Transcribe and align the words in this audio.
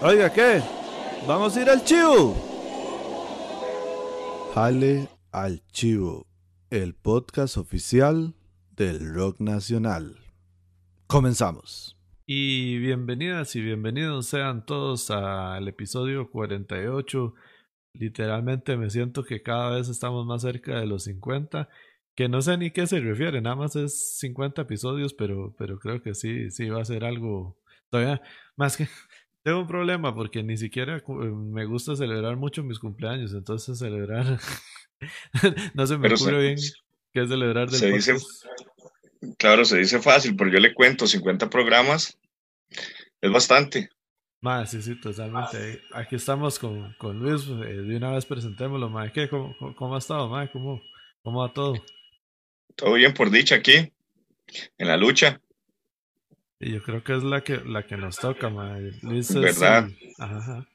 Oiga, 0.00 0.32
¿qué? 0.32 0.60
¿Vamos 1.26 1.56
a 1.56 1.62
ir 1.62 1.68
al 1.68 1.84
chivo? 1.84 2.36
Jale 4.54 5.08
al 5.32 5.66
chivo, 5.72 6.24
el 6.70 6.94
podcast 6.94 7.56
oficial 7.56 8.34
del 8.76 9.12
rock 9.12 9.40
nacional. 9.40 10.16
Comenzamos. 11.08 11.98
Y 12.26 12.78
bienvenidas 12.78 13.56
y 13.56 13.60
bienvenidos 13.60 14.26
sean 14.26 14.64
todos 14.64 15.10
al 15.10 15.66
episodio 15.66 16.30
48. 16.30 17.34
Literalmente 17.94 18.76
me 18.76 18.90
siento 18.90 19.24
que 19.24 19.42
cada 19.42 19.70
vez 19.70 19.88
estamos 19.88 20.24
más 20.26 20.42
cerca 20.42 20.78
de 20.78 20.86
los 20.86 21.04
50 21.04 21.68
que 22.14 22.28
no 22.28 22.40
sé 22.42 22.56
ni 22.56 22.72
qué 22.72 22.86
se 22.88 22.98
refiere, 22.98 23.40
nada 23.40 23.54
más 23.54 23.76
es 23.76 24.18
50 24.18 24.62
episodios, 24.62 25.14
pero, 25.14 25.54
pero 25.56 25.78
creo 25.78 26.02
que 26.02 26.14
sí, 26.14 26.50
sí 26.50 26.68
va 26.68 26.82
a 26.82 26.84
ser 26.84 27.04
algo 27.04 27.56
todavía 27.90 28.20
más 28.56 28.76
que 28.76 28.88
tengo 29.48 29.60
un 29.60 29.66
problema 29.66 30.14
porque 30.14 30.42
ni 30.42 30.58
siquiera 30.58 30.98
eh, 30.98 31.02
me 31.08 31.64
gusta 31.64 31.96
celebrar 31.96 32.36
mucho 32.36 32.62
mis 32.62 32.78
cumpleaños, 32.78 33.32
entonces 33.32 33.78
celebrar 33.78 34.38
no 35.74 35.86
se 35.86 35.96
me 35.96 36.12
ocurre 36.12 36.42
bien 36.42 36.58
qué 37.14 37.22
es 37.22 37.30
celebrar 37.30 37.70
del 37.70 37.80
se 37.80 37.90
dice, 37.90 38.16
Claro, 39.38 39.64
se 39.64 39.78
dice 39.78 40.02
fácil, 40.02 40.36
pero 40.36 40.50
yo 40.50 40.58
le 40.58 40.74
cuento 40.74 41.06
50 41.06 41.48
programas 41.48 42.18
es 43.22 43.32
bastante. 43.32 43.88
Más, 44.42 44.70
sí, 44.70 44.82
sí, 44.82 45.00
totalmente. 45.00 45.80
Aquí 45.94 46.16
estamos 46.16 46.58
con, 46.58 46.92
con 46.98 47.18
Luis, 47.18 47.48
eh, 47.48 47.52
de 47.52 47.96
una 47.96 48.10
vez 48.10 48.26
presentémoslo, 48.26 48.90
ma. 48.90 49.10
¿Qué? 49.10 49.30
¿Cómo, 49.30 49.56
cómo 49.76 49.94
ha 49.94 49.98
estado, 49.98 50.28
ma? 50.28 50.52
¿Cómo, 50.52 50.82
¿Cómo 51.22 51.40
va 51.40 51.54
todo? 51.54 51.72
Todo 52.76 52.92
bien 52.92 53.14
por 53.14 53.30
dicha 53.30 53.54
aquí, 53.54 53.94
en 54.76 54.88
la 54.88 54.98
lucha. 54.98 55.40
Y 56.60 56.72
yo 56.72 56.82
creo 56.82 57.04
que 57.04 57.16
es 57.16 57.22
la 57.22 57.42
que, 57.42 57.58
la 57.58 57.86
que 57.86 57.96
nos 57.96 58.16
toca, 58.16 58.48
ma. 58.50 58.78
Luis 59.02 59.30
es 59.30 59.36
¿Verdad? 59.36 59.88
El, 59.88 60.14
ajá, 60.18 60.68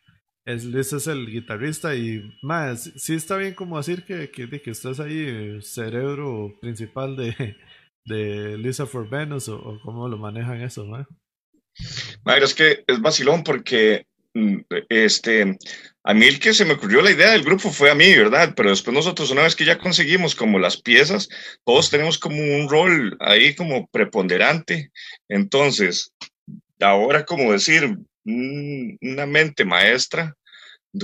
es, 0.45 0.65
Luis 0.65 0.93
es 0.93 1.07
el 1.07 1.27
guitarrista 1.27 1.95
y, 1.95 2.21
más 2.41 2.91
sí 2.95 3.15
está 3.15 3.37
bien 3.37 3.53
como 3.53 3.77
decir 3.77 4.03
que, 4.05 4.29
que, 4.31 4.49
que 4.61 4.71
usted 4.71 4.91
es 4.91 4.99
ahí 4.99 5.17
el 5.17 5.63
cerebro 5.63 6.53
principal 6.61 7.15
de, 7.15 7.57
de 8.05 8.57
Lisa 8.57 8.85
for 8.85 9.09
Venus 9.09 9.49
o, 9.49 9.79
cómo 9.83 10.07
lo 10.07 10.17
manejan 10.17 10.61
eso, 10.61 10.85
ma. 10.85 11.05
es 12.37 12.53
que 12.53 12.83
es 12.87 13.01
vacilón 13.01 13.43
porque 13.43 14.07
mm, 14.33 14.57
este, 14.87 15.57
a 16.05 16.13
mí 16.13 16.25
el 16.25 16.39
que 16.39 16.53
se 16.53 16.65
me 16.65 16.73
ocurrió 16.73 17.01
la 17.01 17.11
idea 17.11 17.31
del 17.31 17.43
grupo 17.43 17.69
fue 17.69 17.89
a 17.89 17.95
mí, 17.95 18.13
¿verdad? 18.13 18.53
Pero 18.55 18.69
después 18.69 18.93
nosotros, 18.93 19.31
una 19.31 19.43
vez 19.43 19.55
que 19.55 19.65
ya 19.65 19.77
conseguimos 19.77 20.35
como 20.35 20.59
las 20.59 20.81
piezas, 20.81 21.29
todos 21.63 21.89
tenemos 21.89 22.17
como 22.17 22.37
un 22.37 22.69
rol 22.69 23.15
ahí 23.21 23.55
como 23.55 23.87
preponderante. 23.87 24.91
Entonces, 25.29 26.11
ahora 26.81 27.23
como 27.23 27.53
decir, 27.53 27.97
una 28.25 29.25
mente 29.25 29.63
maestra, 29.63 30.35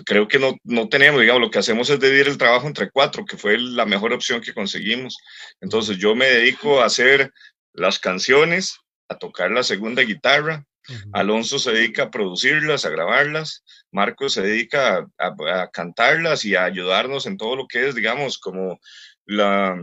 creo 0.06 0.28
que 0.28 0.38
no, 0.38 0.58
no 0.64 0.90
tenemos, 0.90 1.22
digamos, 1.22 1.42
lo 1.42 1.52
que 1.52 1.60
hacemos 1.60 1.90
es 1.90 2.00
dividir 2.00 2.28
el 2.28 2.38
trabajo 2.38 2.68
entre 2.68 2.92
cuatro, 2.92 3.26
que 3.26 3.38
fue 3.38 3.58
la 3.58 3.86
mejor 3.86 4.12
opción 4.12 4.42
que 4.42 4.54
conseguimos. 4.54 5.18
Entonces, 5.62 5.98
yo 5.98 6.14
me 6.14 6.26
dedico 6.26 6.82
a 6.82 6.86
hacer 6.86 7.32
las 7.74 8.00
canciones, 8.00 8.78
a 9.08 9.18
tocar 9.18 9.50
la 9.52 9.64
segunda 9.64 10.04
guitarra, 10.04 10.66
Alonso 11.14 11.60
se 11.60 11.72
dedica 11.72 12.04
a 12.04 12.12
producirlas, 12.12 12.86
a 12.86 12.90
grabarlas, 12.90 13.64
Marco 13.92 14.30
se 14.30 14.42
dedica 14.42 15.08
a, 15.18 15.70
cantarlas 15.72 16.46
y 16.46 16.56
a 16.56 16.66
ayudarnos 16.66 17.26
en 17.26 17.38
todo 17.38 17.56
lo 17.56 17.68
que 17.68 17.88
es, 17.88 17.96
digamos, 17.96 18.38
como 18.38 18.80
la 19.26 19.78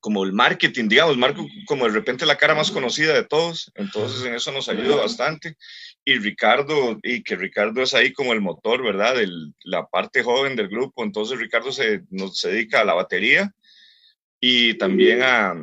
como 0.00 0.24
el 0.24 0.32
marketing, 0.32 0.88
digamos, 0.88 1.16
Marco 1.16 1.46
como 1.66 1.86
de 1.86 1.92
repente 1.92 2.26
la 2.26 2.36
cara 2.36 2.54
más 2.54 2.70
conocida 2.70 3.14
de 3.14 3.24
todos, 3.24 3.72
entonces 3.74 4.24
en 4.24 4.34
eso 4.34 4.52
nos 4.52 4.68
ayuda 4.68 4.96
bastante. 4.96 5.56
Y 6.04 6.18
Ricardo, 6.18 6.98
y 7.02 7.22
que 7.22 7.34
Ricardo 7.34 7.82
es 7.82 7.94
ahí 7.94 8.12
como 8.12 8.32
el 8.32 8.40
motor, 8.40 8.82
¿verdad? 8.82 9.16
la 9.64 9.86
parte 9.86 10.22
joven 10.22 10.54
del 10.54 10.68
grupo, 10.68 11.02
entonces 11.02 11.38
Ricardo 11.38 11.72
se, 11.72 12.02
nos, 12.10 12.38
se 12.38 12.50
dedica 12.50 12.80
a 12.80 12.84
la 12.84 12.94
batería 12.94 13.52
y 14.40 14.76
también 14.76 15.22
a, 15.22 15.54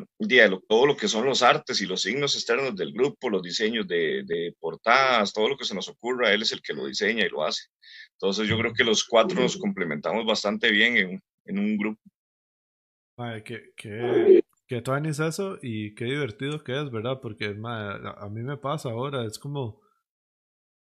todo 0.68 0.86
lo 0.88 0.98
que 0.98 1.08
son 1.08 1.26
los 1.26 1.44
artes 1.44 1.82
y 1.82 1.86
los 1.86 2.02
signos 2.02 2.36
externos 2.36 2.76
del 2.76 2.92
grupo, 2.92 3.30
los 3.30 3.44
diseños 3.44 3.88
de, 3.88 4.24
de, 4.26 4.56
portadas, 4.60 5.32
todo 5.32 5.50
lo 5.50 5.58
que 5.58 5.66
se 5.66 5.76
nos 5.76 5.88
ocurra, 5.90 6.34
él 6.34 6.42
es 6.42 6.52
el 6.54 6.62
que 6.62 6.74
lo 6.74 6.88
diseña 6.88 7.26
y 7.26 7.30
lo 7.30 7.44
hace. 7.44 7.68
Entonces 8.14 8.48
yo 8.48 8.58
creo 8.58 8.74
que 8.74 8.84
los 8.84 9.04
cuatro 9.04 9.40
nos 9.40 9.58
complementamos 9.58 10.26
bastante 10.26 10.72
bien 10.72 10.98
en, 10.98 11.24
en 11.46 11.60
un 11.60 11.78
grupo. 11.78 12.02
Madre, 13.16 13.44
que, 13.44 13.74
que, 13.76 14.44
que 14.68 14.82
tú 14.82 14.92
eso 14.94 15.60
y 15.62 15.94
qué 15.94 16.06
divertido 16.06 16.64
que 16.64 16.82
es, 16.82 16.90
¿verdad? 16.90 17.20
Porque 17.22 17.54
madre, 17.54 18.10
a 18.18 18.28
mí 18.28 18.42
me 18.42 18.58
pasa 18.58 18.90
ahora, 18.90 19.24
es 19.26 19.38
como, 19.38 19.82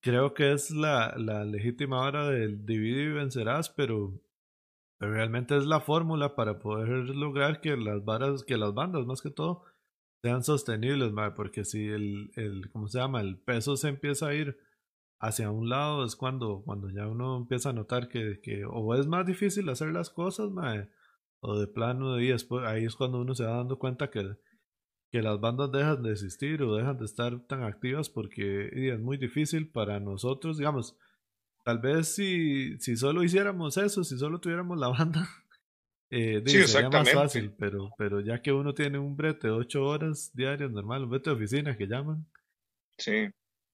creo 0.02 0.34
que 0.34 0.52
es 0.52 0.72
la, 0.72 1.16
la 1.18 1.46
legítima 1.46 2.02
hora 2.02 2.30
del 2.30 2.66
divide 2.66 3.03
y 3.03 3.14
vencerás, 3.14 3.70
pero 3.70 4.20
pero 4.97 5.13
realmente 5.13 5.58
es 5.58 5.66
la 5.66 5.80
fórmula 5.80 6.35
para 6.35 6.59
poder 6.59 6.90
lograr 7.09 7.62
que 7.62 7.78
las 7.78 8.03
varas, 8.03 8.44
que 8.44 8.58
las 8.58 8.74
bandas 8.74 9.06
más 9.06 9.22
que 9.22 9.30
todo 9.30 9.63
sean 10.22 10.44
sostenibles, 10.44 11.12
porque 11.35 11.63
si 11.63 11.88
el, 11.88 12.31
¿cómo 12.72 12.88
se 12.88 13.00
llama? 13.00 13.22
El 13.22 13.38
peso 13.38 13.78
se 13.78 13.90
empieza 13.90 14.28
a 14.28 14.34
ir 14.34 14.58
hacia 15.19 15.52
un 15.52 15.69
lado 15.69 16.06
es 16.06 16.16
cuando, 16.16 16.62
cuando 16.63 16.90
ya 16.90 17.08
uno 17.08 17.38
empieza 17.38 17.69
a 17.69 17.74
notar 17.74 18.08
que, 18.08 18.40
que 18.41 18.66
o 18.66 18.94
es 18.96 19.08
más 19.08 19.25
difícil 19.25 19.69
hacer 19.69 19.91
las 19.91 20.09
cosas, 20.09 20.50
o 21.40 21.59
de 21.59 21.68
plano, 21.68 22.19
y 22.19 22.29
después, 22.29 22.66
ahí 22.66 22.85
es 22.85 22.96
cuando 22.96 23.19
uno 23.19 23.35
se 23.35 23.46
va 23.46 23.58
dando 23.58 23.78
cuenta 23.78 24.09
que, 24.09 24.38
que 25.12 25.22
las 25.22 25.40
bandas 25.40 25.72
dejan 25.72 26.03
de 26.03 26.12
existir 26.12 26.64
o 26.64 26.75
dejan 26.75 26.97
de 26.97 27.06
estar 27.06 27.40
tan 27.47 27.64
activas 27.64 28.09
porque 28.09 28.69
es 28.91 29.00
muy 29.00 29.18
difícil 29.18 29.69
para 29.69 30.00
nosotros, 30.00 30.58
digamos, 30.58 30.97
Tal 31.67 31.79
vez 31.79 32.16
si, 32.16 32.79
si 32.79 32.95
solo 32.95 33.25
hiciéramos 33.25 33.75
eso, 33.75 34.01
si 34.01 34.17
solo 34.17 34.39
tuviéramos 34.39 34.79
la 34.79 34.88
banda, 34.97 35.28
eh, 36.09 36.41
sería 36.66 36.89
más 36.89 37.11
fácil, 37.11 37.51
pero, 37.59 37.89
pero 37.97 38.22
ya 38.22 38.41
que 38.41 38.53
uno 38.53 38.73
tiene 38.73 39.00
un 39.00 39.17
brete 39.17 39.47
de 39.47 39.53
ocho 39.53 39.83
horas 39.83 40.31
diarias 40.33 40.72
normal, 40.72 41.03
un 41.03 41.09
brete 41.09 41.29
de 41.29 41.35
oficina 41.35 41.75
que 41.75 41.88
llaman, 41.88 42.25
sí. 42.97 43.28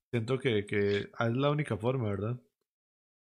siento 0.09 0.39
que, 0.39 0.65
que 0.65 1.01
es 1.01 1.35
la 1.35 1.51
única 1.51 1.77
forma, 1.77 2.09
¿verdad? 2.09 2.39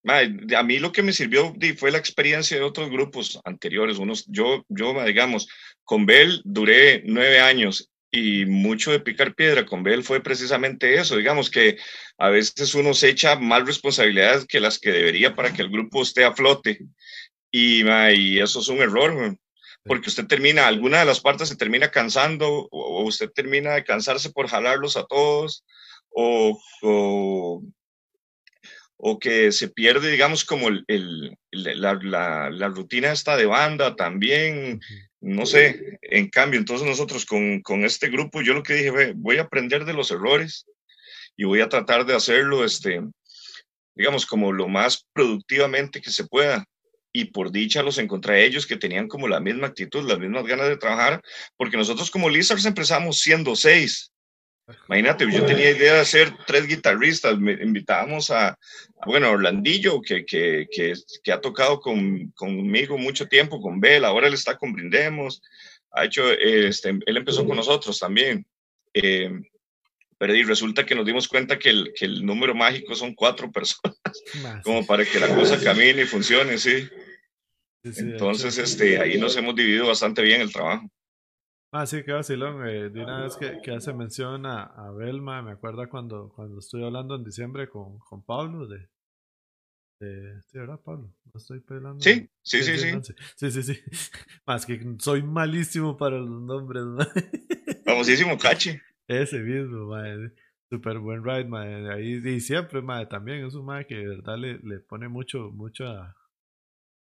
a 0.03 0.63
mí 0.63 0.79
lo 0.79 0.91
que 0.91 1.03
me 1.03 1.13
sirvió 1.13 1.53
fue 1.77 1.91
la 1.91 1.97
experiencia 1.97 2.57
de 2.57 2.63
otros 2.63 2.89
grupos 2.89 3.39
anteriores. 3.45 3.97
Unos, 3.97 4.25
yo, 4.27 4.65
yo, 4.67 4.93
digamos, 5.05 5.47
con 5.85 6.05
Bell 6.05 6.41
duré 6.43 7.01
nueve 7.05 7.39
años 7.39 7.88
y 8.11 8.45
mucho 8.45 8.91
de 8.91 8.99
picar 8.99 9.35
piedra 9.35 9.65
con 9.65 9.83
Bell 9.83 10.03
fue 10.03 10.21
precisamente 10.21 10.95
eso, 10.95 11.15
digamos 11.15 11.49
que 11.49 11.77
a 12.17 12.29
veces 12.29 12.73
uno 12.73 12.93
se 12.93 13.09
echa 13.09 13.35
más 13.35 13.65
responsabilidades 13.65 14.45
que 14.45 14.59
las 14.59 14.79
que 14.79 14.91
debería 14.91 15.35
para 15.35 15.53
que 15.53 15.61
el 15.61 15.69
grupo 15.69 16.01
esté 16.01 16.25
a 16.25 16.33
flote. 16.33 16.79
Y, 17.51 17.83
y 17.83 18.39
eso 18.39 18.59
es 18.59 18.67
un 18.67 18.79
error, 18.79 19.37
porque 19.83 20.09
usted 20.09 20.27
termina, 20.27 20.67
alguna 20.67 20.99
de 20.99 21.05
las 21.05 21.19
partes 21.19 21.49
se 21.49 21.55
termina 21.55 21.89
cansando 21.89 22.67
o, 22.71 23.03
usted 23.03 23.29
termina 23.31 23.73
de 23.73 23.83
cansarse 23.83 24.31
por 24.31 24.47
jalarlos 24.47 24.97
a 24.97 25.05
todos 25.05 25.63
o, 26.09 26.59
o, 26.81 27.63
o 28.97 29.19
que 29.19 29.51
se 29.51 29.69
pierde, 29.69 30.11
digamos, 30.11 30.45
como 30.45 30.67
el, 30.67 30.83
el, 30.87 31.37
la, 31.51 31.93
la, 32.01 32.49
la, 32.49 32.67
rutina 32.67 33.11
esta 33.11 33.37
de 33.37 33.45
banda 33.45 33.95
también 33.95 34.79
no 35.21 35.45
sé, 35.45 35.99
en 36.01 36.29
cambio, 36.29 36.59
entonces 36.59 36.87
nosotros 36.87 37.25
con, 37.25 37.61
con, 37.61 37.83
este 37.83 38.09
grupo, 38.09 38.41
yo 38.41 38.53
lo 38.53 38.63
que 38.63 38.75
dije 38.75 39.13
voy 39.15 39.37
a 39.37 39.43
aprender 39.43 39.85
de 39.85 39.93
los 39.93 40.11
errores 40.11 40.65
y 41.35 41.43
voy 41.43 41.61
a 41.61 41.69
tratar 41.69 42.05
de 42.05 42.15
hacerlo, 42.15 42.63
este, 42.63 43.01
digamos, 43.95 44.25
como 44.25 44.51
lo 44.51 44.67
más 44.67 45.05
productivamente 45.13 46.01
que 46.01 46.11
se 46.11 46.25
pueda. 46.25 46.65
Y 47.11 47.25
por 47.25 47.51
dicha 47.51 47.81
los 47.81 47.97
encontré 47.97 48.35
a 48.35 48.39
ellos 48.39 48.67
que 48.67 48.77
tenían 48.77 49.07
como 49.07 49.27
la 49.27 49.39
misma 49.39 49.67
actitud, 49.67 50.07
las 50.07 50.19
mismas 50.19 50.45
ganas 50.45 50.69
de 50.69 50.77
trabajar, 50.77 51.21
porque 51.57 51.75
nosotros 51.75 52.11
como 52.11 52.29
Lizards 52.29 52.65
empezamos 52.65 53.19
siendo 53.19 53.55
seis. 53.55 54.11
Imagínate, 54.87 55.31
yo 55.31 55.45
tenía 55.45 55.71
idea 55.71 55.95
de 55.95 55.99
hacer 55.99 56.33
tres 56.45 56.67
guitarristas, 56.67 57.39
me 57.39 57.53
invitábamos 57.53 58.29
a, 58.31 58.57
bueno, 59.05 59.31
Orlandillo, 59.31 60.01
que, 60.01 60.25
que, 60.25 60.67
que, 60.71 60.93
que 61.23 61.31
ha 61.31 61.41
tocado 61.41 61.79
con, 61.79 62.31
conmigo 62.31 62.97
mucho 62.97 63.27
tiempo, 63.27 63.61
con 63.61 63.79
Bel, 63.79 64.05
ahora 64.05 64.27
él 64.27 64.33
está 64.33 64.57
con 64.57 64.73
Brindemos, 64.73 65.41
ha 65.91 66.05
hecho, 66.05 66.31
este, 66.31 66.89
él 66.89 67.17
empezó 67.17 67.45
con 67.45 67.57
nosotros 67.57 67.97
también, 67.99 68.45
eh, 68.93 69.31
pero 70.17 70.35
y 70.35 70.43
resulta 70.43 70.85
que 70.85 70.95
nos 70.95 71.05
dimos 71.05 71.27
cuenta 71.27 71.57
que 71.57 71.69
el, 71.69 71.93
que 71.95 72.05
el 72.05 72.25
número 72.25 72.53
mágico 72.53 72.93
son 72.93 73.15
cuatro 73.15 73.51
personas, 73.51 73.95
como 74.63 74.85
para 74.85 75.05
que 75.05 75.19
la 75.19 75.33
cosa 75.33 75.59
camine 75.59 76.03
y 76.03 76.05
funcione, 76.05 76.57
sí. 76.57 76.87
Entonces, 77.83 78.57
este, 78.57 78.99
ahí 78.99 79.17
nos 79.17 79.37
hemos 79.37 79.55
dividido 79.55 79.87
bastante 79.87 80.21
bien 80.21 80.41
el 80.41 80.51
trabajo. 80.51 80.89
Ah, 81.71 81.85
sí, 81.85 82.03
qué 82.03 82.13
vacilón. 82.13 82.67
Eh, 82.67 82.89
de 82.89 83.03
una 83.03 83.23
vez 83.23 83.37
que, 83.37 83.61
que 83.61 83.71
hace 83.71 83.93
mención 83.93 84.45
a, 84.45 84.63
a, 84.63 84.91
Belma, 84.91 85.41
me 85.43 85.51
acuerda 85.51 85.87
cuando, 85.87 86.29
cuando 86.35 86.59
estoy 86.59 86.83
hablando 86.83 87.15
en 87.15 87.23
diciembre 87.23 87.69
con, 87.69 87.99
con 87.99 88.23
Pablo 88.23 88.65
de, 88.67 88.89
de... 89.99 90.41
Sí, 90.47 90.57
¿verdad, 90.57 90.79
Pablo? 90.83 91.13
No 91.31 91.37
estoy 91.37 91.59
pelando. 91.59 91.99
Sí, 91.99 92.27
sí, 92.41 92.63
sí, 92.63 92.77
sí. 92.77 93.13
Sí, 93.35 93.51
sí, 93.51 93.63
sí. 93.73 93.79
Más 94.47 94.65
que 94.65 94.79
soy 94.97 95.21
malísimo 95.21 95.95
para 95.95 96.17
los 96.17 96.41
nombres. 96.41 96.83
Famosísimo 97.85 98.37
Cachi. 98.37 98.79
Ese 99.07 99.39
mismo, 99.39 99.87
madre. 99.87 100.33
Súper 100.71 100.99
buen 100.99 101.23
ride, 101.23 101.45
mae. 101.45 101.91
Ahí, 101.91 102.21
y 102.23 102.39
siempre, 102.39 102.81
mae, 102.81 103.05
también 103.05 103.45
es 103.45 103.53
un 103.53 103.65
mae 103.65 103.85
que 103.85 103.95
de 103.95 104.07
verdad 104.07 104.37
le, 104.37 104.57
le 104.59 104.79
pone 104.79 105.07
mucho, 105.07 105.51
mucha, 105.51 106.15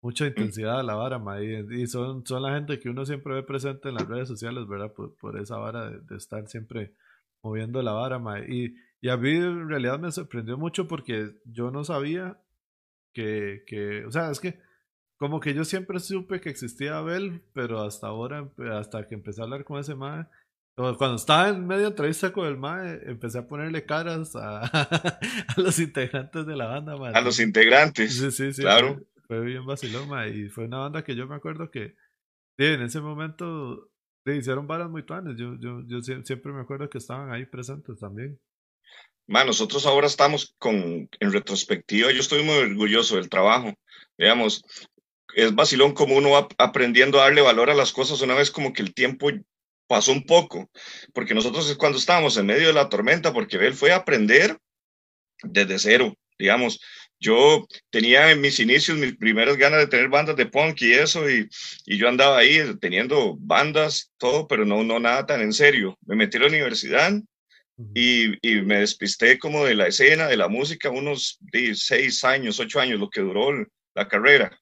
mucha 0.08 0.26
intensidad 0.28 0.80
a 0.80 0.84
la 0.84 0.96
vara, 0.96 1.20
mae. 1.20 1.66
Y, 1.70 1.88
son, 1.88 2.26
son 2.26 2.42
la 2.42 2.54
gente 2.54 2.80
que 2.80 2.90
uno 2.90 3.06
siempre 3.06 3.34
ve 3.34 3.44
presente 3.44 3.90
en 3.90 3.96
las 3.96 4.08
redes 4.08 4.30
sociales, 4.30 4.66
¿verdad? 4.68 4.94
Por, 4.94 5.16
por 5.18 5.38
esa 5.38 5.58
vara 5.58 5.90
de, 5.90 6.16
estar 6.16 6.48
siempre 6.48 6.94
moviendo 7.44 7.82
la 7.82 7.92
vara, 7.92 8.18
mae. 8.18 8.46
Y, 8.48 8.76
y 9.02 9.10
a 9.10 9.18
mí 9.18 9.32
en 9.32 9.68
realidad 9.68 10.00
me 10.00 10.12
sorprendió 10.12 10.58
mucho 10.58 10.88
porque 10.88 11.32
yo 11.46 11.72
no 11.72 11.84
sabía 11.84 12.40
que, 13.14 13.64
que, 13.68 14.06
o 14.06 14.12
sea, 14.12 14.32
es 14.32 14.40
que 14.40 14.60
como 15.18 15.40
que 15.40 15.54
yo 15.54 15.66
siempre 15.66 16.00
supe 16.00 16.40
que 16.40 16.50
existía 16.50 16.98
Abel, 16.98 17.42
pero 17.54 17.82
hasta 17.82 18.08
ahora, 18.08 18.50
hasta 18.74 19.08
que 19.08 19.16
empecé 19.16 19.42
a 19.42 19.46
hablar 19.46 19.66
con 19.66 19.80
ese 19.80 19.96
mae, 19.96 20.26
cuando 20.76 21.16
estaba 21.16 21.50
en 21.50 21.66
medio 21.66 21.88
entrevista 21.88 22.32
con 22.32 22.46
el 22.46 22.56
MAE, 22.56 23.02
empecé 23.10 23.40
a 23.40 23.48
ponerle 23.48 23.84
caras 23.84 24.36
a, 24.36 24.60
a 24.62 25.20
los 25.58 25.80
integrantes 25.80 26.46
de 26.46 26.56
la 26.56 26.68
banda, 26.68 26.94
A 27.16 27.22
los 27.22 27.40
integrantes. 27.40 28.16
Sí, 28.16 28.30
sí, 28.30 28.54
sí. 28.54 28.62
Claro. 28.62 29.02
Fue, 29.28 29.42
bien 29.42 29.66
vacilón, 29.66 30.10
Y 30.34 30.50
fue 30.50 30.66
una 30.66 30.80
banda 30.80 31.04
que 31.04 31.16
yo 31.16 31.28
me 31.28 31.36
acuerdo 31.36 31.70
que 31.70 31.96
en 32.58 32.82
ese 32.82 33.02
momento 33.02 33.90
hicieron 34.26 34.68
varas 34.68 34.90
muy 34.90 35.04
tuanes. 35.04 35.36
Yo, 35.38 35.56
yo, 35.60 35.82
yo 35.86 36.02
siempre 36.02 36.52
me 36.52 36.62
acuerdo 36.62 36.90
que 36.90 36.98
estaban 36.98 37.32
ahí 37.32 37.46
presentes 37.46 38.00
también. 38.00 38.40
Ma, 39.28 39.44
nosotros 39.44 39.86
ahora 39.86 40.08
estamos 40.08 40.56
con, 40.58 41.10
en 41.20 41.32
retrospectiva, 41.32 42.12
yo 42.12 42.22
estoy 42.22 42.44
muy 42.44 42.56
orgulloso 42.56 43.18
del 43.18 43.30
trabajo. 43.30 43.74
Digamos, 44.18 44.64
es 45.36 45.54
vacilón 45.54 45.94
como 45.94 46.16
uno 46.16 46.32
va 46.32 46.48
aprendiendo 46.58 47.20
a 47.20 47.24
darle 47.24 47.42
valor 47.42 47.70
a 47.70 47.76
las 47.76 47.92
cosas 47.92 48.22
una 48.22 48.36
vez 48.36 48.52
como 48.52 48.72
que 48.72 48.82
el 48.82 48.94
tiempo 48.94 49.30
pasó 49.88 50.12
un 50.14 50.26
poco, 50.26 50.70
porque 51.14 51.34
nosotros 51.34 51.70
es 51.70 51.78
cuando 51.78 51.98
estábamos 51.98 52.38
en 52.38 52.46
medio 52.46 52.68
de 52.68 52.74
la 52.74 52.90
tormenta, 52.90 53.34
porque 53.34 53.58
él 53.58 53.74
fue 53.74 53.92
a 53.92 53.98
aprender 53.98 54.58
desde 55.44 55.80
cero, 55.80 56.14
digamos. 56.40 56.80
Yo 57.20 57.68
tenía 57.90 58.32
en 58.32 58.42
mis 58.42 58.60
inicios 58.60 58.98
mis 58.98 59.16
primeras 59.18 59.58
ganas 59.58 59.80
de 59.80 59.88
tener 59.88 60.10
bandas 60.10 60.36
de 60.36 60.46
punk 60.46 60.82
y 60.82 60.94
eso, 60.94 61.30
y, 61.30 61.50
y 61.86 61.98
yo 61.98 62.08
andaba 62.08 62.38
ahí 62.38 62.60
teniendo 62.80 63.36
bandas, 63.40 64.12
todo, 64.18 64.48
pero 64.48 64.66
no, 64.66 64.84
no 64.84 65.00
nada 65.00 65.26
tan 65.26 65.42
en 65.42 65.54
serio. 65.54 65.98
Me 66.06 66.16
metí 66.16 66.38
a 66.38 66.42
la 66.42 66.48
universidad 66.48 67.14
y, 67.94 68.34
y, 68.48 68.62
me 68.62 68.80
despisté 68.80 69.38
como 69.38 69.66
de 69.66 69.76
la 69.76 69.88
escena, 69.88 70.28
de 70.28 70.38
la 70.38 70.48
música, 70.48 70.90
unos 70.90 71.40
seis 71.74 72.24
años, 72.24 72.60
ocho 72.60 72.80
años, 72.80 73.00
lo 73.00 73.10
que 73.10 73.22
duró 73.22 73.52
la 73.96 74.08
carrera. 74.08 74.60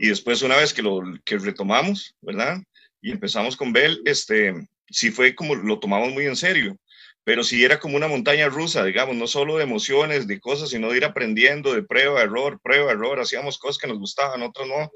Y 0.00 0.08
después, 0.08 0.42
una 0.42 0.56
vez 0.56 0.72
que 0.72 0.82
lo 0.82 1.00
que 1.24 1.38
retomamos, 1.38 2.16
¿verdad? 2.20 2.60
y 3.02 3.10
empezamos 3.10 3.56
con 3.56 3.72
Bell, 3.72 4.00
este, 4.04 4.54
sí 4.88 5.10
fue 5.10 5.34
como 5.34 5.56
lo 5.56 5.78
tomamos 5.80 6.12
muy 6.12 6.26
en 6.26 6.36
serio, 6.36 6.78
pero 7.24 7.44
sí 7.44 7.64
era 7.64 7.78
como 7.78 7.96
una 7.96 8.08
montaña 8.08 8.48
rusa, 8.48 8.84
digamos, 8.84 9.16
no 9.16 9.26
solo 9.26 9.56
de 9.56 9.64
emociones, 9.64 10.26
de 10.26 10.40
cosas, 10.40 10.70
sino 10.70 10.90
de 10.90 10.98
ir 10.98 11.04
aprendiendo 11.04 11.72
de 11.72 11.82
prueba, 11.82 12.22
error, 12.22 12.60
prueba, 12.62 12.92
error, 12.92 13.20
hacíamos 13.20 13.58
cosas 13.58 13.78
que 13.78 13.86
nos 13.86 13.98
gustaban, 13.98 14.42
otras 14.42 14.68
no. 14.68 14.90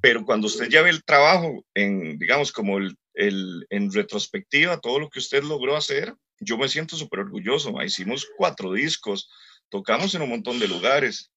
Pero 0.00 0.24
cuando 0.24 0.46
usted 0.46 0.68
ya 0.68 0.82
ve 0.82 0.90
el 0.90 1.04
trabajo, 1.04 1.64
en, 1.74 2.18
digamos, 2.18 2.52
como 2.52 2.78
el, 2.78 2.96
el, 3.14 3.66
en 3.70 3.92
retrospectiva, 3.92 4.80
todo 4.80 4.98
lo 4.98 5.08
que 5.08 5.18
usted 5.18 5.42
logró 5.42 5.76
hacer, 5.76 6.14
yo 6.38 6.56
me 6.56 6.68
siento 6.68 6.96
súper 6.96 7.20
orgulloso. 7.20 7.80
Hicimos 7.82 8.28
cuatro 8.36 8.72
discos, 8.72 9.28
tocamos 9.68 10.14
en 10.14 10.22
un 10.22 10.30
montón 10.30 10.58
de 10.58 10.68
lugares, 10.68 11.30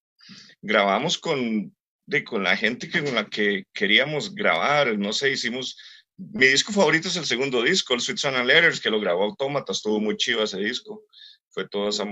grabamos 0.62 1.18
con 1.18 1.74
de, 2.06 2.24
con 2.24 2.44
la 2.44 2.58
gente 2.58 2.90
que, 2.90 3.04
con 3.04 3.16
la 3.16 3.26
que 3.26 3.66
queríamos 3.74 4.34
grabar, 4.34 4.98
no 4.98 5.14
sé, 5.14 5.32
hicimos, 5.32 5.78
mi 6.18 6.48
disco 6.48 6.72
favorito 6.72 7.08
es 7.08 7.16
el 7.18 7.26
segundo 7.26 7.62
disco, 7.64 7.94
el 7.94 8.02
Sweet 8.02 8.26
and 8.26 8.46
Letters, 8.46 8.80
que 8.80 8.90
lo 8.90 9.00
grabó 9.00 9.24
Automata, 9.24 9.72
estuvo 9.72 10.00
muy 10.00 10.18
chido 10.18 10.44
ese 10.44 10.60
disco, 10.60 11.04
fue 11.50 11.68
todo 11.68 11.90
esa... 11.90 12.06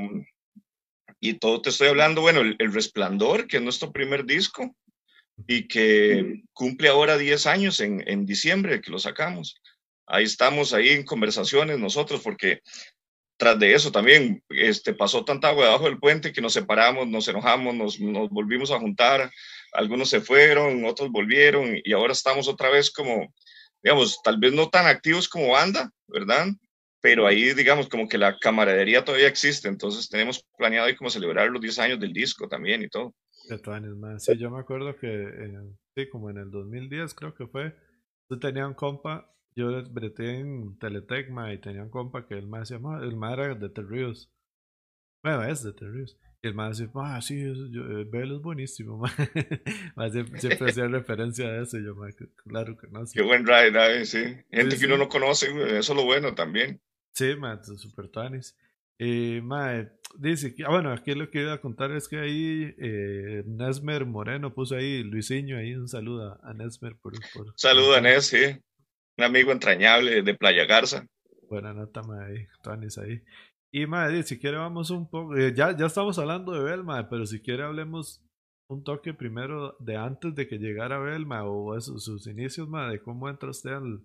Y 1.19 1.35
todo 1.35 1.61
te 1.61 1.69
estoy 1.69 1.89
hablando, 1.89 2.21
bueno, 2.21 2.41
el, 2.41 2.73
Resplandor, 2.73 3.47
que 3.47 3.57
es 3.57 3.63
nuestro 3.63 3.91
primer 3.91 4.25
disco, 4.25 4.75
y 5.47 5.67
que 5.67 6.41
cumple 6.51 6.89
ahora 6.89 7.17
10 7.17 7.45
años 7.45 7.79
en, 7.79 8.03
en 8.07 8.25
diciembre 8.25 8.81
que 8.81 8.89
lo 8.89 8.97
sacamos. 8.97 9.55
Ahí 10.07 10.23
estamos, 10.23 10.73
ahí 10.73 10.89
en 10.89 11.03
conversaciones 11.03 11.77
nosotros, 11.77 12.21
porque 12.21 12.61
tras 13.41 13.57
de 13.57 13.73
eso 13.73 13.91
también 13.91 14.43
este, 14.49 14.93
pasó 14.93 15.25
tanta 15.25 15.49
agua 15.49 15.65
debajo 15.65 15.85
del 15.85 15.97
puente 15.97 16.31
que 16.31 16.41
nos 16.41 16.53
separamos, 16.53 17.07
nos 17.07 17.27
enojamos, 17.27 17.73
nos, 17.73 17.99
nos 17.99 18.29
volvimos 18.29 18.69
a 18.69 18.79
juntar, 18.79 19.31
algunos 19.73 20.11
se 20.11 20.21
fueron, 20.21 20.85
otros 20.85 21.09
volvieron 21.09 21.75
y 21.83 21.91
ahora 21.91 22.13
estamos 22.13 22.47
otra 22.47 22.69
vez 22.69 22.91
como, 22.91 23.33
digamos, 23.83 24.21
tal 24.23 24.37
vez 24.37 24.53
no 24.53 24.69
tan 24.69 24.87
activos 24.87 25.27
como 25.27 25.51
banda, 25.51 25.91
¿verdad? 26.07 26.47
Pero 27.01 27.25
ahí, 27.25 27.53
digamos, 27.53 27.89
como 27.89 28.07
que 28.07 28.17
la 28.17 28.37
camaradería 28.37 29.03
todavía 29.03 29.27
existe, 29.27 29.67
entonces 29.67 30.07
tenemos 30.07 30.45
planeado 30.57 30.87
ahí 30.87 30.95
como 30.95 31.09
celebrar 31.09 31.49
los 31.49 31.61
10 31.61 31.79
años 31.79 31.99
del 31.99 32.13
disco 32.13 32.47
también 32.47 32.83
y 32.83 32.89
todo. 32.89 33.15
Sí, 34.19 34.37
yo 34.37 34.51
me 34.51 34.59
acuerdo 34.59 34.95
que, 34.97 35.51
sí, 35.95 36.09
como 36.09 36.29
en 36.29 36.37
el 36.37 36.51
2010 36.51 37.13
creo 37.15 37.33
que 37.33 37.47
fue, 37.47 37.75
yo 38.29 38.39
tenía 38.39 38.67
un 38.67 38.75
compa, 38.75 39.33
yo 39.55 39.83
breté 39.89 40.39
en 40.39 40.77
Teletecma 40.77 41.51
y 41.51 41.59
tenía 41.59 41.83
un 41.83 41.89
compa 41.89 42.27
que 42.27 42.35
el 42.35 42.47
más 42.47 42.69
llamaba, 42.69 43.03
el 43.03 43.17
más 43.17 43.33
era 43.33 43.55
de 43.55 43.69
Terrius. 43.69 44.31
Bueno, 45.23 45.43
es 45.43 45.63
de 45.63 45.73
Terrius. 45.73 46.17
Y 46.43 46.47
el 46.47 46.55
man 46.55 46.71
dice, 46.71 46.89
ah, 46.95 47.21
sí, 47.21 47.39
yo, 47.39 47.81
eh, 47.83 48.05
Bell 48.05 48.31
es 48.31 48.41
buenísimo, 48.41 49.03
siempre, 50.11 50.39
siempre 50.39 50.69
hacía 50.71 50.87
referencia 50.87 51.45
a 51.45 51.61
eso. 51.61 51.77
yo, 51.77 51.95
claro 52.47 52.75
que 52.77 52.87
no. 52.87 53.01
Qué 53.13 53.21
buen 53.21 53.45
ride, 53.45 54.05
sí. 54.05 54.37
Gente 54.51 54.77
que 54.77 54.85
uno 54.87 54.97
no 54.97 55.07
conoce, 55.07 55.51
eso 55.77 55.93
es 55.93 55.97
lo 55.97 56.03
bueno 56.03 56.33
también. 56.33 56.81
Sí, 57.13 57.35
man, 57.35 57.63
super 57.63 58.09
tanis. 58.09 58.57
Mae, 59.43 59.91
dice, 60.17 60.55
ah, 60.65 60.69
bueno, 60.69 60.91
aquí 60.91 61.13
lo 61.13 61.29
que 61.29 61.41
iba 61.41 61.53
a 61.53 61.61
contar 61.61 61.91
es 61.91 62.07
que 62.07 62.19
ahí 62.19 62.75
eh, 62.79 63.43
Nesmer 63.45 64.05
Moreno 64.05 64.53
puso 64.53 64.75
ahí, 64.75 65.03
Luisinho, 65.03 65.57
ahí 65.57 65.75
un 65.75 65.87
saludo 65.87 66.39
a 66.43 66.53
Nesmer. 66.53 66.95
Por, 66.95 67.13
por, 67.33 67.53
saludo 67.55 67.95
a 67.95 68.01
Nes, 68.01 68.25
sí. 68.25 68.43
Un 69.17 69.23
amigo 69.23 69.51
entrañable 69.51 70.23
de 70.23 70.33
Playa 70.33 70.65
Garza. 70.65 71.05
Buena 71.49 71.73
nota, 71.73 72.01
mae, 72.01 72.47
tanis 72.63 72.97
ahí. 72.97 73.21
Y 73.71 73.85
madre, 73.85 74.23
si 74.23 74.37
quiere 74.37 74.57
vamos 74.57 74.89
un 74.89 75.09
poco, 75.09 75.35
eh, 75.37 75.53
ya, 75.55 75.75
ya 75.75 75.85
estamos 75.85 76.19
hablando 76.19 76.51
de 76.51 76.61
Belma, 76.61 77.07
pero 77.09 77.25
si 77.25 77.41
quiere 77.41 77.63
hablemos 77.63 78.21
un 78.67 78.83
toque 78.83 79.13
primero 79.13 79.77
de 79.79 79.95
antes 79.95 80.35
de 80.35 80.47
que 80.47 80.57
llegara 80.57 80.99
Belma 80.99 81.45
o 81.45 81.79
sus 81.79 82.27
inicios, 82.27 82.67
madre, 82.67 82.93
de 82.93 83.01
cómo 83.01 83.29
entra 83.29 83.49
usted 83.49 83.71
al, 83.71 84.03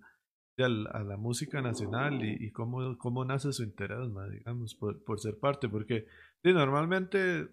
a 0.91 1.03
la 1.03 1.17
música 1.17 1.61
nacional 1.61 2.23
y, 2.23 2.49
cómo, 2.51 2.97
cómo 2.97 3.25
nace 3.25 3.51
su 3.51 3.63
interés, 3.63 4.09
madre, 4.09 4.37
digamos, 4.37 4.73
por, 4.73 5.03
por 5.03 5.19
ser 5.19 5.37
parte, 5.37 5.67
porque 5.67 6.07
normalmente, 6.43 7.49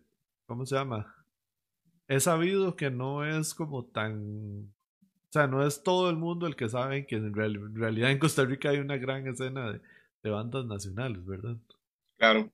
¿cómo 0.46 0.66
se 0.66 0.76
llama? 0.76 1.14
He 2.06 2.20
sabido 2.20 2.76
que 2.76 2.90
no 2.90 3.24
es 3.24 3.54
como 3.54 3.86
tan 3.86 4.72
o 5.28 5.32
sea, 5.34 5.48
no 5.48 5.66
es 5.66 5.82
todo 5.82 6.10
el 6.10 6.16
mundo 6.16 6.46
el 6.46 6.54
que 6.54 6.68
sabe 6.68 7.06
que 7.06 7.16
en, 7.16 7.34
realidad 7.34 8.12
en 8.12 8.20
Costa 8.20 8.44
Rica 8.44 8.70
hay 8.70 8.78
una 8.78 8.98
gran 8.98 9.26
escena 9.26 9.72
de, 9.72 9.80
de 10.22 10.30
bandas 10.30 10.64
nacionales, 10.64 11.26
¿verdad? 11.26 11.56
Claro. 12.16 12.52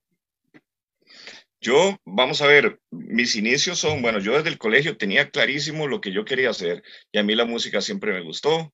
Yo, 1.61 1.99
vamos 2.07 2.41
a 2.41 2.47
ver, 2.47 2.81
mis 2.91 3.37
inicios 3.37 3.79
son, 3.79 4.01
bueno, 4.01 4.19
yo 4.19 4.33
desde 4.33 4.49
el 4.49 4.57
colegio 4.57 4.97
tenía 4.97 5.31
clarísimo 5.31 5.87
lo 5.87 6.01
que 6.01 6.11
yo 6.11 6.25
quería 6.25 6.51
hacer 6.51 6.83
y 7.13 7.19
a 7.19 7.23
mí 7.23 7.35
la 7.35 7.45
música 7.45 7.83
siempre 7.83 8.13
me 8.13 8.23
gustó. 8.23 8.73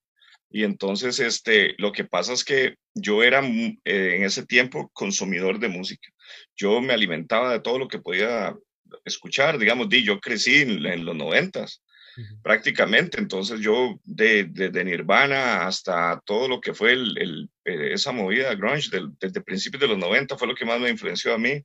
Y 0.50 0.62
entonces, 0.62 1.18
este, 1.18 1.74
lo 1.78 1.90
que 1.90 2.04
pasa 2.04 2.32
es 2.32 2.44
que 2.44 2.76
yo 2.94 3.24
era 3.24 3.42
mm, 3.42 3.80
eh, 3.84 4.16
en 4.16 4.24
ese 4.24 4.46
tiempo 4.46 4.90
consumidor 4.92 5.58
de 5.58 5.68
música. 5.68 6.08
Yo 6.54 6.80
me 6.80 6.94
alimentaba 6.94 7.52
de 7.52 7.60
todo 7.60 7.78
lo 7.78 7.88
que 7.88 7.98
podía 7.98 8.54
escuchar, 9.04 9.58
digamos, 9.58 9.88
di, 9.88 10.04
yo 10.04 10.20
crecí 10.20 10.62
en, 10.62 11.04
los 11.04 11.16
noventas 11.16 11.82
prácticamente. 12.42 13.18
Entonces 13.18 13.60
yo 13.60 14.00
desde 14.04 14.70
de, 14.70 14.84
Nirvana 14.84 15.66
hasta 15.66 16.20
todo 16.24 16.48
lo 16.48 16.60
que 16.60 16.74
fue 16.74 16.92
el, 16.92 17.50
eh, 17.64 17.92
esa 17.92 18.12
movida 18.12 18.54
grunge 18.54 18.90
desde 19.20 19.40
principios 19.40 19.80
de 19.80 19.88
los 19.88 19.98
90 19.98 20.36
fue 20.36 20.48
lo 20.48 20.54
que 20.54 20.64
más 20.64 20.80
me 20.80 20.90
influenció 20.90 21.34
a 21.34 21.38
mí. 21.38 21.62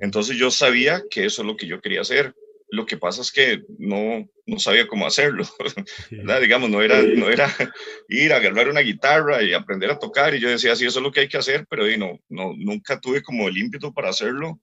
Entonces 0.00 0.36
yo 0.36 0.50
sabía 0.50 1.02
que 1.10 1.24
eso 1.24 1.42
es 1.42 1.46
lo 1.46 1.56
que 1.56 1.66
yo 1.66 1.80
quería 1.80 2.02
hacer. 2.02 2.34
Lo 2.72 2.86
que 2.86 2.96
pasa 2.96 3.20
es 3.22 3.32
que 3.32 3.64
no, 3.78 4.28
no 4.46 4.58
sabía 4.60 4.86
cómo 4.86 5.04
hacerlo. 5.04 5.44
Digamos, 6.40 6.70
no 6.70 6.80
era, 6.82 7.02
no 7.02 7.28
era 7.28 7.48
ir 8.08 8.32
a 8.32 8.36
agarrar 8.36 8.68
una 8.68 8.80
guitarra 8.80 9.42
y 9.42 9.52
aprender 9.52 9.90
a 9.90 9.98
tocar. 9.98 10.34
Y 10.34 10.40
yo 10.40 10.48
decía, 10.48 10.76
sí, 10.76 10.86
eso 10.86 11.00
es 11.00 11.02
lo 11.02 11.10
que 11.10 11.20
hay 11.20 11.28
que 11.28 11.38
hacer, 11.38 11.66
pero 11.68 11.84
no, 11.98 12.20
no, 12.28 12.52
nunca 12.56 13.00
tuve 13.00 13.22
como 13.22 13.48
el 13.48 13.58
ímpetu 13.58 13.92
para 13.92 14.10
hacerlo 14.10 14.60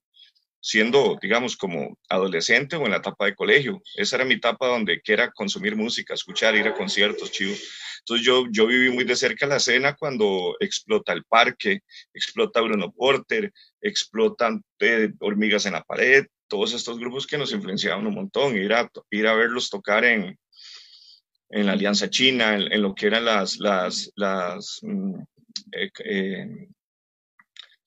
siendo, 0.68 1.18
digamos, 1.22 1.56
como 1.56 1.98
adolescente 2.10 2.76
o 2.76 2.84
en 2.84 2.92
la 2.92 2.98
etapa 2.98 3.26
de 3.26 3.36
colegio. 3.36 3.82
Esa 3.96 4.18
era 4.18 4.26
mi 4.26 4.34
etapa 4.34 4.68
donde 4.68 5.00
quiera 5.00 5.32
consumir 5.32 5.78
música, 5.78 6.14
escuchar, 6.14 6.58
ir 6.58 6.68
a 6.68 6.74
conciertos, 6.74 7.32
chivo. 7.32 7.56
Entonces 8.00 8.26
yo, 8.26 8.44
yo 8.52 8.68
viví 8.68 8.90
muy 8.90 9.06
de 9.06 9.16
cerca 9.16 9.48
la 9.48 9.56
escena 9.56 9.96
cuando 9.96 10.58
explota 10.60 11.14
el 11.14 11.24
parque, 11.24 11.84
explota 12.14 12.60
Bruno 12.60 12.92
Porter, 12.92 13.54
explotan 13.80 14.62
eh, 14.80 15.14
hormigas 15.22 15.66
en 15.68 15.72
la 15.72 15.84
pared, 15.84 16.26
todos 16.50 16.74
estos 16.74 17.00
grupos 17.00 17.26
que 17.26 17.38
nos 17.38 17.54
influenciaban 17.54 18.06
un 18.06 18.16
montón, 18.16 18.58
ir 18.58 18.74
a, 18.74 18.92
ir 19.10 19.26
a 19.26 19.36
verlos 19.36 19.70
tocar 19.70 20.04
en, 20.04 20.38
en 21.50 21.66
la 21.66 21.72
Alianza 21.72 22.10
China, 22.10 22.56
en, 22.56 22.82
lo 22.82 22.94
que 22.94 23.08
eran 23.08 23.24
las, 23.24 23.58
las, 23.60 24.12
las 24.16 24.80
mm, 24.82 25.16
eh, 25.72 25.92
eh, 26.04 26.68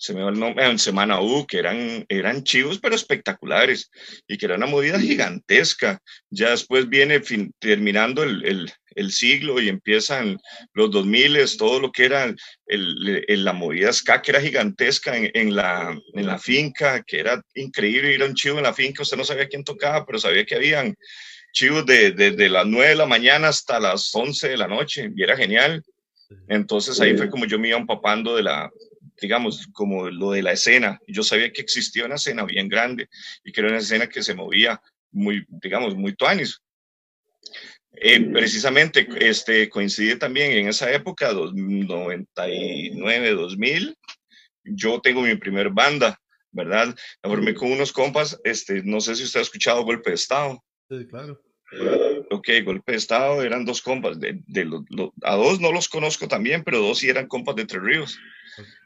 se 0.00 0.14
me 0.14 0.22
va 0.22 0.30
el 0.30 0.40
nombre, 0.40 0.64
en 0.64 0.78
Semana 0.78 1.20
U, 1.20 1.46
que 1.46 1.58
eran, 1.58 2.06
eran 2.08 2.42
chivos 2.42 2.78
pero 2.78 2.94
espectaculares 2.94 3.90
y 4.26 4.38
que 4.38 4.46
era 4.46 4.56
una 4.56 4.64
movida 4.66 4.98
gigantesca. 4.98 6.00
Ya 6.30 6.50
después 6.50 6.88
viene 6.88 7.20
terminando 7.58 8.22
el, 8.22 8.42
el, 8.46 8.72
el, 8.94 9.12
siglo 9.12 9.60
y 9.60 9.68
empiezan 9.68 10.38
los 10.72 10.90
2000, 10.90 11.38
todo 11.58 11.80
lo 11.80 11.92
que 11.92 12.06
era 12.06 12.34
el, 12.66 13.44
la 13.44 13.52
movida 13.52 13.92
ska, 13.92 14.22
que 14.22 14.30
era 14.30 14.40
gigantesca 14.40 15.14
en, 15.14 15.30
en, 15.34 15.54
la, 15.54 15.94
en 16.14 16.26
la 16.26 16.38
finca, 16.38 17.02
que 17.02 17.20
era 17.20 17.42
increíble 17.54 18.14
ir 18.14 18.22
a 18.22 18.26
un 18.26 18.34
chivo 18.34 18.56
en 18.56 18.64
la 18.64 18.72
finca, 18.72 19.02
usted 19.02 19.18
no 19.18 19.24
sabía 19.24 19.48
quién 19.48 19.64
tocaba, 19.64 20.06
pero 20.06 20.18
sabía 20.18 20.46
que 20.46 20.54
habían 20.54 20.94
chivos 21.52 21.84
desde 21.84 22.12
de, 22.12 22.30
de 22.30 22.48
las 22.48 22.64
9 22.64 22.88
de 22.88 22.96
la 22.96 23.06
mañana 23.06 23.48
hasta 23.48 23.78
las 23.78 24.14
11 24.14 24.48
de 24.48 24.56
la 24.56 24.66
noche 24.66 25.10
y 25.14 25.22
era 25.22 25.36
genial. 25.36 25.84
Entonces 26.48 26.98
ahí 27.00 27.14
fue 27.18 27.28
como 27.28 27.44
yo 27.44 27.58
me 27.58 27.68
iba 27.68 27.76
empapando 27.76 28.36
de 28.36 28.44
la, 28.44 28.70
digamos, 29.20 29.66
como 29.72 30.08
lo 30.08 30.32
de 30.32 30.42
la 30.42 30.52
escena. 30.52 30.98
Yo 31.06 31.22
sabía 31.22 31.52
que 31.52 31.60
existía 31.60 32.06
una 32.06 32.16
escena 32.16 32.44
bien 32.44 32.68
grande 32.68 33.08
y 33.44 33.52
que 33.52 33.60
era 33.60 33.70
una 33.70 33.78
escena 33.78 34.08
que 34.08 34.22
se 34.22 34.34
movía 34.34 34.80
muy, 35.12 35.44
digamos, 35.48 35.94
muy 35.96 36.14
tuanis. 36.14 36.60
Eh, 37.92 38.20
precisamente 38.32 39.06
este, 39.18 39.68
coincide 39.68 40.16
también 40.16 40.52
en 40.52 40.68
esa 40.68 40.92
época, 40.92 41.32
99, 41.32 43.30
2000, 43.32 43.98
yo 44.64 45.00
tengo 45.00 45.22
mi 45.22 45.34
primer 45.34 45.70
banda, 45.70 46.20
¿verdad? 46.52 46.94
La 47.22 47.30
formé 47.30 47.54
con 47.54 47.72
unos 47.72 47.92
compas, 47.92 48.40
este, 48.44 48.82
no 48.84 49.00
sé 49.00 49.16
si 49.16 49.24
usted 49.24 49.40
ha 49.40 49.42
escuchado 49.42 49.84
Golpe 49.84 50.10
de 50.10 50.16
Estado. 50.16 50.62
Sí, 50.88 51.06
claro. 51.08 51.40
Ok, 52.30 52.48
Golpe 52.64 52.92
de 52.92 52.98
Estado 52.98 53.42
eran 53.42 53.64
dos 53.64 53.82
compas, 53.82 54.18
de, 54.18 54.40
de 54.46 54.68
a 55.22 55.36
dos 55.36 55.60
no 55.60 55.72
los 55.72 55.88
conozco 55.88 56.26
también, 56.26 56.64
pero 56.64 56.78
dos 56.78 56.98
sí 56.98 57.08
eran 57.08 57.28
compas 57.28 57.56
de 57.56 57.66
Tres 57.66 57.82
Ríos. 57.82 58.18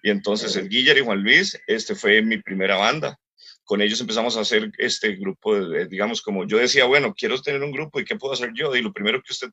Y 0.03 0.11
entonces 0.11 0.57
el 0.57 0.69
Guillermo 0.69 1.01
y 1.01 1.05
Juan 1.05 1.23
Luis, 1.23 1.61
este 1.67 1.95
fue 1.95 2.23
mi 2.23 2.39
primera 2.39 2.77
banda. 2.77 3.19
Con 3.65 3.81
ellos 3.81 4.01
empezamos 4.01 4.37
a 4.37 4.41
hacer 4.41 4.71
este 4.79 5.17
grupo, 5.17 5.59
de, 5.59 5.87
digamos, 5.87 6.21
como 6.21 6.47
yo 6.47 6.59
decía, 6.59 6.85
bueno, 6.85 7.15
quiero 7.15 7.41
tener 7.41 7.63
un 7.63 7.73
grupo 7.73 7.99
y 7.99 8.05
qué 8.05 8.17
puedo 8.17 8.35
hacer 8.35 8.53
yo. 8.55 8.75
Y 8.77 8.83
lo 8.83 8.93
primero 8.93 9.23
que 9.23 9.33
usted 9.33 9.51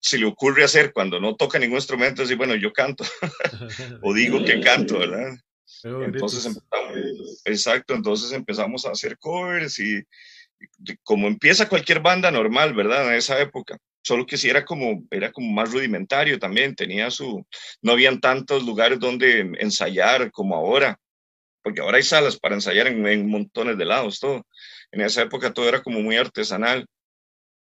se 0.00 0.18
le 0.18 0.26
ocurre 0.26 0.64
hacer 0.64 0.92
cuando 0.92 1.20
no 1.20 1.36
toca 1.36 1.58
ningún 1.58 1.78
instrumento 1.78 2.22
es 2.22 2.28
decir, 2.28 2.38
bueno, 2.38 2.54
yo 2.54 2.72
canto 2.72 3.04
o 4.02 4.14
digo 4.14 4.44
que 4.44 4.60
canto, 4.60 4.98
¿verdad? 4.98 5.36
Entonces 5.82 6.46
empezamos, 6.46 7.42
exacto, 7.44 7.94
entonces 7.94 8.32
empezamos 8.32 8.86
a 8.86 8.90
hacer 8.90 9.18
covers 9.18 9.78
y 9.78 10.02
como 11.02 11.26
empieza 11.26 11.68
cualquier 11.68 12.00
banda 12.00 12.30
normal, 12.30 12.72
¿verdad? 12.74 13.08
En 13.08 13.14
esa 13.14 13.40
época 13.40 13.78
solo 14.06 14.24
que 14.24 14.36
sí 14.36 14.48
era 14.48 14.64
como, 14.64 15.02
era 15.10 15.32
como 15.32 15.52
más 15.52 15.72
rudimentario 15.72 16.38
también, 16.38 16.76
tenía 16.76 17.10
su, 17.10 17.44
no 17.82 17.92
habían 17.92 18.20
tantos 18.20 18.64
lugares 18.64 19.00
donde 19.00 19.40
ensayar 19.58 20.30
como 20.30 20.54
ahora, 20.54 20.96
porque 21.60 21.80
ahora 21.80 21.96
hay 21.96 22.04
salas 22.04 22.38
para 22.38 22.54
ensayar 22.54 22.86
en, 22.86 23.28
montones 23.28 23.76
de 23.76 23.84
lados, 23.84 24.20
todo. 24.20 24.46
En 24.92 25.00
esa 25.00 25.22
época 25.22 25.52
todo 25.52 25.68
era 25.68 25.82
como 25.82 26.00
muy 26.00 26.14
artesanal. 26.16 26.86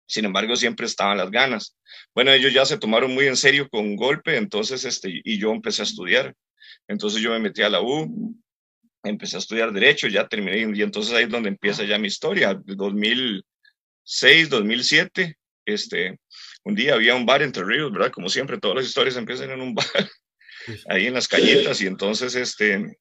Sin 0.07 0.25
embargo, 0.25 0.55
siempre 0.55 0.85
estaban 0.85 1.17
las 1.17 1.31
ganas. 1.31 1.75
Bueno, 2.13 2.31
ellos 2.31 2.53
ya 2.53 2.63
se 2.63 2.77
tomaron 2.77 3.11
muy 3.11 3.25
en 3.25 3.37
serio 3.37 3.67
con 3.67 3.95
golpe, 3.95 4.37
entonces, 4.37 4.85
este, 4.85 5.21
y 5.23 5.39
yo 5.39 5.51
empecé 5.51 5.81
a 5.81 5.85
estudiar. 5.85 6.35
Entonces 6.87 7.21
yo 7.21 7.31
me 7.31 7.39
metí 7.39 7.63
a 7.63 7.69
la 7.69 7.81
U, 7.81 8.35
empecé 9.03 9.37
a 9.37 9.39
estudiar 9.39 9.73
Derecho, 9.73 10.07
ya 10.07 10.27
terminé, 10.27 10.59
y 10.77 10.81
entonces 10.83 11.11
ahí 11.15 11.23
es 11.23 11.29
donde 11.31 11.49
empieza 11.49 11.83
ya 11.83 11.97
mi 11.97 12.07
historia, 12.07 12.53
2006, 12.63 14.49
2007, 14.49 15.39
este, 15.65 16.19
un 16.65 16.75
día 16.75 16.95
había 16.95 17.15
un 17.15 17.25
bar 17.25 17.43
entre 17.43 17.63
ríos, 17.63 17.91
¿verdad? 17.91 18.11
Como 18.11 18.27
siempre, 18.27 18.57
todas 18.57 18.77
las 18.77 18.85
historias 18.85 19.15
empiezan 19.15 19.51
en 19.51 19.61
un 19.61 19.75
bar, 19.75 19.85
ahí 20.89 21.05
en 21.05 21.13
las 21.13 21.27
calletas, 21.27 21.79
y 21.81 21.87
entonces, 21.87 22.35
este, 22.35 22.97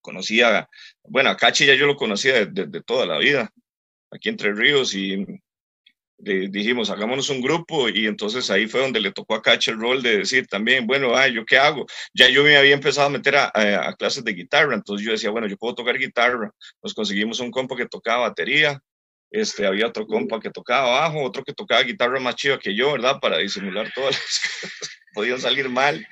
conocía, 0.00 0.68
bueno, 1.02 1.30
a 1.30 1.36
Cachi 1.36 1.66
ya 1.66 1.74
yo 1.74 1.86
lo 1.86 1.96
conocía 1.96 2.46
desde 2.46 2.82
toda 2.82 3.06
la 3.06 3.18
vida, 3.18 3.52
aquí 4.10 4.28
entre 4.28 4.54
ríos, 4.54 4.94
y 4.94 5.26
dijimos, 6.16 6.90
hagámonos 6.90 7.28
un 7.30 7.40
grupo, 7.40 7.88
y 7.88 8.06
entonces 8.06 8.48
ahí 8.50 8.68
fue 8.68 8.82
donde 8.82 9.00
le 9.00 9.10
tocó 9.10 9.34
a 9.34 9.42
Cachi 9.42 9.72
el 9.72 9.80
rol 9.80 10.00
de 10.00 10.18
decir 10.18 10.46
también, 10.46 10.86
bueno, 10.86 11.16
ay, 11.16 11.34
¿yo 11.34 11.44
qué 11.44 11.58
hago? 11.58 11.86
Ya 12.14 12.28
yo 12.28 12.44
me 12.44 12.56
había 12.56 12.74
empezado 12.74 13.08
a 13.08 13.10
meter 13.10 13.34
a, 13.34 13.50
a 13.52 13.96
clases 13.96 14.22
de 14.22 14.32
guitarra, 14.32 14.74
entonces 14.74 15.04
yo 15.04 15.10
decía, 15.10 15.30
bueno, 15.30 15.48
yo 15.48 15.56
puedo 15.56 15.74
tocar 15.74 15.98
guitarra, 15.98 16.52
nos 16.82 16.94
conseguimos 16.94 17.40
un 17.40 17.50
compo 17.50 17.74
que 17.74 17.86
tocaba 17.86 18.28
batería, 18.28 18.80
este, 19.30 19.66
había 19.66 19.86
otro 19.86 20.06
compa 20.06 20.40
que 20.40 20.50
tocaba 20.50 21.00
bajo, 21.00 21.22
otro 21.22 21.44
que 21.44 21.52
tocaba 21.52 21.82
guitarra 21.82 22.18
más 22.18 22.34
chiva 22.34 22.58
que 22.58 22.74
yo, 22.74 22.92
¿verdad? 22.92 23.20
Para 23.20 23.38
disimular 23.38 23.92
todas 23.94 24.16
las 24.16 24.40
cosas. 24.60 24.90
Podían 25.14 25.40
salir 25.40 25.68
mal. 25.68 26.06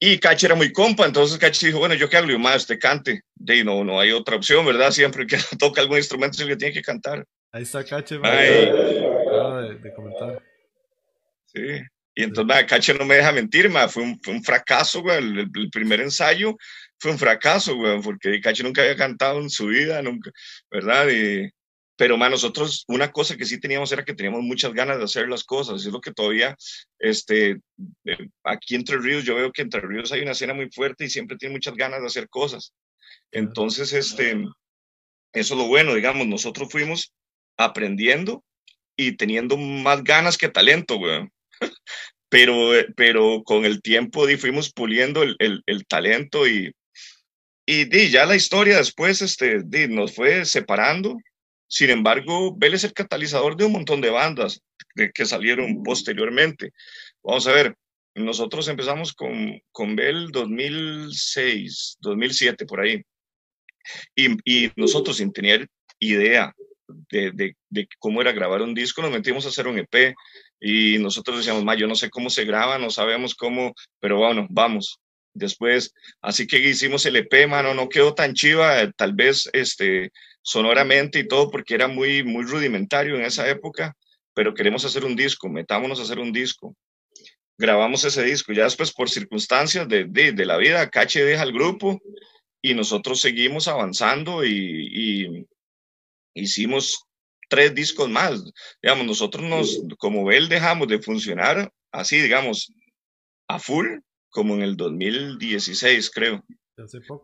Y 0.00 0.18
Cachi 0.18 0.46
era 0.46 0.54
muy 0.54 0.72
compa, 0.72 1.06
entonces 1.06 1.38
Cachi 1.38 1.66
dijo, 1.66 1.80
bueno, 1.80 1.94
¿yo 1.94 2.08
qué 2.08 2.16
hago? 2.16 2.28
Y 2.28 2.32
yo, 2.32 2.38
más, 2.38 2.56
usted 2.56 2.78
cante. 2.78 3.22
De 3.34 3.64
no, 3.64 3.82
no 3.84 3.98
hay 3.98 4.12
otra 4.12 4.36
opción, 4.36 4.64
¿verdad? 4.64 4.90
Siempre 4.90 5.26
que 5.26 5.36
toca 5.58 5.80
algún 5.80 5.98
instrumento 5.98 6.36
es 6.36 6.42
el 6.42 6.48
que 6.48 6.56
tiene 6.56 6.74
que 6.74 6.82
cantar. 6.82 7.24
Ahí 7.50 7.62
está 7.62 7.84
Cachi, 7.84 8.16
de, 8.18 9.78
de, 9.82 9.94
comentar. 9.94 10.42
Sí. 11.46 11.82
Y 12.14 12.22
entonces, 12.22 12.64
Cachi 12.64 12.92
no 12.94 13.04
me 13.04 13.16
deja 13.16 13.32
mentir, 13.32 13.70
fue, 13.88 14.02
un, 14.02 14.20
fue 14.22 14.34
un 14.34 14.44
fracaso, 14.44 15.02
güey. 15.02 15.18
El, 15.18 15.38
el, 15.38 15.70
primer 15.70 16.00
ensayo 16.00 16.56
fue 16.98 17.12
un 17.12 17.18
fracaso, 17.18 17.74
güey, 17.74 18.00
porque 18.00 18.40
Cachi 18.40 18.62
nunca 18.62 18.82
había 18.82 18.96
cantado 18.96 19.40
en 19.40 19.50
su 19.50 19.66
vida, 19.66 20.00
nunca, 20.02 20.30
¿verdad? 20.70 21.08
Y, 21.08 21.50
pero 21.98 22.16
más 22.16 22.30
nosotros, 22.30 22.84
una 22.86 23.10
cosa 23.10 23.36
que 23.36 23.44
sí 23.44 23.58
teníamos 23.58 23.90
era 23.90 24.04
que 24.04 24.14
teníamos 24.14 24.42
muchas 24.42 24.72
ganas 24.72 24.98
de 24.98 25.04
hacer 25.04 25.28
las 25.28 25.42
cosas. 25.42 25.84
Es 25.84 25.92
lo 25.92 26.00
que 26.00 26.12
todavía, 26.12 26.56
este, 27.00 27.58
eh, 28.04 28.28
aquí 28.44 28.76
Entre 28.76 28.98
Ríos, 28.98 29.24
yo 29.24 29.34
veo 29.34 29.50
que 29.50 29.62
Entre 29.62 29.80
Ríos 29.80 30.12
hay 30.12 30.20
una 30.20 30.30
escena 30.30 30.54
muy 30.54 30.70
fuerte 30.70 31.04
y 31.04 31.10
siempre 31.10 31.36
tiene 31.36 31.56
muchas 31.56 31.74
ganas 31.74 32.00
de 32.00 32.06
hacer 32.06 32.28
cosas. 32.28 32.72
Entonces, 33.32 33.92
este, 33.92 34.30
eso 35.32 35.54
es 35.54 35.60
lo 35.60 35.66
bueno, 35.66 35.92
digamos, 35.96 36.28
nosotros 36.28 36.68
fuimos 36.70 37.12
aprendiendo 37.56 38.44
y 38.96 39.16
teniendo 39.16 39.56
más 39.56 40.04
ganas 40.04 40.38
que 40.38 40.48
talento, 40.48 40.98
güey. 40.98 41.26
pero, 42.28 42.70
pero 42.94 43.42
con 43.42 43.64
el 43.64 43.82
tiempo 43.82 44.24
di, 44.24 44.36
fuimos 44.36 44.72
puliendo 44.72 45.24
el, 45.24 45.34
el, 45.40 45.64
el 45.66 45.84
talento 45.84 46.46
y, 46.46 46.72
y 47.66 47.86
di, 47.86 48.08
ya 48.08 48.24
la 48.24 48.36
historia 48.36 48.76
después 48.76 49.20
este, 49.20 49.62
di, 49.64 49.88
nos 49.88 50.14
fue 50.14 50.44
separando 50.44 51.16
sin 51.68 51.90
embargo, 51.90 52.54
Bell 52.56 52.74
es 52.74 52.84
el 52.84 52.94
catalizador 52.94 53.56
de 53.56 53.66
un 53.66 53.72
montón 53.72 54.00
de 54.00 54.10
bandas 54.10 54.62
que 55.14 55.26
salieron 55.26 55.82
posteriormente. 55.82 56.72
Vamos 57.22 57.46
a 57.46 57.52
ver, 57.52 57.76
nosotros 58.14 58.66
empezamos 58.68 59.12
con, 59.12 59.60
con 59.70 59.94
Bell 59.94 60.28
2006, 60.32 61.98
2007, 62.00 62.66
por 62.66 62.80
ahí. 62.80 63.02
Y, 64.14 64.36
y 64.44 64.72
nosotros 64.76 65.18
sin 65.18 65.32
tener 65.32 65.68
idea 65.98 66.52
de, 67.10 67.32
de, 67.32 67.56
de, 67.68 67.88
cómo 67.98 68.20
era 68.20 68.32
grabar 68.32 68.62
un 68.62 68.74
disco, 68.74 69.02
nos 69.02 69.10
metimos 69.10 69.44
a 69.44 69.48
hacer 69.48 69.68
un 69.68 69.78
EP 69.78 70.14
y 70.60 70.98
nosotros 70.98 71.38
decíamos, 71.38 71.64
ma, 71.64 71.74
yo 71.74 71.86
no 71.86 71.94
sé 71.94 72.10
cómo 72.10 72.30
se 72.30 72.44
graba, 72.44 72.78
no 72.78 72.90
sabemos 72.90 73.34
cómo, 73.34 73.74
pero 74.00 74.18
bueno, 74.18 74.46
vamos. 74.50 74.98
Después, 75.34 75.92
así 76.20 76.46
que 76.46 76.58
hicimos 76.58 77.06
el 77.06 77.16
EP, 77.16 77.46
mano, 77.46 77.72
no 77.74 77.88
quedó 77.88 78.14
tan 78.14 78.34
chiva, 78.34 78.90
tal 78.92 79.12
vez 79.12 79.48
este, 79.52 80.10
sonoramente 80.48 81.18
y 81.18 81.28
todo, 81.28 81.50
porque 81.50 81.74
era 81.74 81.88
muy, 81.88 82.22
muy 82.24 82.42
rudimentario 82.42 83.16
en 83.16 83.22
esa 83.22 83.46
época, 83.50 83.94
pero 84.32 84.54
queremos 84.54 84.82
hacer 84.82 85.04
un 85.04 85.14
disco, 85.14 85.46
metámonos 85.50 86.00
a 86.00 86.04
hacer 86.04 86.18
un 86.18 86.32
disco. 86.32 86.74
Grabamos 87.58 88.02
ese 88.04 88.22
disco, 88.22 88.54
ya 88.54 88.64
después 88.64 88.90
por 88.90 89.10
circunstancias 89.10 89.86
de, 89.86 90.04
de, 90.06 90.46
la 90.46 90.56
vida, 90.56 90.88
Cache 90.88 91.22
deja 91.22 91.42
el 91.42 91.52
grupo 91.52 92.00
y 92.62 92.72
nosotros 92.72 93.20
seguimos 93.20 93.68
avanzando 93.68 94.42
y, 94.42 94.88
y 94.90 95.46
hicimos 96.32 97.04
tres 97.50 97.74
discos 97.74 98.08
más. 98.08 98.42
Digamos, 98.82 99.04
nosotros 99.04 99.44
nos, 99.44 99.82
como 99.98 100.24
Bell, 100.24 100.48
dejamos 100.48 100.88
de 100.88 101.02
funcionar 101.02 101.70
así, 101.92 102.22
digamos, 102.22 102.72
a 103.48 103.58
full, 103.58 103.98
como 104.30 104.54
en 104.54 104.62
el 104.62 104.78
2016, 104.78 106.10
creo. 106.10 106.42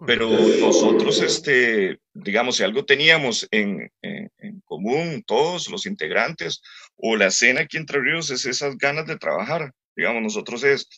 Pero 0.06 0.30
nosotros, 0.30 1.20
este, 1.20 1.98
digamos, 2.12 2.56
si 2.56 2.64
algo 2.64 2.84
teníamos 2.84 3.46
en, 3.50 3.90
en, 4.02 4.60
común, 4.64 5.22
todos 5.26 5.70
los 5.70 5.86
integrantes, 5.86 6.60
o 6.96 7.16
la 7.16 7.26
escena 7.26 7.62
aquí 7.62 7.76
entre 7.76 8.00
Ríos, 8.00 8.30
es 8.30 8.46
esas 8.46 8.76
ganas 8.76 9.06
de 9.06 9.16
trabajar. 9.16 9.72
Digamos, 9.96 10.22
nosotros 10.22 10.64
es, 10.64 10.88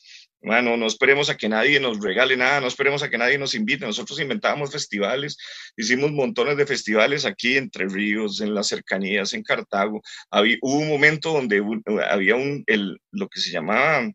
bueno, 0.41 0.77
no 0.77 0.87
esperemos 0.87 1.29
a 1.29 1.37
que 1.37 1.49
nadie 1.49 1.81
nos 1.81 2.01
regale 2.01 2.37
nada, 2.37 2.61
no 2.61 2.67
esperemos 2.67 3.03
a 3.03 3.11
que 3.11 3.19
nadie 3.19 3.37
nos 3.39 3.55
invite. 3.55 3.85
Nosotros 3.85 4.21
inventábamos 4.21 4.73
festivales, 4.73 5.37
hicimos 5.77 6.13
montones 6.13 6.57
de 6.57 6.67
festivales 6.67 7.25
aquí 7.27 7.57
entre 7.57 7.89
Ríos, 7.89 8.41
en 8.41 8.55
las 8.55 8.69
cercanías, 8.69 9.35
en 9.35 9.43
Cartago. 9.43 10.01
Había, 10.31 10.57
hubo 10.63 10.79
un 10.79 10.89
momento 10.89 11.33
donde 11.33 11.63
había 12.09 12.37
un, 12.37 12.65
el, 12.67 12.99
lo 13.11 13.29
que 13.29 13.41
se 13.41 13.51
llamaba 13.51 14.09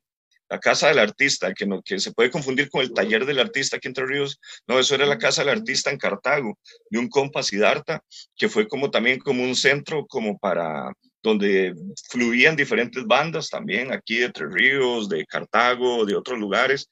la 0.51 0.59
casa 0.59 0.89
del 0.89 0.99
artista, 0.99 1.53
que, 1.53 1.65
no, 1.65 1.81
que 1.81 1.97
se 1.97 2.11
puede 2.11 2.29
confundir 2.29 2.69
con 2.69 2.81
el 2.81 2.91
taller 2.91 3.25
del 3.25 3.39
artista 3.39 3.77
aquí 3.77 3.87
Entre 3.87 4.05
Ríos. 4.05 4.37
No, 4.67 4.77
eso 4.77 4.95
era 4.95 5.05
la 5.05 5.17
casa 5.17 5.43
del 5.45 5.57
artista 5.57 5.89
en 5.89 5.97
Cartago, 5.97 6.59
de 6.89 6.99
un 6.99 7.07
compa 7.07 7.41
Siddhartha, 7.41 8.03
que 8.35 8.49
fue 8.49 8.67
como 8.67 8.91
también 8.91 9.17
como 9.19 9.43
un 9.43 9.55
centro 9.55 10.05
como 10.05 10.37
para 10.37 10.91
donde 11.23 11.73
fluían 12.09 12.57
diferentes 12.57 13.05
bandas 13.05 13.49
también 13.49 13.93
aquí 13.93 14.17
de 14.17 14.25
Entre 14.25 14.47
Ríos, 14.49 15.07
de 15.07 15.25
Cartago, 15.25 16.05
de 16.05 16.15
otros 16.15 16.37
lugares. 16.37 16.89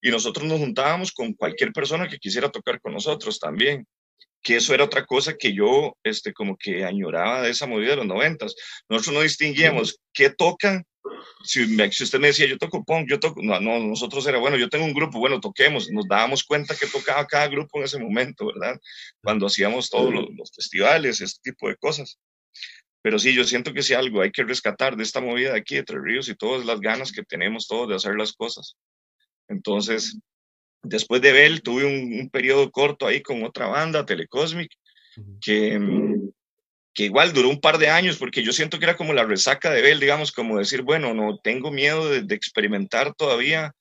y 0.00 0.10
nosotros 0.10 0.46
nos 0.46 0.58
juntábamos 0.58 1.12
con 1.12 1.34
cualquier 1.34 1.70
persona 1.72 2.08
que 2.08 2.18
quisiera 2.18 2.48
tocar 2.50 2.80
con 2.80 2.94
nosotros 2.94 3.38
también 3.38 3.86
que 4.42 4.56
eso 4.56 4.74
era 4.74 4.84
otra 4.84 5.06
cosa 5.06 5.36
que 5.36 5.54
yo, 5.54 5.96
este, 6.02 6.32
como 6.32 6.56
que 6.56 6.84
añoraba 6.84 7.42
de 7.42 7.50
esa 7.50 7.68
movida 7.68 7.90
de 7.90 7.96
los 7.96 8.06
noventas. 8.06 8.56
Nosotros 8.88 9.14
no 9.14 9.22
distinguíamos 9.22 10.00
qué 10.12 10.30
tocan. 10.30 10.84
Si, 11.44 11.66
si, 11.90 12.04
usted 12.04 12.20
me 12.20 12.28
decía, 12.28 12.46
yo 12.46 12.58
toco 12.58 12.84
punk, 12.84 13.08
yo 13.08 13.18
toco, 13.18 13.42
no, 13.42 13.60
no, 13.60 13.78
nosotros 13.80 14.26
era, 14.26 14.38
bueno, 14.38 14.56
yo 14.56 14.68
tengo 14.68 14.84
un 14.84 14.94
grupo, 14.94 15.18
bueno, 15.18 15.40
toquemos, 15.40 15.90
nos 15.90 16.06
dábamos 16.06 16.44
cuenta 16.44 16.76
que 16.76 16.86
tocaba 16.86 17.26
cada 17.26 17.48
grupo 17.48 17.78
en 17.78 17.84
ese 17.84 17.98
momento, 17.98 18.46
¿verdad? 18.46 18.80
Cuando 19.22 19.46
hacíamos 19.46 19.90
todos 19.90 20.12
los, 20.12 20.26
los 20.36 20.52
festivales, 20.54 21.20
este 21.20 21.50
tipo 21.50 21.68
de 21.68 21.76
cosas. 21.76 22.18
Pero 23.02 23.18
sí, 23.18 23.34
yo 23.34 23.42
siento 23.44 23.72
que 23.74 23.82
si 23.82 23.94
algo 23.94 24.22
hay 24.22 24.30
que 24.30 24.44
rescatar 24.44 24.96
de 24.96 25.02
esta 25.02 25.20
movida 25.20 25.52
de 25.52 25.58
aquí 25.58 25.74
de 25.74 25.82
Tres 25.82 26.00
Ríos 26.02 26.28
y 26.28 26.36
todas 26.36 26.64
las 26.64 26.80
ganas 26.80 27.10
que 27.10 27.24
tenemos 27.24 27.66
todos 27.66 27.88
de 27.88 27.96
hacer 27.96 28.14
las 28.14 28.32
cosas. 28.32 28.76
Entonces, 29.48 30.16
después 30.82 31.20
de 31.20 31.32
Bell 31.32 31.62
tuve 31.62 31.84
un, 31.84 32.30
periodo 32.30 32.70
corto 32.70 33.06
ahí 33.06 33.20
con 33.20 33.42
otra 33.42 33.66
banda, 33.66 34.06
Telecosmic, 34.06 34.70
que, 35.40 35.78
que 36.94 37.04
igual 37.04 37.32
duró 37.32 37.48
un 37.48 37.60
par 37.60 37.78
de 37.78 37.88
años 37.88 38.18
porque 38.18 38.42
yo 38.42 38.52
siento 38.52 38.78
que 38.78 38.84
era 38.84 38.96
como 38.96 39.12
la 39.12 39.24
resaca 39.24 39.70
de 39.70 39.82
Bell, 39.82 40.00
digamos, 40.00 40.32
como 40.32 40.58
decir, 40.58 40.82
bueno, 40.82 41.14
no 41.14 41.38
tengo 41.38 41.70
miedo 41.70 42.08
de, 42.10 42.34
experimentar 42.34 43.14
todavía 43.14 43.72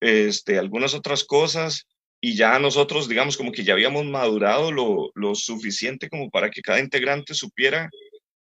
este, 0.00 0.58
algunas 0.58 0.94
otras 0.94 1.24
cosas 1.24 1.86
y 2.20 2.36
ya 2.36 2.58
nosotros, 2.58 3.08
digamos, 3.08 3.36
como 3.36 3.52
que 3.52 3.64
ya 3.64 3.74
habíamos 3.74 4.04
madurado 4.04 4.72
lo, 4.72 5.10
lo 5.14 5.34
suficiente 5.34 6.08
como 6.08 6.30
para 6.30 6.50
que 6.50 6.62
cada 6.62 6.80
integrante 6.80 7.34
supiera 7.34 7.90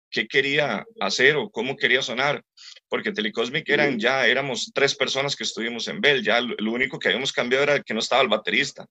qué 0.09 0.27
quería 0.27 0.85
hacer 0.99 1.37
o 1.37 1.49
cómo 1.49 1.75
quería 1.75 2.01
sonar 2.01 2.43
porque 2.91 3.13
Telecosmic 3.13 3.69
eran 3.69 3.97
ya, 3.97 4.27
éramos 4.27 4.69
tres 4.73 4.95
personas 4.95 5.37
que 5.37 5.45
estuvimos 5.45 5.87
en 5.87 6.01
Bell, 6.01 6.21
ya 6.21 6.41
lo, 6.41 6.73
único 6.73 6.99
que 6.99 7.07
habíamos 7.07 7.31
cambiado 7.31 7.63
era 7.63 7.81
que 7.81 7.93
no 7.93 8.01
estaba 8.01 8.21
el 8.21 8.27
baterista. 8.27 8.85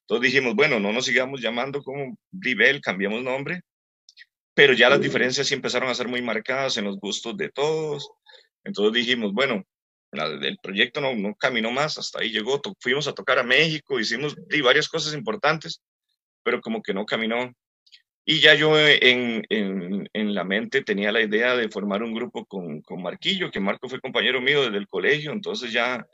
Entonces 0.00 0.30
dijimos, 0.30 0.54
bueno, 0.54 0.78
no 0.78 0.92
nos 0.92 1.06
sigamos 1.06 1.40
llamando 1.40 1.82
como 1.82 2.14
Bell, 2.30 2.82
cambiamos 2.82 3.22
nombre, 3.22 3.62
pero 4.58 4.72
ya 4.72 4.90
las 4.90 5.00
diferencias 5.00 5.46
sí 5.46 5.54
empezaron 5.54 5.88
a 5.88 5.94
ser 5.94 6.08
muy 6.08 6.20
marcadas 6.20 6.76
en 6.78 6.84
los 6.84 6.98
gustos 6.98 7.36
de 7.36 7.48
todos. 7.48 8.10
Entonces 8.64 8.92
dijimos, 8.92 9.32
bueno, 9.32 9.62
el 10.10 10.58
proyecto 10.60 11.00
no, 11.00 11.14
no 11.14 11.36
caminó 11.36 11.70
más, 11.70 11.96
hasta 11.96 12.18
ahí 12.18 12.32
llegó, 12.32 12.60
fuimos 12.80 13.06
a 13.06 13.12
tocar 13.12 13.38
a 13.38 13.44
México, 13.44 14.00
hicimos 14.00 14.34
varias 14.64 14.88
cosas 14.88 15.14
importantes, 15.14 15.80
pero 16.42 16.60
como 16.60 16.82
que 16.82 16.92
no 16.92 17.06
caminó. 17.06 17.54
Y 18.24 18.40
ya 18.40 18.56
yo 18.56 18.76
en, 18.76 19.44
en, 19.48 20.08
en, 20.12 20.34
la 20.34 20.42
mente 20.42 20.82
tenía 20.82 21.12
la 21.12 21.22
idea 21.22 21.54
de 21.54 21.68
formar 21.68 22.02
un 22.02 22.12
grupo 22.12 22.44
con, 22.44 22.82
con, 22.82 23.00
Marquillo, 23.00 23.52
que 23.52 23.60
Marco 23.60 23.88
fue 23.88 24.00
compañero 24.00 24.40
mío 24.40 24.64
desde 24.64 24.78
el 24.78 24.88
colegio, 24.88 25.30
entonces 25.30 25.72
ya, 25.72 26.04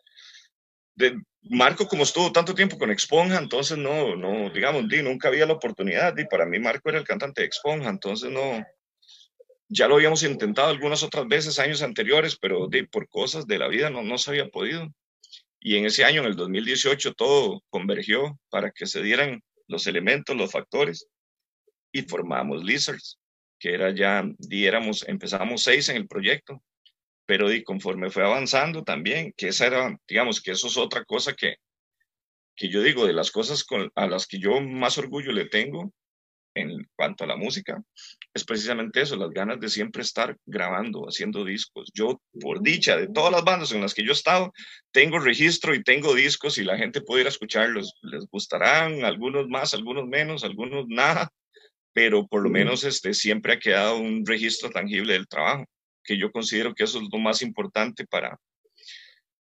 de, 0.94 1.20
Marco 1.42 1.86
como 1.86 2.04
estuvo 2.04 2.32
tanto 2.32 2.54
tiempo 2.54 2.78
con 2.78 2.90
Exponja, 2.90 3.38
entonces 3.38 3.76
no, 3.76 4.16
no, 4.16 4.50
digamos, 4.50 4.88
di, 4.88 5.02
nunca 5.02 5.28
había 5.28 5.46
la 5.46 5.52
oportunidad, 5.52 6.16
y 6.16 6.24
para 6.24 6.46
mí 6.46 6.58
Marco 6.58 6.88
era 6.88 6.98
el 6.98 7.04
cantante 7.04 7.42
de 7.42 7.46
Exponja, 7.46 7.90
entonces 7.90 8.30
no, 8.30 8.64
ya 9.68 9.88
lo 9.88 9.96
habíamos 9.96 10.22
intentado 10.22 10.68
algunas 10.68 11.02
otras 11.02 11.26
veces 11.26 11.58
años 11.58 11.82
anteriores, 11.82 12.36
pero 12.36 12.66
di, 12.68 12.84
por 12.84 13.08
cosas 13.08 13.46
de 13.46 13.58
la 13.58 13.68
vida 13.68 13.90
no, 13.90 14.02
no 14.02 14.18
se 14.18 14.30
había 14.30 14.48
podido. 14.48 14.88
Y 15.60 15.76
en 15.76 15.86
ese 15.86 16.04
año, 16.04 16.20
en 16.20 16.28
el 16.28 16.36
2018, 16.36 17.14
todo 17.14 17.62
convergió 17.70 18.38
para 18.50 18.70
que 18.70 18.86
se 18.86 19.02
dieran 19.02 19.42
los 19.66 19.86
elementos, 19.86 20.36
los 20.36 20.52
factores 20.52 21.08
y 21.90 22.02
formamos 22.02 22.62
Lizards, 22.62 23.18
que 23.58 23.72
era 23.74 23.94
ya, 23.94 24.24
diéramos, 24.38 25.06
empezamos 25.08 25.62
seis 25.62 25.88
en 25.88 25.96
el 25.96 26.06
proyecto, 26.06 26.62
pero 27.26 27.52
y 27.52 27.62
conforme 27.62 28.10
fue 28.10 28.24
avanzando 28.24 28.84
también, 28.84 29.32
que 29.36 29.48
esa 29.48 29.66
era, 29.66 29.98
digamos, 30.08 30.40
que 30.40 30.52
eso 30.52 30.66
es 30.68 30.76
otra 30.76 31.04
cosa 31.04 31.34
que, 31.34 31.56
que 32.56 32.68
yo 32.68 32.82
digo, 32.82 33.06
de 33.06 33.12
las 33.12 33.30
cosas 33.30 33.64
con, 33.64 33.90
a 33.94 34.06
las 34.06 34.26
que 34.26 34.38
yo 34.38 34.60
más 34.60 34.98
orgullo 34.98 35.32
le 35.32 35.46
tengo 35.46 35.92
en 36.54 36.88
cuanto 36.94 37.24
a 37.24 37.26
la 37.26 37.36
música, 37.36 37.82
es 38.32 38.44
precisamente 38.44 39.00
eso, 39.00 39.16
las 39.16 39.30
ganas 39.30 39.58
de 39.60 39.68
siempre 39.68 40.02
estar 40.02 40.36
grabando, 40.46 41.06
haciendo 41.06 41.44
discos. 41.44 41.90
Yo, 41.92 42.20
por 42.40 42.62
dicha, 42.62 42.96
de 42.96 43.08
todas 43.08 43.32
las 43.32 43.44
bandas 43.44 43.72
en 43.72 43.80
las 43.80 43.92
que 43.92 44.04
yo 44.04 44.10
he 44.10 44.14
estado, 44.14 44.52
tengo 44.92 45.18
registro 45.18 45.74
y 45.74 45.82
tengo 45.82 46.14
discos 46.14 46.58
y 46.58 46.64
la 46.64 46.78
gente 46.78 47.00
puede 47.00 47.22
ir 47.22 47.26
a 47.26 47.30
escucharlos. 47.30 47.94
Les 48.02 48.26
gustarán, 48.28 49.04
algunos 49.04 49.48
más, 49.48 49.74
algunos 49.74 50.06
menos, 50.06 50.44
algunos 50.44 50.86
nada, 50.88 51.30
pero 51.92 52.26
por 52.26 52.42
lo 52.42 52.50
menos 52.50 52.84
este, 52.84 53.14
siempre 53.14 53.54
ha 53.54 53.58
quedado 53.58 53.98
un 53.98 54.24
registro 54.24 54.70
tangible 54.70 55.14
del 55.14 55.28
trabajo, 55.28 55.64
que 56.04 56.18
yo 56.18 56.30
considero 56.30 56.74
que 56.74 56.84
eso 56.84 57.00
es 57.00 57.08
lo 57.10 57.18
más 57.18 57.42
importante 57.42 58.06
para, 58.06 58.38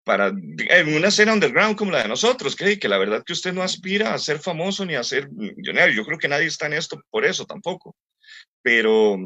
para 0.03 0.27
en 0.27 0.95
una 0.95 1.09
escena 1.09 1.33
underground 1.33 1.75
como 1.75 1.91
la 1.91 2.03
de 2.03 2.09
nosotros, 2.09 2.55
que, 2.55 2.79
que 2.79 2.89
la 2.89 2.97
verdad 2.97 3.23
que 3.25 3.33
usted 3.33 3.53
no 3.53 3.61
aspira 3.61 4.13
a 4.13 4.19
ser 4.19 4.39
famoso 4.39 4.85
ni 4.85 4.95
a 4.95 5.03
ser 5.03 5.29
millonario, 5.31 5.95
yo 5.95 6.05
creo 6.05 6.17
que 6.17 6.27
nadie 6.27 6.47
está 6.47 6.65
en 6.67 6.73
esto 6.73 7.01
por 7.09 7.25
eso 7.25 7.45
tampoco, 7.45 7.95
pero, 8.61 9.17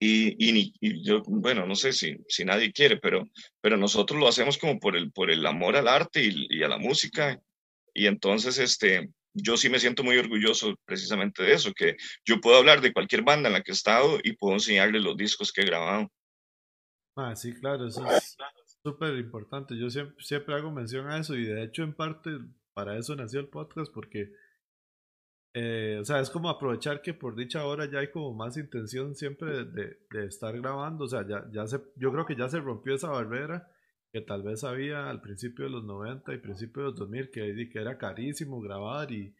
y, 0.00 0.72
y, 0.80 1.02
yo, 1.02 1.22
bueno, 1.26 1.66
no 1.66 1.74
sé 1.76 1.92
si, 1.92 2.16
si 2.28 2.44
nadie 2.44 2.72
quiere, 2.72 2.98
pero, 2.98 3.28
pero 3.60 3.76
nosotros 3.76 4.18
lo 4.18 4.28
hacemos 4.28 4.58
como 4.58 4.78
por 4.78 4.96
el, 4.96 5.12
por 5.12 5.30
el 5.30 5.46
amor 5.46 5.76
al 5.76 5.88
arte 5.88 6.22
y, 6.22 6.46
y 6.50 6.62
a 6.62 6.68
la 6.68 6.78
música, 6.78 7.40
y 7.94 8.06
entonces, 8.06 8.58
este, 8.58 9.08
yo 9.34 9.56
sí 9.56 9.68
me 9.68 9.80
siento 9.80 10.04
muy 10.04 10.16
orgulloso 10.16 10.76
precisamente 10.84 11.42
de 11.42 11.52
eso, 11.52 11.72
que 11.74 11.96
yo 12.24 12.40
puedo 12.40 12.56
hablar 12.56 12.80
de 12.80 12.92
cualquier 12.92 13.22
banda 13.22 13.48
en 13.48 13.54
la 13.54 13.62
que 13.62 13.72
he 13.72 13.74
estado 13.74 14.18
y 14.22 14.36
puedo 14.36 14.54
enseñarles 14.54 15.02
los 15.02 15.16
discos 15.16 15.52
que 15.52 15.62
he 15.62 15.66
grabado. 15.66 16.08
Ah, 17.16 17.34
sí, 17.36 17.52
claro, 17.54 17.86
eso 17.86 18.04
es 18.06 18.36
súper 18.82 19.16
importante. 19.16 19.76
Yo 19.76 19.90
siempre, 19.90 20.16
siempre 20.22 20.54
hago 20.54 20.70
mención 20.70 21.08
a 21.08 21.18
eso 21.18 21.34
y 21.34 21.44
de 21.44 21.64
hecho 21.64 21.82
en 21.82 21.94
parte 21.94 22.30
para 22.74 22.96
eso 22.96 23.14
nació 23.14 23.40
el 23.40 23.48
podcast 23.48 23.92
porque, 23.92 24.32
eh, 25.54 25.98
o 26.00 26.04
sea, 26.04 26.20
es 26.20 26.30
como 26.30 26.48
aprovechar 26.48 27.02
que 27.02 27.14
por 27.14 27.36
dicha 27.36 27.64
hora 27.64 27.88
ya 27.90 28.00
hay 28.00 28.10
como 28.10 28.34
más 28.34 28.56
intención 28.56 29.14
siempre 29.14 29.64
de, 29.64 29.98
de, 30.10 30.26
estar 30.26 30.56
grabando, 30.60 31.04
o 31.04 31.08
sea, 31.08 31.26
ya, 31.26 31.44
ya 31.52 31.66
se, 31.66 31.80
yo 31.96 32.12
creo 32.12 32.26
que 32.26 32.36
ya 32.36 32.48
se 32.48 32.60
rompió 32.60 32.94
esa 32.94 33.10
barrera 33.10 33.68
que 34.14 34.20
tal 34.20 34.44
vez 34.44 34.62
había 34.62 35.10
al 35.10 35.20
principio 35.20 35.64
de 35.64 35.72
los 35.72 35.82
90 35.82 36.32
y 36.32 36.38
principio 36.38 36.82
de 36.84 36.88
los 36.90 36.98
2000 37.00 37.30
que, 37.32 37.68
que 37.68 37.80
era 37.80 37.98
carísimo 37.98 38.60
grabar 38.60 39.10
y, 39.10 39.34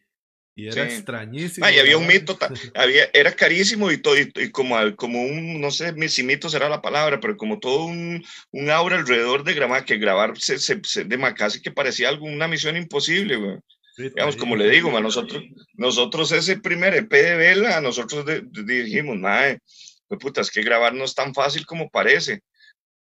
y 0.53 0.67
era 0.67 0.83
extrañísimo. 0.83 1.65
Ah, 1.65 1.71
y 1.71 1.79
había 1.79 1.97
un 1.97 2.05
mito, 2.05 2.37
había, 2.75 3.09
era 3.13 3.31
carísimo 3.31 3.89
y, 3.89 3.99
todo, 3.99 4.17
y, 4.17 4.51
como, 4.51 4.75
como 4.97 5.23
un, 5.23 5.61
no 5.61 5.71
sé 5.71 5.95
si 6.09 6.23
mito 6.23 6.49
será 6.49 6.67
la 6.67 6.81
palabra, 6.81 7.21
pero 7.21 7.37
como 7.37 7.57
todo 7.57 7.85
un, 7.85 8.21
un 8.51 8.69
aura 8.69 8.97
alrededor 8.97 9.45
de 9.45 9.53
grabar, 9.53 9.85
que 9.85 9.97
grabar 9.97 10.37
se, 10.37 10.59
se, 10.59 10.75
de 11.05 11.33
casi 11.33 11.61
que 11.61 11.71
parecía 11.71 12.09
algo, 12.09 12.25
una 12.25 12.49
misión 12.49 12.75
imposible, 12.75 13.37
güey. 13.37 13.57
Digamos, 13.97 14.35
como 14.35 14.57
le 14.57 14.69
digo, 14.69 14.99
nosotros, 14.99 15.41
nosotros 15.75 16.33
ese 16.33 16.59
primer 16.59 16.93
EP 16.95 17.09
de 17.09 17.35
Vela, 17.37 17.79
nosotros 17.79 18.25
dijimos, 18.65 19.15
madre, 19.15 19.59
pues 20.09 20.19
puta, 20.19 20.41
es 20.41 20.51
que 20.51 20.63
grabar 20.63 20.93
no 20.93 21.05
es 21.05 21.15
tan 21.15 21.33
fácil 21.33 21.65
como 21.65 21.89
parece 21.89 22.41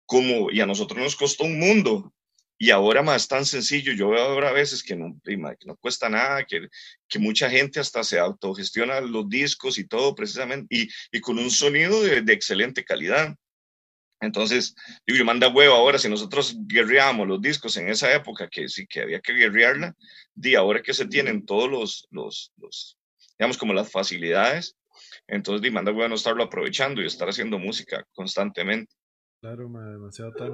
como, 0.07 0.51
y 0.51 0.61
a 0.61 0.66
nosotros 0.66 0.99
nos 0.99 1.16
costó 1.16 1.45
un 1.45 1.59
mundo, 1.59 2.12
y 2.59 2.71
ahora 2.71 3.03
más 3.03 3.29
tan 3.29 3.45
sencillo, 3.45 3.92
yo 3.92 4.09
veo 4.11 4.23
ahora 4.23 4.49
a 4.49 4.53
veces 4.53 4.83
que 4.83 4.97
no, 4.97 5.21
que 5.23 5.37
no 5.66 5.77
cuesta 5.77 6.09
nada, 6.09 6.45
que, 6.45 6.69
que 7.07 7.19
mucha 7.19 7.51
gente 7.51 7.81
hasta 7.81 8.03
se 8.03 8.19
autogestiona 8.19 9.01
los 9.01 9.29
discos 9.29 9.79
y 9.79 9.87
todo 9.87 10.14
precisamente, 10.14 10.75
y, 10.75 10.88
y 11.12 11.21
con 11.21 11.38
un 11.38 11.51
sonido 11.51 12.03
de, 12.03 12.23
de, 12.23 12.33
excelente 12.33 12.85
calidad. 12.85 13.35
Entonces, 14.21 14.75
digo, 15.07 15.19
yo 15.19 15.25
manda 15.27 15.49
huevo 15.49 15.75
ahora, 15.75 15.99
si 15.99 16.09
nosotros 16.09 16.57
guerreábamos 16.66 17.29
los 17.29 17.42
discos 17.42 17.77
en 17.77 17.90
esa 17.90 18.14
época, 18.14 18.49
que 18.49 18.69
sí 18.69 18.87
que 18.87 19.03
había 19.03 19.21
que 19.21 19.35
guerrearla, 19.35 19.95
di 20.35 20.55
ahora 20.55 20.83
que 20.83 20.95
se 20.95 21.07
tienen 21.07 21.45
todos 21.45 21.71
los, 21.71 22.09
los, 22.11 22.53
los 22.57 22.97
digamos, 23.38 23.59
como 23.59 23.75
las 23.75 23.90
facilidades, 23.90 24.75
entonces 25.27 25.61
di, 25.61 25.71
manda 25.71 25.92
huevo 25.92 26.09
no 26.09 26.14
estarlo 26.14 26.42
aprovechando 26.42 27.03
y 27.03 27.07
estar 27.07 27.29
haciendo 27.29 27.59
música 27.59 28.07
constantemente. 28.14 28.95
Claro, 29.47 29.69
demasiado 29.69 30.33
tan 30.33 30.51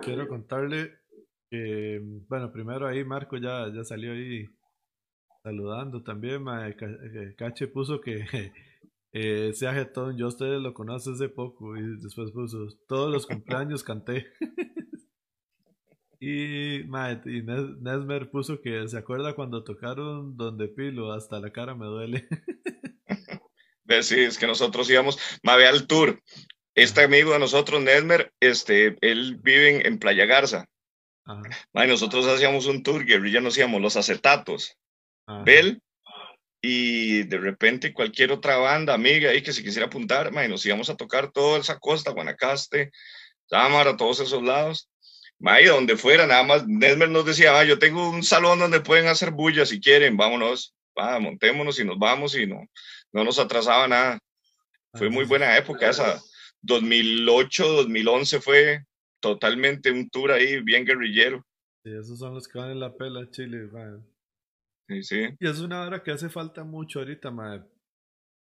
quiero 0.00 0.26
contarle 0.26 1.00
que, 1.50 2.00
bueno, 2.30 2.50
primero 2.50 2.86
ahí 2.86 3.04
Marco 3.04 3.36
ya, 3.36 3.70
ya 3.74 3.84
salió 3.84 4.12
ahí 4.12 4.46
saludando 5.42 6.02
también. 6.02 6.46
Eh, 6.48 7.34
Cache 7.36 7.66
puso 7.66 8.00
que 8.00 8.24
eh, 9.12 9.48
ese 9.50 9.68
ajetón, 9.68 10.16
yo 10.16 10.28
ustedes 10.28 10.62
lo 10.62 10.72
conozco 10.72 11.10
hace 11.12 11.28
poco 11.28 11.76
y 11.76 11.82
después 12.00 12.30
puso 12.30 12.68
todos 12.88 13.12
los 13.12 13.26
cumpleaños 13.26 13.84
canté. 13.84 14.28
y, 16.20 16.76
y 16.76 17.42
Nesmer 17.42 18.30
puso 18.30 18.62
que 18.62 18.88
se 18.88 18.96
acuerda 18.96 19.34
cuando 19.34 19.62
tocaron 19.62 20.38
Donde 20.38 20.68
Pilo, 20.68 21.12
hasta 21.12 21.38
la 21.38 21.52
cara 21.52 21.74
me 21.74 21.84
duele. 21.84 22.26
Sí, 24.00 24.20
es 24.20 24.38
que 24.38 24.46
nosotros 24.46 24.90
íbamos, 24.90 25.18
ve 25.42 25.66
al 25.66 25.86
tour, 25.86 26.18
este 26.74 27.02
amigo 27.02 27.32
de 27.32 27.38
nosotros, 27.38 27.80
Nesmer, 27.80 28.32
este, 28.40 28.96
él 29.00 29.36
vive 29.42 29.86
en, 29.86 29.98
Playa 29.98 30.26
Garza. 30.26 30.66
nosotros 31.72 32.26
hacíamos 32.26 32.66
un 32.66 32.82
tour, 32.82 33.04
guerrilla 33.04 33.40
nos 33.40 33.54
hacíamos 33.54 33.80
los 33.80 33.96
acetatos. 33.96 34.76
Bel, 35.44 35.80
y 36.60 37.22
de 37.24 37.38
repente 37.38 37.92
cualquier 37.92 38.32
otra 38.32 38.56
banda, 38.56 38.94
amiga 38.94 39.30
ahí 39.30 39.42
que 39.42 39.52
se 39.52 39.62
quisiera 39.62 39.86
apuntar, 39.86 40.32
nos 40.32 40.66
íbamos 40.66 40.90
a 40.90 40.96
tocar 40.96 41.30
toda 41.30 41.58
esa 41.60 41.78
costa, 41.78 42.10
Guanacaste, 42.10 42.90
Támara, 43.48 43.96
todos 43.96 44.20
esos 44.20 44.42
lados. 44.42 44.88
Mae, 45.38 45.66
donde 45.66 45.96
fuera, 45.96 46.26
nada 46.26 46.42
más, 46.42 46.66
Nesmer 46.66 47.10
nos 47.10 47.26
decía, 47.26 47.58
ah, 47.58 47.64
yo 47.64 47.78
tengo 47.78 48.08
un 48.08 48.22
salón 48.22 48.60
donde 48.60 48.80
pueden 48.80 49.08
hacer 49.08 49.30
bulla 49.30 49.66
si 49.66 49.80
quieren, 49.80 50.16
vámonos, 50.16 50.74
va, 50.98 51.18
montémonos 51.18 51.78
y 51.78 51.84
nos 51.84 51.98
vamos 51.98 52.34
y 52.34 52.46
no, 52.46 52.66
no 53.12 53.24
nos 53.24 53.38
atrasaba 53.38 53.86
nada. 53.86 54.18
Fue 54.94 55.10
muy 55.10 55.24
buena 55.24 55.56
época 55.56 55.90
esa. 55.90 56.22
2008, 56.64 57.64
2011 57.64 58.40
fue 58.40 58.86
totalmente 59.20 59.90
un 59.90 60.08
tour 60.08 60.32
ahí 60.32 60.60
bien 60.62 60.84
guerrillero. 60.84 61.44
Sí, 61.84 61.92
esos 61.92 62.18
son 62.18 62.34
los 62.34 62.48
que 62.48 62.58
van 62.58 62.70
en 62.70 62.80
la 62.80 62.96
pela 62.96 63.30
Chile, 63.30 63.68
Sí, 64.88 65.02
sí. 65.02 65.28
Y 65.40 65.48
es 65.48 65.60
una 65.60 65.82
hora 65.82 66.02
que 66.02 66.10
hace 66.10 66.28
falta 66.28 66.64
mucho 66.64 66.98
ahorita, 66.98 67.30
madre. 67.30 67.64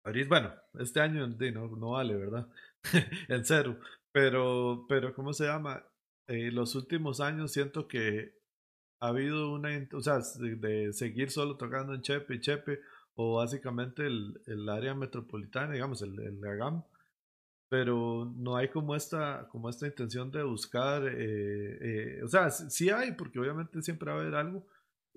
Ahorita, 0.06 0.30
bueno, 0.30 0.54
este 0.80 1.02
año 1.02 1.28
no, 1.28 1.68
no 1.76 1.92
vale, 1.92 2.16
¿verdad? 2.16 2.48
en 3.30 3.46
cero. 3.46 3.80
Pero, 4.14 4.86
pero, 4.88 5.14
¿cómo 5.14 5.34
se 5.34 5.46
llama? 5.46 5.86
Eh, 6.28 6.52
los 6.52 6.76
últimos 6.76 7.20
años 7.20 7.52
siento 7.52 7.88
que 7.88 8.34
ha 9.02 9.08
habido 9.08 9.52
una, 9.52 9.70
o 9.94 10.02
sea, 10.02 10.20
de, 10.40 10.94
seguir 10.94 11.32
solo 11.32 11.58
tocando 11.58 11.94
en 11.94 12.02
Chepe 12.02 12.36
y 12.36 12.40
Chepe, 12.40 12.80
o 13.16 13.36
básicamente 13.36 14.06
el, 14.06 14.42
el 14.46 14.70
área 14.70 14.94
metropolitana, 14.94 15.74
digamos, 15.74 16.02
el, 16.02 16.20
el 16.20 16.40
GAM, 16.40 16.84
pero 17.72 18.30
no 18.36 18.58
hay 18.58 18.68
como 18.68 18.98
esta, 18.98 19.48
como 19.50 19.70
esta 19.70 19.88
intención 19.88 20.30
de 20.30 20.44
buscar, 20.44 21.08
eh, 21.08 21.78
eh, 21.80 22.22
o 22.22 22.28
sea, 22.28 22.50
sí 22.50 22.90
hay, 22.90 23.14
porque 23.14 23.40
obviamente 23.40 23.82
siempre 23.82 24.12
va 24.12 24.18
a 24.18 24.20
haber 24.20 24.36
algo, 24.36 24.68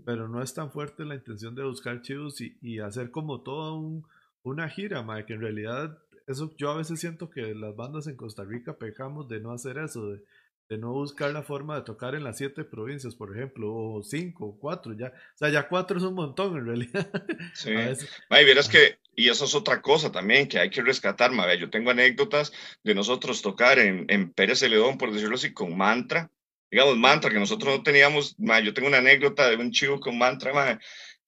pero 0.05 0.29
no 0.29 0.41
es 0.41 0.55
tan 0.55 0.71
fuerte 0.71 1.05
la 1.05 1.17
intención 1.17 1.57
de 1.57 1.65
buscar 1.65 2.01
chivos 2.03 2.41
y, 2.41 2.57
y 2.63 2.79
hacer 2.79 3.11
como 3.11 3.43
toda 3.43 3.73
un, 3.73 4.07
una 4.45 4.69
gira, 4.69 5.03
ma, 5.03 5.27
que 5.27 5.33
en 5.33 5.41
realidad 5.41 5.99
eso 6.29 6.55
yo 6.57 6.71
a 6.71 6.77
veces 6.77 7.01
siento 7.01 7.29
que 7.29 7.57
las 7.57 7.75
bandas 7.75 8.07
en 8.07 8.15
Costa 8.15 8.45
Rica 8.45 8.79
pecamos 8.79 9.29
de 9.29 9.41
no 9.41 9.51
hacer 9.51 9.77
eso, 9.79 10.13
de, 10.13 10.23
de 10.69 10.79
no 10.79 10.93
buscar 10.93 11.33
la 11.33 11.43
forma 11.43 11.75
de 11.75 11.83
tocar 11.83 12.15
en 12.15 12.23
las 12.23 12.39
siete 12.39 12.63
provincias, 12.63 13.17
por 13.17 13.37
ejemplo, 13.37 13.75
o 13.75 14.05
cinco, 14.05 14.47
o 14.47 14.59
cuatro, 14.61 14.93
ya, 14.93 15.09
o 15.09 15.39
sea, 15.39 15.49
ya 15.49 15.67
cuatro 15.67 15.99
es 15.99 16.05
un 16.05 16.15
montón 16.15 16.57
en 16.57 16.67
realidad. 16.67 17.11
Sí, 17.55 17.71
y 17.71 18.45
verás 18.45 18.69
que, 18.69 18.99
y 19.17 19.29
eso 19.29 19.45
es 19.45 19.55
otra 19.55 19.81
cosa 19.81 20.11
también 20.11 20.49
que 20.49 20.59
hay 20.59 20.71
que 20.71 20.83
rescatar, 20.83 21.31
ma, 21.31 21.53
yo 21.55 21.71
tengo 21.71 21.91
anécdotas 21.91 22.53
de 22.83 22.95
nosotros 22.95 23.43
tocar 23.43 23.79
en, 23.79 24.07
en 24.09 24.33
Pérez 24.33 24.61
Celedón, 24.61 24.99
por 24.99 25.13
decirlo 25.13 25.37
así, 25.37 25.53
con 25.53 25.77
mantra, 25.77 26.31
digamos 26.71 26.97
mantra, 26.97 27.31
que 27.31 27.39
nosotros 27.39 27.77
no 27.77 27.83
teníamos, 27.83 28.39
ma, 28.39 28.61
yo 28.61 28.75
tengo 28.75 28.89
una 28.89 28.99
anécdota 28.99 29.49
de 29.49 29.57
un 29.57 29.71
chivo 29.71 30.01
con 30.01 30.19
mantra, 30.19 30.53
ma, 30.53 30.79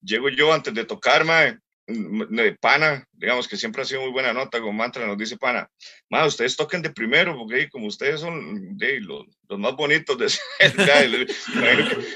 llego 0.00 0.28
yo 0.28 0.52
antes 0.52 0.74
de 0.74 0.84
tocar, 0.84 1.24
ma, 1.24 1.58
de 1.86 2.56
pana, 2.60 3.06
digamos 3.12 3.46
que 3.46 3.56
siempre 3.56 3.82
ha 3.82 3.84
sido 3.84 4.02
muy 4.02 4.10
buena 4.10 4.32
nota 4.32 4.60
con 4.60 4.74
mantra, 4.74 5.06
nos 5.06 5.16
dice 5.16 5.36
pana, 5.36 5.70
más 6.10 6.26
ustedes 6.28 6.56
toquen 6.56 6.82
de 6.82 6.90
primero, 6.90 7.36
porque 7.36 7.68
como 7.68 7.86
ustedes 7.86 8.20
son 8.20 8.76
de, 8.76 9.00
los, 9.00 9.26
los, 9.48 9.58
más 9.58 9.74
bonitos 9.74 10.16
de 10.18 10.26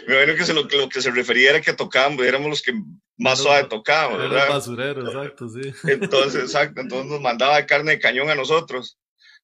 me 0.09 0.15
imagino 0.15 0.37
que, 0.37 0.45
se, 0.45 0.55
lo, 0.55 0.63
lo, 0.63 0.89
que 0.89 1.03
se 1.03 1.11
refería 1.11 1.51
era 1.51 1.61
que 1.61 1.73
tocábamos, 1.73 2.25
éramos 2.25 2.51
los 2.51 2.63
que 2.63 2.73
más 3.17 3.39
suave 3.39 3.65
tocábamos, 3.65 4.19
¿verdad? 4.19 4.49
basurero, 4.49 5.07
exacto, 5.07 5.49
sí. 5.49 5.73
Entonces, 5.85 6.43
exacto, 6.43 6.81
entonces 6.81 7.11
nos 7.11 7.21
mandaba 7.21 7.57
de 7.57 7.67
carne 7.67 7.93
de 7.93 7.99
cañón 7.99 8.31
a 8.31 8.35
nosotros. 8.35 8.99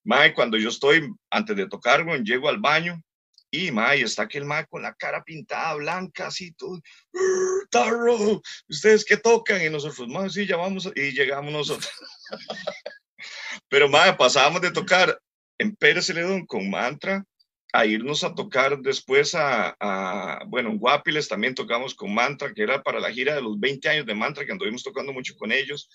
Mae, 0.04 0.34
cuando 0.34 0.56
yo 0.56 0.68
estoy, 0.68 1.10
antes 1.30 1.56
de 1.56 1.68
tocar, 1.68 2.04
llego 2.22 2.48
al 2.48 2.58
baño, 2.58 3.02
y, 3.50 3.70
ma, 3.70 3.94
y 3.94 4.02
está 4.02 4.22
aquel 4.22 4.44
ma 4.44 4.64
con 4.64 4.82
la 4.82 4.94
cara 4.94 5.22
pintada 5.24 5.74
blanca, 5.74 6.28
así 6.28 6.52
todo, 6.52 6.80
tarro, 7.70 8.40
¿ustedes 8.68 9.04
qué 9.04 9.16
tocan? 9.16 9.62
Y 9.62 9.70
nosotros, 9.70 10.08
ma, 10.08 10.28
sí, 10.28 10.46
ya 10.46 10.56
vamos, 10.56 10.90
y 10.94 11.12
llegamos 11.12 11.52
nosotros. 11.52 11.90
Pero, 13.68 13.88
ma, 13.88 14.16
pasábamos 14.16 14.60
de 14.60 14.70
tocar 14.70 15.20
en 15.58 15.74
Pérez 15.74 16.06
Celedón 16.06 16.46
con 16.46 16.68
mantra 16.68 17.24
a 17.76 17.84
irnos 17.84 18.24
a 18.24 18.34
tocar 18.34 18.78
después 18.78 19.34
a, 19.34 19.76
a, 19.78 20.44
bueno, 20.46 20.70
en 20.70 20.78
Guapiles 20.78 21.28
también 21.28 21.54
tocamos 21.54 21.94
con 21.94 22.14
Mantra, 22.14 22.54
que 22.54 22.62
era 22.62 22.82
para 22.82 23.00
la 23.00 23.12
gira 23.12 23.34
de 23.34 23.42
los 23.42 23.60
20 23.60 23.88
años 23.88 24.06
de 24.06 24.14
Mantra, 24.14 24.46
que 24.46 24.52
anduvimos 24.52 24.82
tocando 24.82 25.12
mucho 25.12 25.36
con 25.36 25.52
ellos. 25.52 25.90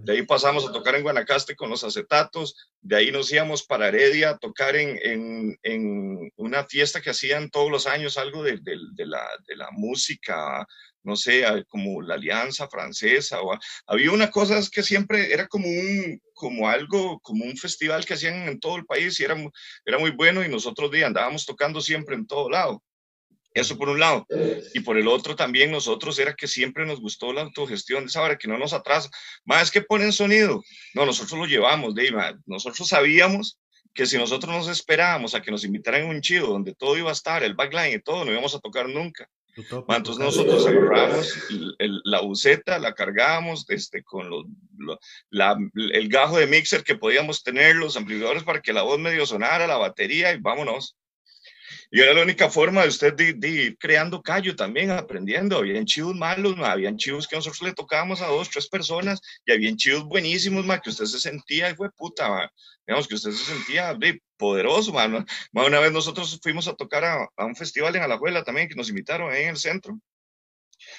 De 0.00 0.12
ahí 0.12 0.22
pasamos 0.26 0.68
a 0.68 0.72
tocar 0.72 0.96
en 0.96 1.02
Guanacaste 1.02 1.54
con 1.54 1.70
los 1.70 1.84
acetatos, 1.84 2.72
de 2.80 2.96
ahí 2.96 3.12
nos 3.12 3.32
íbamos 3.32 3.62
para 3.62 3.88
Heredia 3.88 4.30
a 4.30 4.38
tocar 4.38 4.74
en, 4.74 4.98
en, 5.02 5.58
en 5.62 6.32
una 6.36 6.64
fiesta 6.64 7.00
que 7.00 7.10
hacían 7.10 7.48
todos 7.50 7.70
los 7.70 7.86
años, 7.86 8.18
algo 8.18 8.42
de, 8.42 8.58
de, 8.58 8.76
de, 8.92 9.06
la, 9.06 9.24
de 9.46 9.54
la 9.54 9.68
música 9.70 10.66
no 11.02 11.16
sé, 11.16 11.44
como 11.68 12.02
la 12.02 12.14
Alianza 12.14 12.68
Francesa, 12.68 13.40
o 13.40 13.56
había 13.86 14.12
una 14.12 14.30
cosa 14.30 14.60
que 14.70 14.82
siempre 14.82 15.32
era 15.32 15.46
como 15.48 15.68
un, 15.68 16.20
como 16.34 16.68
algo, 16.68 17.20
como 17.20 17.44
un 17.44 17.56
festival 17.56 18.04
que 18.04 18.14
hacían 18.14 18.48
en 18.48 18.60
todo 18.60 18.76
el 18.76 18.86
país 18.86 19.18
y 19.20 19.24
era, 19.24 19.36
era 19.84 19.98
muy 19.98 20.10
bueno 20.10 20.44
y 20.44 20.48
nosotros 20.48 20.90
andábamos 21.04 21.46
tocando 21.46 21.80
siempre 21.80 22.14
en 22.14 22.26
todo 22.26 22.50
lado. 22.50 22.82
Eso 23.52 23.76
por 23.76 23.88
un 23.88 23.98
lado. 23.98 24.26
Y 24.74 24.80
por 24.80 24.96
el 24.96 25.08
otro 25.08 25.34
también 25.34 25.72
nosotros 25.72 26.18
era 26.18 26.34
que 26.34 26.46
siempre 26.46 26.86
nos 26.86 27.00
gustó 27.00 27.32
la 27.32 27.42
autogestión 27.42 28.04
de 28.04 28.06
esa 28.06 28.22
hora, 28.22 28.38
que 28.38 28.46
no 28.46 28.56
nos 28.56 28.72
atrasa. 28.72 29.10
Más 29.44 29.70
que 29.70 29.82
ponen 29.82 30.12
sonido. 30.12 30.62
No, 30.94 31.04
nosotros 31.04 31.38
lo 31.38 31.46
llevamos, 31.46 31.94
de 31.94 32.12
Nosotros 32.46 32.86
sabíamos 32.86 33.58
que 33.92 34.06
si 34.06 34.16
nosotros 34.18 34.54
nos 34.54 34.68
esperábamos 34.68 35.34
a 35.34 35.42
que 35.42 35.50
nos 35.50 35.64
invitaran 35.64 36.02
a 36.02 36.06
un 36.06 36.20
chido 36.20 36.46
donde 36.46 36.74
todo 36.74 36.96
iba 36.96 37.10
a 37.10 37.12
estar, 37.12 37.42
el 37.42 37.54
backline 37.54 37.94
y 37.94 38.00
todo, 38.00 38.24
no 38.24 38.30
íbamos 38.30 38.54
a 38.54 38.60
tocar 38.60 38.88
nunca. 38.88 39.28
Entonces 39.56 40.18
nosotros 40.18 40.66
agarramos 40.66 41.34
la 41.78 42.20
buceta, 42.20 42.78
la 42.78 42.94
cargábamos 42.94 43.64
este, 43.68 44.02
con 44.02 44.30
los, 44.30 44.46
la, 45.30 45.56
el 45.74 46.08
gajo 46.08 46.38
de 46.38 46.46
mixer 46.46 46.84
que 46.84 46.96
podíamos 46.96 47.42
tener, 47.42 47.76
los 47.76 47.96
amplificadores 47.96 48.44
para 48.44 48.60
que 48.60 48.72
la 48.72 48.82
voz 48.82 48.98
medio 48.98 49.26
sonara, 49.26 49.66
la 49.66 49.76
batería 49.76 50.32
y 50.32 50.40
vámonos. 50.40 50.96
Y 51.92 52.00
era 52.00 52.14
la 52.14 52.22
única 52.22 52.48
forma 52.48 52.82
de 52.82 52.88
usted 52.88 53.14
de, 53.14 53.48
ir 53.48 53.76
creando 53.78 54.22
callo 54.22 54.54
también, 54.54 54.92
aprendiendo. 54.92 55.58
Habían 55.58 55.84
chivos 55.84 56.14
malos, 56.14 56.56
habían 56.60 56.96
chivos 56.96 57.26
que 57.26 57.34
nosotros 57.34 57.62
le 57.62 57.74
tocábamos 57.74 58.20
a 58.20 58.28
dos, 58.28 58.48
tres 58.48 58.68
personas 58.68 59.20
y 59.44 59.50
habían 59.50 59.76
chivos 59.76 60.04
buenísimos, 60.04 60.64
ma, 60.64 60.80
que 60.80 60.90
usted 60.90 61.06
se 61.06 61.18
sentía, 61.18 61.68
y 61.68 61.74
fue 61.74 61.90
puta, 61.90 62.52
digamos 62.86 63.08
que 63.08 63.16
usted 63.16 63.32
se 63.32 63.44
sentía 63.44 63.94
de, 63.94 64.22
poderoso, 64.36 64.92
mano. 64.92 65.24
Una 65.52 65.80
vez 65.80 65.90
nosotros 65.90 66.38
fuimos 66.40 66.68
a 66.68 66.74
tocar 66.74 67.04
a, 67.04 67.28
a, 67.36 67.44
un 67.44 67.56
festival 67.56 67.96
en 67.96 68.02
Alajuela 68.02 68.44
también, 68.44 68.68
que 68.68 68.76
nos 68.76 68.88
invitaron 68.88 69.34
en 69.34 69.48
el 69.48 69.56
centro. 69.56 69.98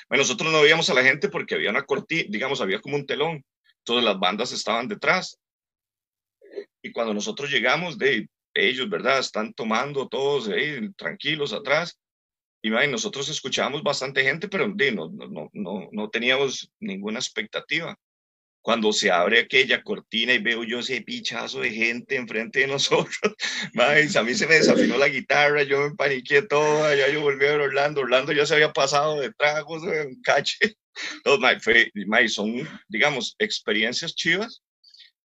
Nosotros 0.09 0.51
no 0.51 0.61
veíamos 0.61 0.89
a 0.89 0.93
la 0.93 1.03
gente 1.03 1.29
porque 1.29 1.55
había 1.55 1.69
una 1.69 1.83
cortina, 1.83 2.25
digamos, 2.29 2.59
había 2.59 2.81
como 2.81 2.97
un 2.97 3.05
telón. 3.05 3.43
Todas 3.83 4.03
las 4.03 4.19
bandas 4.19 4.51
estaban 4.51 4.87
detrás. 4.87 5.39
Y 6.81 6.91
cuando 6.91 7.13
nosotros 7.13 7.49
llegamos, 7.49 7.97
de 7.97 8.27
ellos, 8.53 8.89
¿verdad? 8.89 9.19
Están 9.19 9.53
tomando 9.53 10.07
todos 10.07 10.49
ahí, 10.49 10.91
tranquilos 10.93 11.53
atrás. 11.53 11.97
Y 12.63 12.69
nosotros 12.69 13.27
escuchábamos 13.29 13.81
bastante 13.81 14.23
gente, 14.23 14.47
pero 14.47 14.67
no, 14.67 15.09
no, 15.09 15.49
no, 15.51 15.89
no 15.91 16.09
teníamos 16.09 16.71
ninguna 16.79 17.19
expectativa. 17.19 17.97
Cuando 18.63 18.93
se 18.93 19.09
abre 19.09 19.39
aquella 19.39 19.81
cortina 19.81 20.33
y 20.33 20.37
veo 20.37 20.63
yo 20.63 20.79
ese 20.79 21.01
pichazo 21.01 21.61
de 21.61 21.71
gente 21.71 22.15
enfrente 22.15 22.59
de 22.59 22.67
nosotros, 22.73 23.17
a 24.15 24.23
mí 24.23 24.33
se 24.35 24.45
me 24.45 24.55
desafinó 24.55 24.97
la 24.97 25.07
guitarra, 25.07 25.63
yo 25.63 25.89
me 25.89 25.95
paniqué 25.95 26.43
todo, 26.43 26.93
ya 26.93 27.09
yo 27.09 27.21
volví 27.21 27.45
a 27.45 27.51
ver 27.53 27.61
Orlando, 27.61 28.01
Orlando 28.01 28.31
ya 28.31 28.45
se 28.45 28.53
había 28.53 28.71
pasado 28.71 29.19
de 29.19 29.33
tragos, 29.33 29.83
en 29.83 30.21
cache. 30.21 30.57
No, 31.25 31.39
son, 32.27 32.67
digamos, 32.89 33.33
experiencias 33.39 34.13
chivas 34.13 34.61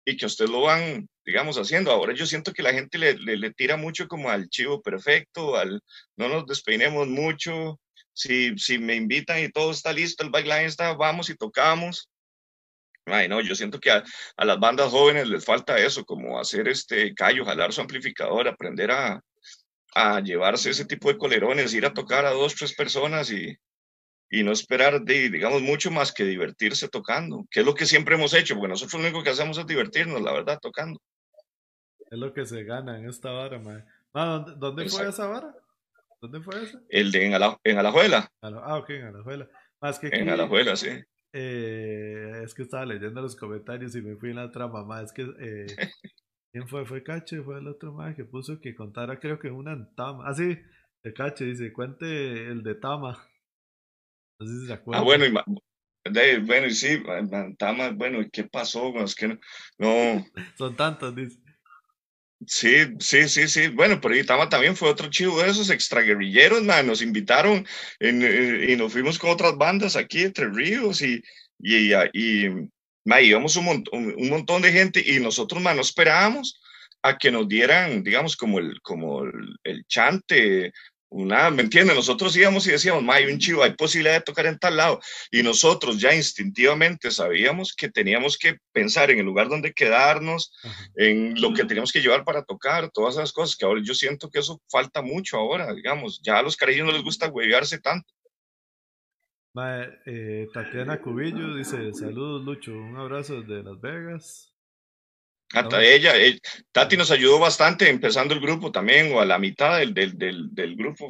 y 0.07 0.15
que 0.15 0.25
ustedes 0.25 0.49
lo 0.49 0.61
van, 0.61 1.09
digamos, 1.25 1.57
haciendo. 1.57 1.91
Ahora 1.91 2.13
yo 2.13 2.25
siento 2.25 2.53
que 2.53 2.63
la 2.63 2.71
gente 2.71 2.97
le, 2.97 3.15
le, 3.15 3.51
tira 3.51 3.75
mucho 3.75 4.07
como 4.07 4.29
al 4.29 4.47
chivo 4.47 4.81
perfecto, 4.81 5.57
al 5.57 5.81
no 6.15 6.29
nos 6.29 6.45
despeinemos 6.45 7.09
mucho, 7.09 7.77
si, 8.13 8.57
si 8.57 8.79
me 8.79 8.95
invitan 8.95 9.43
y 9.43 9.49
todo 9.49 9.69
está 9.71 9.91
listo, 9.91 10.23
el 10.23 10.29
backline 10.29 10.65
está, 10.65 10.93
vamos 10.93 11.29
y 11.29 11.35
tocamos. 11.35 12.09
Ay, 13.05 13.27
no, 13.27 13.41
yo 13.41 13.53
siento 13.53 13.81
que 13.81 13.91
a, 13.91 14.01
a, 14.37 14.45
las 14.45 14.57
bandas 14.61 14.91
jóvenes 14.91 15.27
les 15.27 15.43
falta 15.43 15.77
eso, 15.77 16.05
como 16.05 16.39
hacer 16.39 16.69
este 16.69 17.13
callo, 17.13 17.43
jalar 17.43 17.73
su 17.73 17.81
amplificador, 17.81 18.47
aprender 18.47 18.91
a, 18.91 19.21
a 19.93 20.21
llevarse 20.21 20.69
ese 20.69 20.85
tipo 20.85 21.11
de 21.11 21.17
colerones, 21.17 21.73
ir 21.73 21.85
a 21.85 21.93
tocar 21.93 22.25
a 22.25 22.31
dos, 22.31 22.55
tres 22.55 22.73
personas 22.73 23.29
y, 23.29 23.57
y 24.29 24.43
no 24.43 24.51
esperar, 24.51 25.01
de, 25.01 25.29
digamos, 25.29 25.61
mucho 25.61 25.91
más 25.91 26.11
que 26.11 26.25
divertirse 26.25 26.89
tocando, 26.89 27.45
que 27.49 27.61
es 27.61 27.65
lo 27.65 27.73
que 27.73 27.85
siempre 27.85 28.15
hemos 28.15 28.33
hecho, 28.33 28.55
porque 28.55 28.69
nosotros 28.69 29.01
lo 29.01 29.07
único 29.07 29.23
que 29.23 29.29
hacemos 29.29 29.57
es 29.57 29.65
divertirnos, 29.65 30.21
la 30.21 30.33
verdad, 30.33 30.59
tocando. 30.61 31.01
Es 32.09 32.17
lo 32.17 32.33
que 32.33 32.45
se 32.45 32.63
gana 32.63 32.97
en 32.97 33.09
esta 33.09 33.31
vara, 33.31 33.59
man. 33.59 33.85
¿Dónde, 34.13 34.53
dónde 34.57 34.89
fue 34.89 35.07
esa 35.07 35.27
vara? 35.27 35.53
¿Dónde 36.21 36.41
fue 36.41 36.63
esa? 36.63 36.79
El 36.89 37.11
de 37.11 37.25
en, 37.25 37.33
Ala, 37.33 37.57
en 37.63 37.77
Alajuela. 37.77 38.29
Ah, 38.41 38.77
ok, 38.77 38.89
en 38.91 39.05
Alajuela. 39.07 39.47
Más 39.81 39.99
que 39.99 40.07
en 40.07 40.29
Alajuela, 40.29 40.75
sí. 40.75 40.89
Eh, 41.33 42.41
es 42.43 42.53
que 42.53 42.63
estaba 42.63 42.85
leyendo 42.85 43.21
los 43.21 43.35
comentarios 43.35 43.95
y 43.95 44.01
me 44.01 44.15
fui 44.15 44.31
en 44.31 44.37
la 44.37 44.45
otra 44.45 44.67
mamá. 44.67 45.01
Es 45.01 45.13
que, 45.13 45.23
eh, 45.39 45.67
¿quién 46.51 46.67
fue? 46.67 46.85
Fue 46.85 47.03
Cache, 47.03 47.41
fue 47.41 47.59
el 47.59 47.67
otro 47.67 47.93
más 47.93 48.15
que 48.15 48.25
puso 48.25 48.59
que 48.59 48.73
contara, 48.73 49.19
creo 49.19 49.37
que 49.37 49.51
una 49.51 49.73
en 49.73 49.93
Tama. 49.95 50.23
Ah, 50.27 50.33
sí, 50.33 50.57
el 51.03 51.13
Cache 51.13 51.45
dice, 51.45 51.71
cuente 51.71 52.47
el 52.47 52.63
de 52.63 52.75
Tama. 52.75 53.17
Ah, 54.93 55.01
bueno, 55.01 55.25
y, 55.25 55.33
de, 56.11 56.39
bueno, 56.39 56.67
y 56.67 56.73
sí, 56.73 57.01
Tama, 57.57 57.89
bueno, 57.89 58.21
¿y 58.21 58.29
qué 58.29 58.43
pasó? 58.43 58.93
Es 59.03 59.15
que 59.15 59.37
no, 59.77 60.25
Son 60.57 60.75
tantos, 60.75 61.15
dice. 61.15 61.39
Sí, 62.45 62.75
sí, 62.99 63.27
sí, 63.27 63.47
sí. 63.47 63.67
Bueno, 63.69 63.99
pero 63.99 64.15
Itama 64.15 64.47
también 64.47 64.75
fue 64.75 64.89
otro 64.89 65.09
chivo 65.09 65.41
de 65.41 65.49
esos 65.49 65.71
extraguerrilleros, 65.71 66.61
man. 66.63 66.85
Nos 66.85 67.01
invitaron 67.01 67.65
y 67.99 68.75
nos 68.75 68.93
fuimos 68.93 69.17
con 69.17 69.31
otras 69.31 69.57
bandas 69.57 69.95
aquí 69.95 70.21
entre 70.21 70.47
ríos 70.49 71.01
y, 71.01 71.19
y, 71.59 71.93
y, 72.13 72.69
íbamos 73.21 73.55
un, 73.55 73.83
un, 73.91 74.29
montón 74.29 74.61
de 74.61 74.71
gente 74.71 75.03
y 75.03 75.19
nosotros, 75.19 75.61
man, 75.63 75.77
no 75.77 75.81
esperábamos 75.81 76.61
a 77.01 77.17
que 77.17 77.31
nos 77.31 77.47
dieran, 77.47 78.03
digamos, 78.03 78.37
como 78.37 78.59
el, 78.59 78.79
como 78.81 79.23
el, 79.23 79.55
el 79.63 79.83
chante 79.87 80.71
una, 81.09 81.49
¿me 81.49 81.61
entiendes? 81.63 81.95
Nosotros 81.95 82.35
íbamos 82.35 82.67
y 82.67 82.71
decíamos, 82.71 83.03
hay 83.13 83.25
un 83.31 83.39
chivo, 83.39 83.63
hay 83.63 83.73
posibilidad 83.73 84.15
de 84.15 84.21
tocar 84.21 84.45
en 84.45 84.59
tal 84.59 84.77
lado. 84.77 84.99
Y 85.31 85.41
nosotros 85.41 85.99
ya 85.99 86.13
instintivamente 86.13 87.11
sabíamos 87.11 87.73
que 87.73 87.89
teníamos 87.89 88.37
que 88.37 88.57
pensar 88.73 89.09
en 89.11 89.19
el 89.19 89.25
lugar 89.25 89.47
donde 89.47 89.73
quedarnos, 89.73 90.51
en 90.95 91.39
lo 91.39 91.53
que 91.53 91.63
teníamos 91.65 91.91
que 91.91 92.01
llevar 92.01 92.25
para 92.25 92.43
tocar, 92.43 92.89
todas 92.91 93.15
esas 93.15 93.31
cosas, 93.31 93.55
que 93.55 93.65
ahora 93.65 93.81
yo 93.83 93.93
siento 93.93 94.29
que 94.29 94.39
eso 94.39 94.61
falta 94.69 95.01
mucho 95.01 95.37
ahora, 95.37 95.73
digamos. 95.73 96.21
Ya 96.21 96.39
a 96.39 96.43
los 96.43 96.57
carrillos 96.57 96.85
no 96.85 96.91
les 96.91 97.03
gusta 97.03 97.29
huevearse 97.29 97.79
tanto. 97.79 98.13
eh, 100.05 100.47
Tatiana 100.53 101.01
Cubillo 101.01 101.55
dice, 101.55 101.93
saludos 101.93 102.43
Lucho, 102.43 102.73
un 102.73 102.97
abrazo 102.97 103.41
desde 103.41 103.63
Las 103.63 103.79
Vegas. 103.81 104.56
Hasta 105.53 105.83
ella, 105.83 106.13
Tati 106.71 106.97
nos 106.97 107.09
ayudó 107.11 107.39
bastante 107.39 107.89
empezando 107.89 108.33
el 108.33 108.41
grupo 108.41 108.71
también, 108.71 109.13
o 109.13 109.21
a 109.21 109.25
la 109.25 109.39
mitad 109.39 109.79
del, 109.79 109.93
del, 109.93 110.17
del, 110.17 110.53
del 110.53 110.75
grupo. 110.75 111.07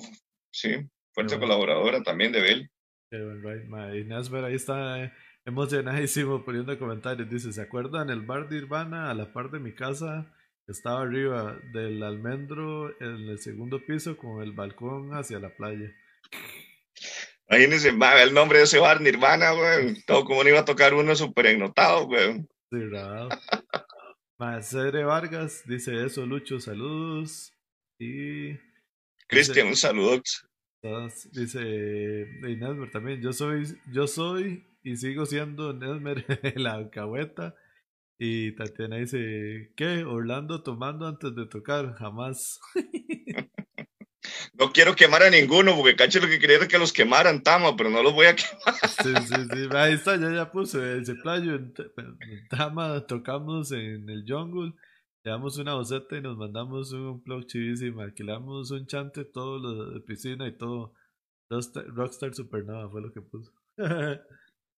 Sí, 0.52 0.76
fuerte 1.14 1.40
colaboradora 1.40 2.04
también 2.04 2.32
de 2.32 2.42
Bel. 2.42 2.70
Right, 3.10 3.74
ahí 3.74 4.54
está 4.54 5.04
eh, 5.04 5.14
emocionadísimo 5.46 6.44
poniendo 6.44 6.78
comentarios. 6.78 7.30
Dice: 7.30 7.54
¿Se 7.54 7.62
acuerdan 7.62 8.10
el 8.10 8.22
bar 8.22 8.50
de 8.50 8.58
Irvana 8.58 9.10
a 9.10 9.14
la 9.14 9.32
par 9.32 9.50
de 9.50 9.60
mi 9.60 9.74
casa? 9.74 10.34
Estaba 10.68 11.04
arriba 11.04 11.58
del 11.72 12.04
almendro 12.04 12.90
en 13.00 13.30
el 13.30 13.40
segundo 13.40 13.80
piso 13.86 14.18
con 14.18 14.44
el 14.44 14.52
balcón 14.52 15.14
hacia 15.14 15.40
la 15.40 15.56
playa. 15.56 15.90
Imagínense, 17.50 17.90
el 17.90 18.34
nombre 18.34 18.58
de 18.58 18.66
ese 18.66 18.78
bar, 18.78 19.00
Nirvana, 19.00 19.52
güey. 19.52 20.04
Todo 20.06 20.26
como 20.26 20.44
no 20.44 20.50
iba 20.50 20.60
a 20.60 20.66
tocar 20.66 20.94
uno 20.94 21.16
súper 21.16 21.46
ennotado, 21.46 22.06
güey. 22.08 22.46
Sí, 22.70 22.78
Cedre 24.62 25.04
Vargas 25.04 25.64
dice 25.66 26.06
eso, 26.06 26.26
Lucho, 26.26 26.60
saludos. 26.60 27.54
Y. 28.00 28.56
Cristian, 29.28 29.68
un 29.68 29.76
saludo. 29.76 30.22
Dice 31.32 31.60
Nesmer 32.42 32.92
también, 32.92 33.22
yo 33.22 33.34
soy, 33.34 33.66
yo 33.92 34.08
soy 34.08 34.66
y 34.84 34.96
sigo 34.96 35.26
siendo 35.26 35.74
Nesmer 35.74 36.26
la 36.56 36.74
alcahueta. 36.76 37.56
Y 38.20 38.56
Tatiana 38.56 38.98
dice, 38.98 39.74
¿qué? 39.76 40.04
Orlando 40.04 40.64
tomando 40.64 41.08
antes 41.08 41.36
de 41.36 41.46
tocar, 41.46 41.94
jamás. 41.96 42.60
No 44.60 44.72
quiero 44.72 44.96
quemar 44.96 45.22
a 45.24 45.30
ninguno, 45.30 45.76
porque 45.76 45.96
cacho 45.96 46.20
lo 46.20 46.28
que 46.28 46.40
quería 46.40 46.58
era 46.58 46.68
que 46.68 46.80
los 46.80 46.92
quemaran, 46.92 47.44
Tama, 47.44 47.76
pero 47.76 47.90
no 47.90 48.02
los 48.02 48.14
voy 48.14 48.26
a 48.26 48.36
quemar. 48.36 48.58
Sí, 49.04 49.14
sí, 49.28 49.36
sí. 49.52 49.70
Ahí 49.76 49.94
está, 49.94 50.16
ya, 50.16 50.32
ya 50.32 50.52
puse 50.52 51.00
ese 51.00 51.16
playo 51.16 51.56
en, 51.56 51.74
Tama, 52.50 53.06
tocamos 53.06 53.72
en 53.72 54.10
el 54.10 54.26
jungle, 54.28 54.74
llevamos 55.24 55.58
una 55.58 55.76
boceta 55.76 56.18
y 56.18 56.22
nos 56.22 56.38
mandamos 56.38 56.92
un 56.92 57.24
blog 57.24 57.46
chivísimo, 57.46 58.02
alquilamos 58.02 58.72
un 58.72 58.88
chante, 58.88 59.26
todo 59.26 59.60
lo 59.60 59.92
de 59.92 60.02
piscina 60.02 60.48
y 60.48 60.58
todo. 60.58 60.94
Rockstar, 61.50 62.34
Supernova 62.34 62.90
fue 62.90 63.02
lo 63.02 63.14
que 63.14 63.22
puso. 63.22 63.52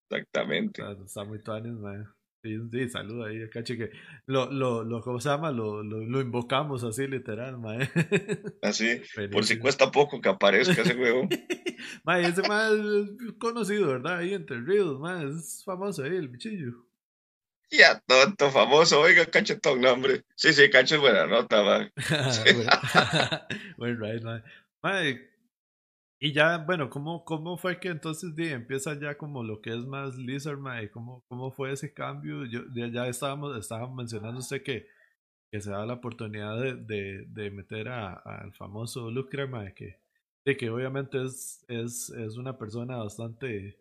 Exactamente. 0.09 0.83
Está, 1.05 1.23
muy 1.23 1.41
tuanes, 1.41 1.73
man. 1.73 2.07
Sí, 2.41 2.57
sí, 2.71 2.89
saluda 2.89 3.27
ahí 3.27 3.43
a 3.43 3.49
que 3.49 3.91
lo, 4.25 4.49
lo, 4.49 4.85
lo, 4.85 5.01
¿cómo 5.01 5.19
se 5.19 5.27
llama? 5.27 5.51
Lo, 5.51 5.83
lo, 5.83 5.99
lo 5.99 6.21
invocamos 6.21 6.85
así 6.85 7.05
literal, 7.05 7.57
mae. 7.59 7.79
Así, 8.61 9.01
por 9.29 9.43
si 9.43 9.59
cuesta 9.59 9.91
poco 9.91 10.21
que 10.21 10.29
aparezca 10.29 10.81
ese 10.81 10.95
huevo. 10.95 11.27
mae, 12.05 12.25
ese 12.25 12.41
mae 12.47 12.75
es 12.75 13.33
conocido, 13.39 13.87
¿verdad? 13.87 14.19
Ahí 14.19 14.33
entre 14.33 14.61
ríos, 14.61 14.97
mae, 14.99 15.27
es 15.27 15.63
famoso 15.65 16.03
ahí, 16.03 16.15
el 16.15 16.29
bichillo. 16.29 16.85
Ya, 17.71 17.99
tonto, 18.07 18.49
famoso, 18.51 19.01
oiga, 19.01 19.25
cachetón, 19.25 19.81
nombre. 19.81 20.23
Sí, 20.35 20.53
sí, 20.53 20.69
cacho 20.69 20.95
es 20.95 21.01
buena 21.01 21.27
nota, 21.27 21.61
mae. 21.61 21.91
bueno, 23.77 23.99
right, 23.99 24.23
mae. 24.23 24.41
Mae, 24.81 25.28
y 26.19 26.33
ya, 26.33 26.57
bueno, 26.57 26.89
¿cómo, 26.89 27.23
cómo 27.23 27.57
fue 27.57 27.79
que 27.79 27.87
entonces 27.89 28.33
empieza 28.37 28.99
ya 28.99 29.17
como 29.17 29.43
lo 29.43 29.61
que 29.61 29.71
es 29.71 29.85
más 29.85 30.17
Lizard, 30.17 30.57
mae? 30.57 30.91
¿Cómo, 30.91 31.23
¿Cómo 31.29 31.51
fue 31.51 31.71
ese 31.71 31.93
cambio? 31.93 32.45
Yo, 32.45 32.63
ya, 32.73 33.07
estábamos, 33.07 33.57
estábamos 33.57 33.95
mencionando 33.95 34.39
usted 34.39 34.61
que, 34.63 34.87
que 35.51 35.61
se 35.61 35.71
da 35.71 35.85
la 35.85 35.93
oportunidad 35.95 36.59
de, 36.61 36.75
de, 36.75 37.25
de 37.27 37.51
meter 37.51 37.87
al 37.89 38.53
famoso 38.53 39.09
Lucre, 39.11 39.47
mae, 39.47 39.73
que, 39.73 39.99
de 40.45 40.57
que 40.57 40.69
obviamente 40.69 41.23
es, 41.23 41.63
es, 41.69 42.09
es 42.09 42.37
una 42.37 42.57
persona 42.57 42.97
bastante 42.97 43.79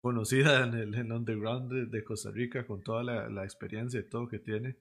conocida 0.00 0.64
en 0.66 0.74
el, 0.74 1.12
underground 1.12 1.72
de, 1.72 1.86
de, 1.86 2.04
Costa 2.04 2.30
Rica 2.30 2.66
con 2.66 2.82
toda 2.82 3.02
la, 3.02 3.28
la 3.28 3.44
experiencia 3.44 4.00
y 4.00 4.08
todo 4.08 4.28
que 4.28 4.38
tiene. 4.38 4.76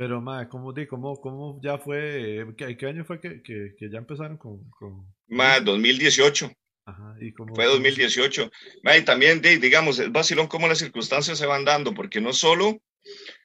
Pero, 0.00 0.22
ma, 0.22 0.48
¿cómo, 0.48 0.72
di, 0.72 0.86
cómo, 0.86 1.20
cómo 1.20 1.60
ya 1.62 1.76
fue? 1.76 2.54
¿Qué, 2.56 2.74
qué 2.74 2.86
año 2.86 3.04
fue 3.04 3.20
que, 3.20 3.42
que, 3.42 3.74
que, 3.78 3.90
ya 3.90 3.98
empezaron 3.98 4.38
con...? 4.38 4.66
con... 4.70 5.06
Ma, 5.28 5.60
2018. 5.60 6.50
Ajá, 6.86 7.16
¿y 7.20 7.34
cómo, 7.34 7.54
fue 7.54 7.66
2018. 7.66 8.50
Ma, 8.82 8.96
y 8.96 9.04
también, 9.04 9.42
di, 9.42 9.56
digamos, 9.58 9.98
es 9.98 10.10
vacilón 10.10 10.46
cómo 10.46 10.68
las 10.68 10.78
circunstancias 10.78 11.36
se 11.36 11.44
van 11.44 11.66
dando, 11.66 11.92
porque 11.92 12.18
no 12.18 12.32
solo... 12.32 12.80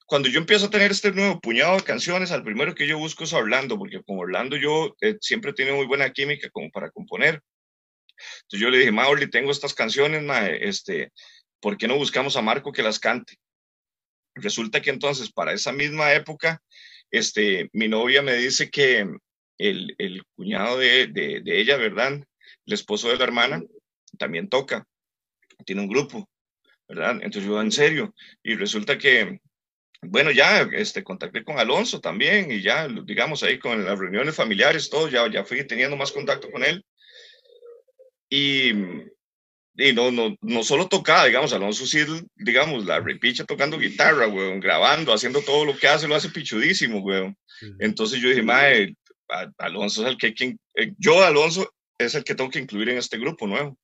Cuando 0.06 0.30
yo 0.30 0.40
empiezo 0.40 0.68
a 0.68 0.70
tener 0.70 0.92
este 0.92 1.12
nuevo 1.12 1.42
puñado 1.42 1.76
de 1.76 1.84
canciones, 1.84 2.32
al 2.32 2.44
primero 2.46 2.74
que 2.74 2.88
yo 2.88 2.98
busco 2.98 3.26
es 3.26 3.34
Orlando, 3.34 3.78
porque 3.78 4.02
con 4.04 4.18
Orlando 4.18 4.56
yo 4.56 4.96
eh, 5.02 5.18
siempre 5.20 5.52
he 5.52 5.56
tenido 5.56 5.76
muy 5.76 5.88
buena 5.88 6.10
química 6.14 6.50
como 6.52 6.72
para 6.72 6.90
componer. 6.90 7.42
Entonces 8.44 8.62
yo 8.62 8.70
le 8.70 8.78
dije, 8.78 8.94
ma, 8.94 9.10
Orly, 9.10 9.30
tengo 9.30 9.52
estas 9.52 9.74
canciones, 9.74 10.24
ma, 10.24 10.48
este, 10.48 11.12
¿por 11.60 11.78
qué 11.78 11.90
no 11.90 11.98
buscamos 11.98 12.38
a 12.38 12.42
Marco 12.42 12.72
que 12.72 12.82
las 12.82 12.98
cante? 12.98 13.36
Resulta 14.36 14.82
que 14.82 14.90
entonces 14.90 15.32
para 15.32 15.54
esa 15.54 15.72
misma 15.72 16.14
época, 16.14 16.62
este, 17.10 17.70
mi 17.74 17.88
novia 17.88 18.22
me 18.22 18.36
dice 18.36 18.70
que 18.70 19.08
el, 19.58 19.96
el 19.98 20.24
cuñado 20.36 20.78
de, 20.78 21.08
de, 21.08 21.42
de, 21.42 21.60
ella, 21.60 21.78
¿verdad? 21.78 22.14
El 22.66 22.74
esposo 22.74 23.10
de 23.10 23.18
la 23.18 23.24
hermana, 23.24 23.64
también 24.18 24.50
toca, 24.50 24.86
tiene 25.66 25.82
un 25.82 25.88
grupo, 25.88 26.30
¿verdad? 26.88 27.20
Entonces 27.22 27.46
yo, 27.46 27.62
en 27.62 27.72
serio, 27.72 28.14
y 28.44 28.56
resulta 28.56 28.98
que, 28.98 29.40
bueno, 30.02 30.32
ya 30.32 30.62
este, 30.74 31.04
contacté 31.04 31.44
con 31.44 31.58
Alonso 31.58 32.02
también 32.02 32.52
y 32.52 32.62
ya, 32.62 32.88
digamos, 32.88 33.44
ahí 33.44 33.58
con 33.58 33.86
las 33.86 33.98
reuniones 33.98 34.36
familiares, 34.36 34.90
todo, 34.90 35.08
ya, 35.08 35.30
ya 35.32 35.46
fui 35.46 35.66
teniendo 35.66 35.96
más 35.96 36.12
contacto 36.12 36.52
con 36.52 36.64
él. 36.64 36.86
Y 38.30 38.74
y 39.78 39.94
no, 39.94 40.12
no, 40.12 40.36
no 40.42 40.64
solo 40.64 40.88
tocaba, 40.88 41.26
digamos, 41.26 41.52
Alonso 41.54 41.86
sí, 41.86 42.00
digamos, 42.36 42.86
la 42.86 43.00
repicha 43.00 43.44
tocando 43.44 43.78
guitarra, 43.78 44.28
weón, 44.28 44.60
grabando, 44.60 45.14
haciendo 45.14 45.42
todo 45.42 45.66
lo 45.66 45.78
que 45.78 45.88
hace, 45.88 46.08
lo 46.08 46.16
hace 46.16 46.30
pichudísimo, 46.30 47.00
weón. 47.00 47.38
Entonces 47.80 48.22
yo 48.22 48.30
dije, 48.30 48.42
mae, 48.42 48.96
Alonso 49.58 50.04
es 50.04 50.10
el 50.10 50.18
que, 50.18 50.34
quien, 50.34 50.60
eh, 50.76 50.94
yo, 50.98 51.24
Alonso, 51.24 51.70
es 51.98 52.16
el 52.16 52.24
que 52.24 52.36
tengo 52.36 52.50
que 52.50 52.60
incluir 52.60 52.90
en 52.90 52.98
este 52.98 53.18
grupo 53.18 53.48
nuevo. 53.48 53.78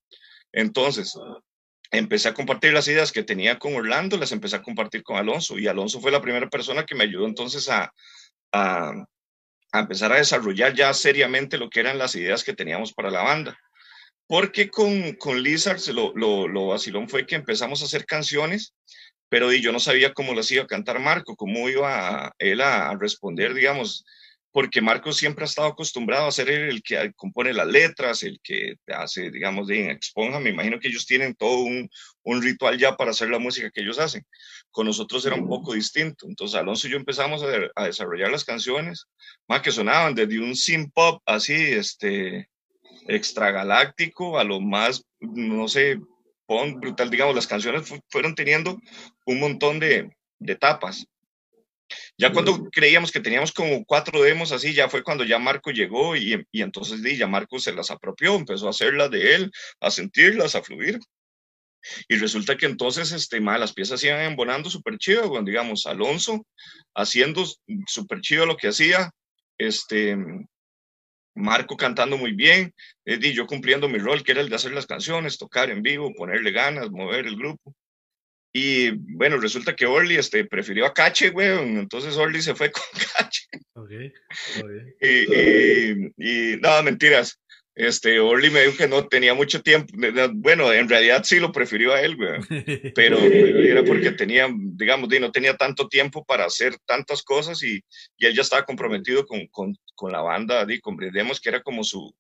Entonces, 0.54 1.14
empecé 1.92 2.30
a 2.30 2.34
compartir 2.34 2.74
las 2.74 2.88
ideas 2.88 3.12
que 3.12 3.24
tenía 3.24 3.60
con 3.60 3.76
Orlando, 3.76 4.18
las 4.18 4.32
empecé 4.32 4.56
a 4.56 4.62
compartir 4.62 5.04
con 5.04 5.18
Alonso, 5.18 5.60
y 5.60 5.68
Alonso 5.68 6.00
fue 6.00 6.12
la 6.12 6.22
primera 6.22 6.50
persona 6.50 6.86
que 6.86 6.96
me 6.96 7.04
ayudó 7.04 7.26
entonces 7.26 7.70
a, 7.70 7.94
a, 8.54 8.94
a 9.72 9.80
empezar 9.80 10.12
a 10.14 10.18
desarrollar 10.18 10.74
ya 10.74 10.94
seriamente 10.94 11.58
lo 11.58 11.70
que 11.70 11.82
eran 11.82 11.98
las 11.98 12.16
ideas 12.16 12.44
que 12.44 12.54
teníamos 12.54 12.94
para 12.94 13.12
la 13.12 13.24
banda. 13.24 13.58
Porque 14.32 14.70
con, 14.70 15.12
con 15.16 15.44
Lizards 15.44 15.90
lo, 15.90 16.14
lo, 16.16 16.48
lo 16.48 16.68
vacilón 16.68 17.10
fue 17.10 17.26
que 17.26 17.36
empezamos 17.36 17.82
a 17.82 17.86
hacer 17.86 18.06
canciones, 18.06 18.74
pero 19.28 19.52
yo 19.52 19.74
no 19.74 19.80
sabía 19.82 20.14
cómo 20.14 20.34
las 20.34 20.50
iba 20.52 20.64
a 20.64 20.68
cantar 20.68 21.02
Marco, 21.02 21.36
cómo 21.36 21.68
iba 21.68 22.34
él 22.40 22.62
a, 22.62 22.96
responder, 22.98 23.54
digamos, 23.54 24.06
porque 24.54 24.80
Marco 24.80 25.12
siempre 25.12 25.44
ha 25.44 25.48
estado 25.50 25.68
acostumbrado 25.68 26.28
a 26.28 26.32
ser 26.32 26.50
el 26.50 26.82
que 26.82 27.12
compone 27.18 27.52
las 27.54 27.68
letras, 27.68 28.24
el 28.24 28.40
que 28.42 28.76
hace, 28.88 29.32
digamos, 29.32 29.68
de 29.68 29.92
exponja. 29.92 30.40
Me 30.40 30.52
imagino 30.52 30.80
que 30.80 30.88
ellos 30.88 31.06
tienen 31.06 31.36
todo 31.36 31.64
un, 31.64 31.90
un, 32.24 32.42
ritual 32.42 32.78
ya 32.78 32.96
para 32.96 33.12
hacer 33.12 33.30
la 33.30 33.40
música 33.40 33.70
que 33.70 33.82
ellos 33.82 34.00
hacen. 34.00 34.26
Con 34.70 34.88
nosotros 34.88 35.26
era 35.26 35.36
un 35.36 35.50
poco 35.50 35.74
distinto. 35.74 36.26
Entonces 36.26 36.58
Alonso 36.58 36.88
y 36.88 36.92
yo 36.92 36.96
empezamos 36.96 37.44
a, 37.44 37.48
a 37.76 37.86
desarrollar 37.88 38.32
las 38.32 38.46
canciones, 38.46 39.08
más 39.50 39.62
que 39.62 39.74
sonaban 39.74 40.16
desde 40.16 40.40
un 40.40 40.56
synth 40.56 40.94
pop 40.94 41.22
así, 41.26 41.54
este, 41.54 42.48
extragaláctico 43.16 44.40
a 44.40 44.44
lo 44.44 44.60
más, 44.60 45.04
no 45.20 45.68
sé, 45.68 46.00
brutal, 46.48 47.10
digamos, 47.10 47.36
las 47.36 47.48
canciones 47.48 47.94
fueron 48.10 48.36
teniendo 48.36 48.78
un 49.26 49.40
montón 49.40 49.80
de, 49.80 50.10
de 50.40 50.54
etapas. 50.54 51.06
Ya 52.18 52.32
cuando 52.32 52.70
creíamos 52.72 53.12
que 53.12 53.20
teníamos 53.20 53.52
como 53.52 53.84
cuatro 53.86 54.22
demos 54.22 54.52
así, 54.52 54.74
ya 54.74 54.90
fue 54.90 55.04
cuando 55.04 55.24
ya 55.24 55.40
Marco 55.40 55.72
llegó 55.72 56.16
y, 56.16 56.46
y 56.52 56.62
entonces 56.62 57.02
ya 57.18 57.28
Marco 57.28 57.60
se 57.60 57.74
las 57.74 57.92
apropió, 57.92 58.36
empezó 58.36 58.68
a 58.68 58.72
hacerlas 58.72 59.12
de 59.12 59.36
él, 59.36 59.52
a 59.82 59.92
sentirlas, 59.92 60.56
a 60.56 60.64
fluir. 60.64 61.00
Y 62.08 62.18
resulta 62.18 62.56
que 62.58 62.68
entonces 62.68 63.12
este, 63.12 63.42
ma, 63.42 63.58
las 63.58 63.74
piezas 63.74 64.04
iban 64.04 64.22
embonando 64.22 64.70
súper 64.70 64.98
chido, 64.98 65.30
cuando 65.30 65.50
digamos 65.50 65.86
Alonso 65.86 66.46
haciendo 66.96 67.44
súper 67.88 68.22
chido 68.22 68.46
lo 68.46 68.56
que 68.56 68.68
hacía, 68.68 69.10
este, 69.58 70.16
Marco 71.36 71.78
cantando 71.78 72.18
muy 72.18 72.34
bien, 72.34 72.74
y 73.06 73.32
yo 73.34 73.48
cumpliendo 73.48 73.88
mi 73.88 73.98
rol, 73.98 74.24
que 74.24 74.34
era 74.34 74.42
el 74.42 74.50
de 74.50 74.56
hacer 74.56 74.74
las 74.74 74.86
canciones, 74.86 75.38
tocar 75.38 75.70
en 75.70 75.82
vivo, 75.82 76.14
ponerle 76.14 76.52
ganas, 76.52 76.92
mover 76.92 77.26
el 77.26 77.38
grupo. 77.38 77.76
Y 78.54 78.92
bueno, 79.16 79.38
resulta 79.38 79.76
que 79.76 79.86
Orly 79.86 80.18
este, 80.18 80.44
prefirió 80.44 80.86
a 80.86 80.94
Cache, 80.94 81.30
güey, 81.30 81.48
entonces 81.78 82.18
Orly 82.18 82.42
se 82.42 82.54
fue 82.54 82.72
con 82.72 82.84
Cache. 83.16 83.48
Ok, 83.74 83.92
y, 85.02 85.08
y, 85.08 86.12
y, 86.18 86.58
no, 86.58 86.84
mentiras. 86.84 87.40
Este, 87.82 88.20
Orly 88.20 88.52
me 88.52 88.62
dijo 88.62 88.78
que 88.78 88.88
no 88.88 89.08
tenía 89.08 89.34
mucho 89.34 89.64
tiempo. 89.64 89.92
Bueno, 90.34 90.72
en 90.72 90.88
realidad 90.88 91.24
sí 91.24 91.40
lo 91.40 91.52
prefirió 91.52 91.94
a 91.94 92.02
él, 92.02 92.16
güey. 92.16 92.40
Pero 92.96 93.18
era 93.18 93.84
porque 93.84 94.12
tenía, 94.12 94.48
digamos, 94.56 95.10
no 95.10 95.32
tenía 95.32 95.58
tanto 95.58 95.88
tiempo 95.88 96.24
para 96.24 96.46
hacer 96.46 96.78
tantas 96.86 97.24
cosas 97.24 97.64
y, 97.64 97.84
y 98.18 98.26
él 98.28 98.36
ya 98.36 98.44
estaba 98.44 98.66
comprometido 98.66 99.26
con, 99.26 99.48
con, 99.48 99.76
con 99.96 100.12
la 100.12 100.22
banda, 100.22 100.64
y 100.70 100.80
comprendemos 100.80 101.42
que 101.42 101.50
era 101.50 101.64
como 101.64 101.84
su, 101.84 102.14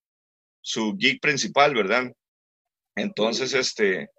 su 0.61 0.97
gig 0.97 1.21
principal, 1.21 1.75
¿verdad? 1.75 2.11
Entonces, 2.95 3.53
este, 3.53 4.09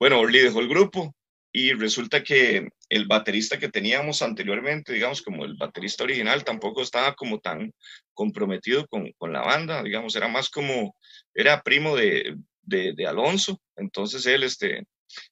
bueno, 0.00 0.18
Orly 0.18 0.40
dejó 0.40 0.58
el 0.58 0.68
grupo 0.68 1.14
y 1.52 1.72
resulta 1.74 2.24
que 2.24 2.68
el 2.88 3.06
baterista 3.06 3.58
que 3.58 3.68
teníamos 3.68 4.22
anteriormente, 4.22 4.94
digamos, 4.94 5.20
como 5.20 5.44
el 5.44 5.54
baterista 5.54 6.04
original, 6.04 6.44
tampoco 6.44 6.82
estaba 6.82 7.14
como 7.14 7.40
tan 7.40 7.72
comprometido 8.14 8.86
con, 8.86 9.12
con 9.18 9.32
la 9.32 9.42
banda, 9.42 9.82
digamos, 9.82 10.16
era 10.16 10.28
más 10.28 10.48
como, 10.48 10.96
era 11.34 11.62
primo 11.62 11.94
de, 11.94 12.36
de, 12.62 12.94
de 12.94 13.06
Alonso, 13.06 13.60
entonces 13.76 14.24
él, 14.26 14.44
este, 14.44 14.84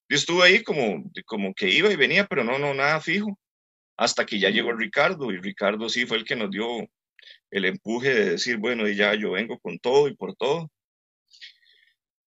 estuvo 0.09 0.43
ahí 0.43 0.63
como, 0.63 1.11
como 1.25 1.55
que 1.55 1.71
iba 1.71 1.91
y 1.91 1.97
venía, 1.97 2.27
pero 2.27 2.45
no, 2.45 2.59
no, 2.59 2.75
nada 2.75 3.01
fijo, 3.01 3.39
hasta 3.97 4.27
que 4.27 4.39
ya 4.39 4.51
llegó 4.51 4.73
Ricardo, 4.73 5.33
y 5.33 5.39
Ricardo 5.39 5.89
sí 5.89 6.07
fue 6.07 6.19
el 6.19 6.25
que 6.25 6.37
nos 6.37 6.51
dio 6.51 6.67
el 7.51 7.65
empuje 7.65 8.15
de 8.15 8.31
decir, 8.31 8.59
bueno, 8.59 8.89
y 8.89 8.97
ya 8.97 9.15
yo 9.15 9.33
vengo 9.33 9.59
con 9.59 9.79
todo 9.79 10.09
y 10.09 10.15
por 10.15 10.35
todo. 10.37 10.71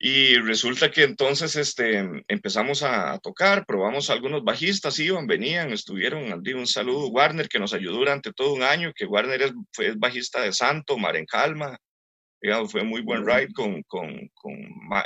Y 0.05 0.35
resulta 0.39 0.91
que 0.91 1.03
entonces 1.03 1.55
este, 1.55 2.05
empezamos 2.27 2.83
a, 2.83 3.17
tocar, 3.19 3.65
probamos 3.65 4.09
algunos 4.09 4.43
bajistas, 4.43 4.99
iban, 4.99 5.27
venían, 5.27 5.71
estuvieron, 5.71 6.43
un 6.45 6.67
saludo, 6.67 7.07
Warner, 7.07 7.47
que 7.47 7.57
nos 7.57 7.73
ayudó 7.73 7.99
durante 7.99 8.33
todo 8.33 8.53
un 8.53 8.63
año, 8.63 8.91
que 8.93 9.05
Warner 9.05 9.41
es, 9.41 9.53
fue 9.71 9.93
bajista 9.95 10.41
de 10.41 10.51
Santo, 10.51 10.97
Mar 10.97 11.15
en 11.15 11.25
Calma, 11.25 11.77
digamos, 12.41 12.69
fue 12.69 12.83
muy 12.83 12.99
buen 12.99 13.25
ride 13.25 13.53
con, 13.53 13.81
con, 13.83 14.27
con 14.33 14.53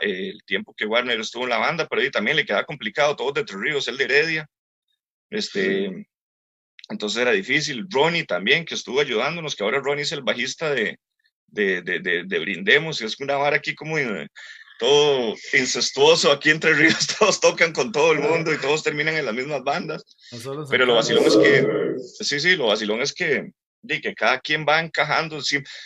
el 0.01 0.41
tiempo 0.47 0.73
que 0.75 0.87
Warner 0.87 1.19
estuvo 1.19 1.43
en 1.43 1.51
la 1.51 1.59
banda, 1.59 1.85
pero 1.87 2.01
ahí 2.01 2.09
también 2.09 2.35
le 2.35 2.45
quedaba 2.45 2.65
complicado, 2.65 3.15
todos 3.15 3.35
de 3.35 3.43
Tres 3.43 3.59
Ríos, 3.59 3.87
él 3.87 3.97
de 3.97 4.03
Heredia, 4.05 4.47
este, 5.29 6.07
entonces 6.89 7.21
era 7.21 7.33
difícil. 7.33 7.85
Ronnie 7.87 8.25
también, 8.25 8.65
que 8.65 8.73
estuvo 8.73 8.99
ayudándonos, 8.99 9.55
que 9.55 9.63
ahora 9.63 9.79
Ronnie 9.79 10.05
es 10.05 10.11
el 10.11 10.23
bajista 10.23 10.71
de, 10.71 10.97
de, 11.45 11.83
de, 11.83 11.99
de, 11.99 12.23
de 12.23 12.39
Brindemos, 12.39 12.99
y 12.99 13.05
es 13.05 13.19
una 13.19 13.35
vara 13.35 13.57
aquí 13.57 13.75
como 13.75 13.99
todo 14.77 15.35
incestuoso 15.53 16.31
aquí 16.31 16.49
entre 16.49 16.73
ríos, 16.73 17.07
todos 17.19 17.39
tocan 17.39 17.73
con 17.73 17.91
todo 17.91 18.11
el 18.13 18.19
mundo 18.19 18.53
y 18.53 18.57
todos 18.57 18.83
terminan 18.83 19.15
en 19.15 19.25
las 19.25 19.33
mismas 19.33 19.63
bandas. 19.63 20.03
Pero 20.69 20.85
lo 20.85 20.95
vacilón 20.95 21.25
es 21.25 21.35
que, 21.35 21.65
sí, 22.23 22.39
sí, 22.39 22.55
lo 22.55 22.67
vacilón 22.67 23.01
es 23.01 23.13
que, 23.13 23.51
de 23.81 24.01
que 24.01 24.13
cada 24.13 24.39
quien 24.39 24.65
va 24.67 24.79
encajando, 24.81 25.39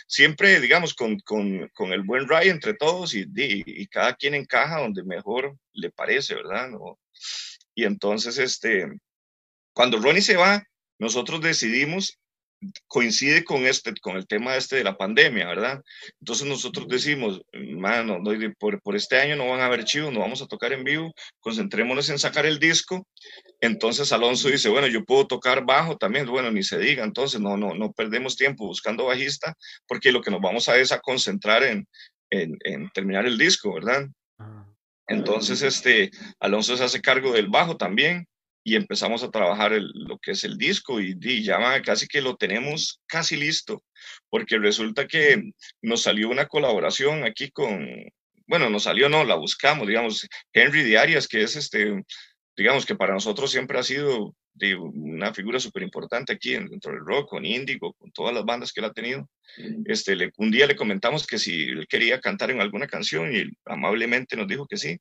siempre, 0.06 0.60
digamos, 0.60 0.94
con, 0.94 1.18
con, 1.20 1.68
con 1.74 1.92
el 1.92 2.02
buen 2.02 2.28
ray 2.28 2.48
entre 2.48 2.74
todos 2.74 3.14
y, 3.14 3.26
y, 3.34 3.86
cada 3.86 4.14
quien 4.14 4.34
encaja 4.34 4.80
donde 4.80 5.04
mejor 5.04 5.56
le 5.72 5.90
parece, 5.90 6.34
¿verdad? 6.34 6.70
Y 7.74 7.84
entonces, 7.84 8.38
este, 8.38 8.88
cuando 9.72 9.98
Ronnie 9.98 10.22
se 10.22 10.36
va, 10.36 10.66
nosotros 10.98 11.40
decidimos 11.40 12.18
coincide 12.86 13.44
con 13.44 13.66
este, 13.66 13.92
con 14.00 14.16
el 14.16 14.26
tema 14.26 14.56
este 14.56 14.76
de 14.76 14.84
la 14.84 14.96
pandemia, 14.96 15.46
¿verdad? 15.46 15.82
Entonces 16.20 16.46
nosotros 16.46 16.88
decimos, 16.88 17.40
mano, 17.52 18.22
por, 18.58 18.80
por 18.82 18.96
este 18.96 19.18
año 19.18 19.36
no 19.36 19.48
van 19.48 19.60
a 19.60 19.66
haber 19.66 19.80
archivos, 19.80 20.12
no 20.12 20.20
vamos 20.20 20.42
a 20.42 20.46
tocar 20.46 20.72
en 20.72 20.84
vivo, 20.84 21.12
concentrémonos 21.40 22.08
en 22.08 22.18
sacar 22.18 22.46
el 22.46 22.58
disco. 22.58 23.06
Entonces 23.60 24.12
Alonso 24.12 24.48
dice, 24.48 24.68
bueno, 24.68 24.86
yo 24.86 25.04
puedo 25.04 25.26
tocar 25.26 25.64
bajo 25.64 25.96
también, 25.96 26.26
bueno, 26.26 26.50
ni 26.50 26.62
se 26.62 26.78
diga, 26.78 27.04
entonces 27.04 27.40
no, 27.40 27.56
no, 27.56 27.74
no 27.74 27.92
perdemos 27.92 28.36
tiempo 28.36 28.66
buscando 28.66 29.06
bajista, 29.06 29.54
porque 29.86 30.12
lo 30.12 30.20
que 30.20 30.30
nos 30.30 30.40
vamos 30.40 30.68
a 30.68 30.76
es 30.76 30.92
a 30.92 31.00
concentrar 31.00 31.62
en, 31.62 31.86
en, 32.30 32.56
en 32.64 32.90
terminar 32.90 33.26
el 33.26 33.38
disco, 33.38 33.74
¿verdad? 33.74 34.06
Ah. 34.38 34.66
Entonces, 35.08 35.62
este, 35.62 36.10
Alonso 36.40 36.76
se 36.76 36.84
hace 36.84 37.00
cargo 37.00 37.32
del 37.32 37.48
bajo 37.48 37.76
también 37.76 38.26
y 38.64 38.76
empezamos 38.76 39.22
a 39.22 39.30
trabajar 39.30 39.72
lo 39.72 40.18
que 40.18 40.32
es 40.32 40.44
el 40.44 40.56
disco 40.56 41.00
y, 41.00 41.42
ya 41.42 41.82
casi 41.82 42.06
que 42.06 42.20
lo 42.20 42.36
tenemos 42.36 43.00
casi 43.06 43.36
listo, 43.36 43.82
porque 44.30 44.58
resulta 44.58 45.06
que 45.06 45.52
nos 45.80 46.02
salió 46.02 46.28
una 46.28 46.46
colaboración 46.46 47.24
aquí 47.24 47.50
con, 47.50 47.88
bueno, 48.46 48.70
nos 48.70 48.84
salió, 48.84 49.08
no, 49.08 49.24
la 49.24 49.34
buscamos, 49.34 49.88
digamos, 49.88 50.28
Henry 50.52 50.84
Diarias, 50.84 51.26
que 51.26 51.42
es 51.42 51.56
este, 51.56 52.02
digamos 52.56 52.86
que 52.86 52.94
para 52.94 53.14
nosotros 53.14 53.50
siempre 53.50 53.78
ha 53.78 53.82
sido 53.82 54.34
una 54.78 55.32
figura 55.32 55.58
súper 55.58 55.82
importante 55.82 56.32
aquí 56.32 56.52
dentro 56.52 56.92
del 56.92 57.04
rock, 57.04 57.30
con 57.30 57.44
Índigo, 57.44 57.94
con 57.94 58.12
todas 58.12 58.34
las 58.34 58.44
bandas 58.44 58.72
que 58.72 58.80
él 58.80 58.86
ha 58.86 58.92
tenido. 58.92 59.28
Este, 59.86 60.14
le, 60.14 60.30
un 60.36 60.50
día 60.50 60.66
le 60.66 60.76
comentamos 60.76 61.26
que 61.26 61.38
si 61.38 61.62
él 61.62 61.86
quería 61.88 62.20
cantar 62.20 62.50
en 62.50 62.60
alguna 62.60 62.86
canción 62.86 63.34
y 63.34 63.44
amablemente 63.64 64.36
nos 64.36 64.46
dijo 64.46 64.66
que 64.66 64.76
sí 64.76 64.98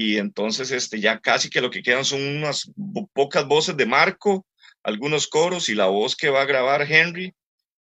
y 0.00 0.18
entonces 0.18 0.70
este, 0.70 1.00
ya 1.00 1.18
casi 1.18 1.50
que 1.50 1.60
lo 1.60 1.70
que 1.70 1.82
quedan 1.82 2.04
son 2.04 2.22
unas 2.22 2.70
pocas 3.12 3.48
voces 3.48 3.76
de 3.76 3.84
Marco, 3.84 4.46
algunos 4.84 5.26
coros 5.26 5.68
y 5.68 5.74
la 5.74 5.86
voz 5.86 6.14
que 6.14 6.30
va 6.30 6.42
a 6.42 6.46
grabar 6.46 6.82
Henry 6.88 7.34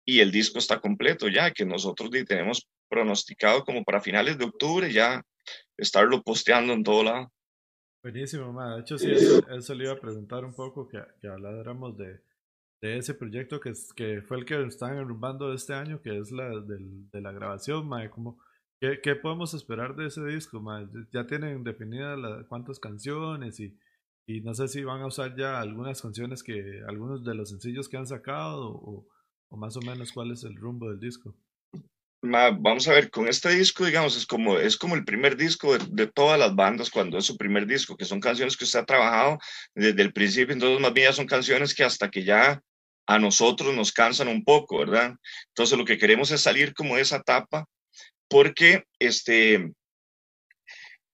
y 0.06 0.20
el 0.20 0.32
disco 0.32 0.58
está 0.58 0.80
completo 0.80 1.28
ya, 1.28 1.50
que 1.50 1.66
nosotros 1.66 2.08
tenemos 2.26 2.66
pronosticado 2.88 3.62
como 3.62 3.84
para 3.84 4.00
finales 4.00 4.38
de 4.38 4.46
octubre 4.46 4.90
ya 4.90 5.22
estarlo 5.76 6.22
posteando 6.22 6.72
en 6.72 6.82
todo 6.82 7.04
lado. 7.04 7.30
Buenísimo, 8.02 8.54
ma. 8.54 8.76
de 8.76 8.80
hecho 8.80 8.96
sí, 8.96 9.12
eso, 9.12 9.74
le 9.74 9.84
iba 9.84 9.92
a 9.92 10.00
preguntar 10.00 10.46
un 10.46 10.54
poco, 10.54 10.88
que, 10.88 11.02
que 11.20 11.28
habláramos 11.28 11.98
de, 11.98 12.22
de 12.80 12.96
ese 12.96 13.12
proyecto 13.12 13.60
que, 13.60 13.74
que 13.94 14.22
fue 14.22 14.38
el 14.38 14.46
que 14.46 14.66
están 14.66 14.96
enrumbando 14.96 15.52
este 15.52 15.74
año, 15.74 16.00
que 16.00 16.18
es 16.18 16.32
la 16.32 16.48
del, 16.60 17.10
de 17.10 17.20
la 17.20 17.32
grabación, 17.32 17.86
ma, 17.86 18.08
como 18.08 18.38
¿Qué, 18.80 19.00
¿Qué, 19.02 19.16
podemos 19.16 19.54
esperar 19.54 19.96
de 19.96 20.06
ese 20.06 20.24
disco? 20.24 20.62
Ya 21.12 21.26
tienen 21.26 21.64
definidas 21.64 22.18
cuántas 22.48 22.78
canciones 22.78 23.58
y, 23.58 23.76
y, 24.26 24.40
no 24.42 24.54
sé 24.54 24.68
si 24.68 24.84
van 24.84 25.02
a 25.02 25.06
usar 25.06 25.36
ya 25.36 25.60
algunas 25.60 26.00
canciones 26.00 26.44
que, 26.44 26.82
algunos 26.86 27.24
de 27.24 27.34
los 27.34 27.50
sencillos 27.50 27.88
que 27.88 27.96
han 27.96 28.06
sacado 28.06 28.70
o, 28.70 29.08
o 29.48 29.56
más 29.56 29.76
o 29.76 29.80
menos 29.80 30.12
cuál 30.12 30.30
es 30.30 30.44
el 30.44 30.54
rumbo 30.54 30.90
del 30.90 31.00
disco. 31.00 31.34
vamos 32.22 32.86
a 32.86 32.92
ver, 32.92 33.10
con 33.10 33.26
este 33.26 33.48
disco, 33.50 33.84
digamos, 33.84 34.16
es 34.16 34.24
como, 34.24 34.58
es 34.58 34.76
como 34.76 34.94
el 34.94 35.04
primer 35.04 35.36
disco 35.36 35.76
de, 35.76 35.84
de, 35.90 36.06
todas 36.06 36.38
las 36.38 36.54
bandas 36.54 36.88
cuando 36.88 37.18
es 37.18 37.24
su 37.24 37.36
primer 37.36 37.66
disco, 37.66 37.96
que 37.96 38.04
son 38.04 38.20
canciones 38.20 38.56
que 38.56 38.64
usted 38.64 38.78
ha 38.78 38.86
trabajado 38.86 39.38
desde 39.74 40.02
el 40.02 40.12
principio, 40.12 40.52
entonces 40.52 40.80
más 40.80 40.92
bien 40.92 41.08
ya 41.08 41.12
son 41.12 41.26
canciones 41.26 41.74
que 41.74 41.82
hasta 41.82 42.08
que 42.12 42.22
ya 42.22 42.62
a 43.08 43.18
nosotros 43.18 43.74
nos 43.74 43.92
cansan 43.92 44.28
un 44.28 44.44
poco, 44.44 44.78
¿verdad? 44.78 45.16
Entonces 45.48 45.76
lo 45.76 45.84
que 45.84 45.98
queremos 45.98 46.30
es 46.30 46.42
salir 46.42 46.74
como 46.74 46.94
de 46.94 47.02
esa 47.02 47.16
etapa 47.16 47.66
porque 48.28 48.84
este, 48.98 49.72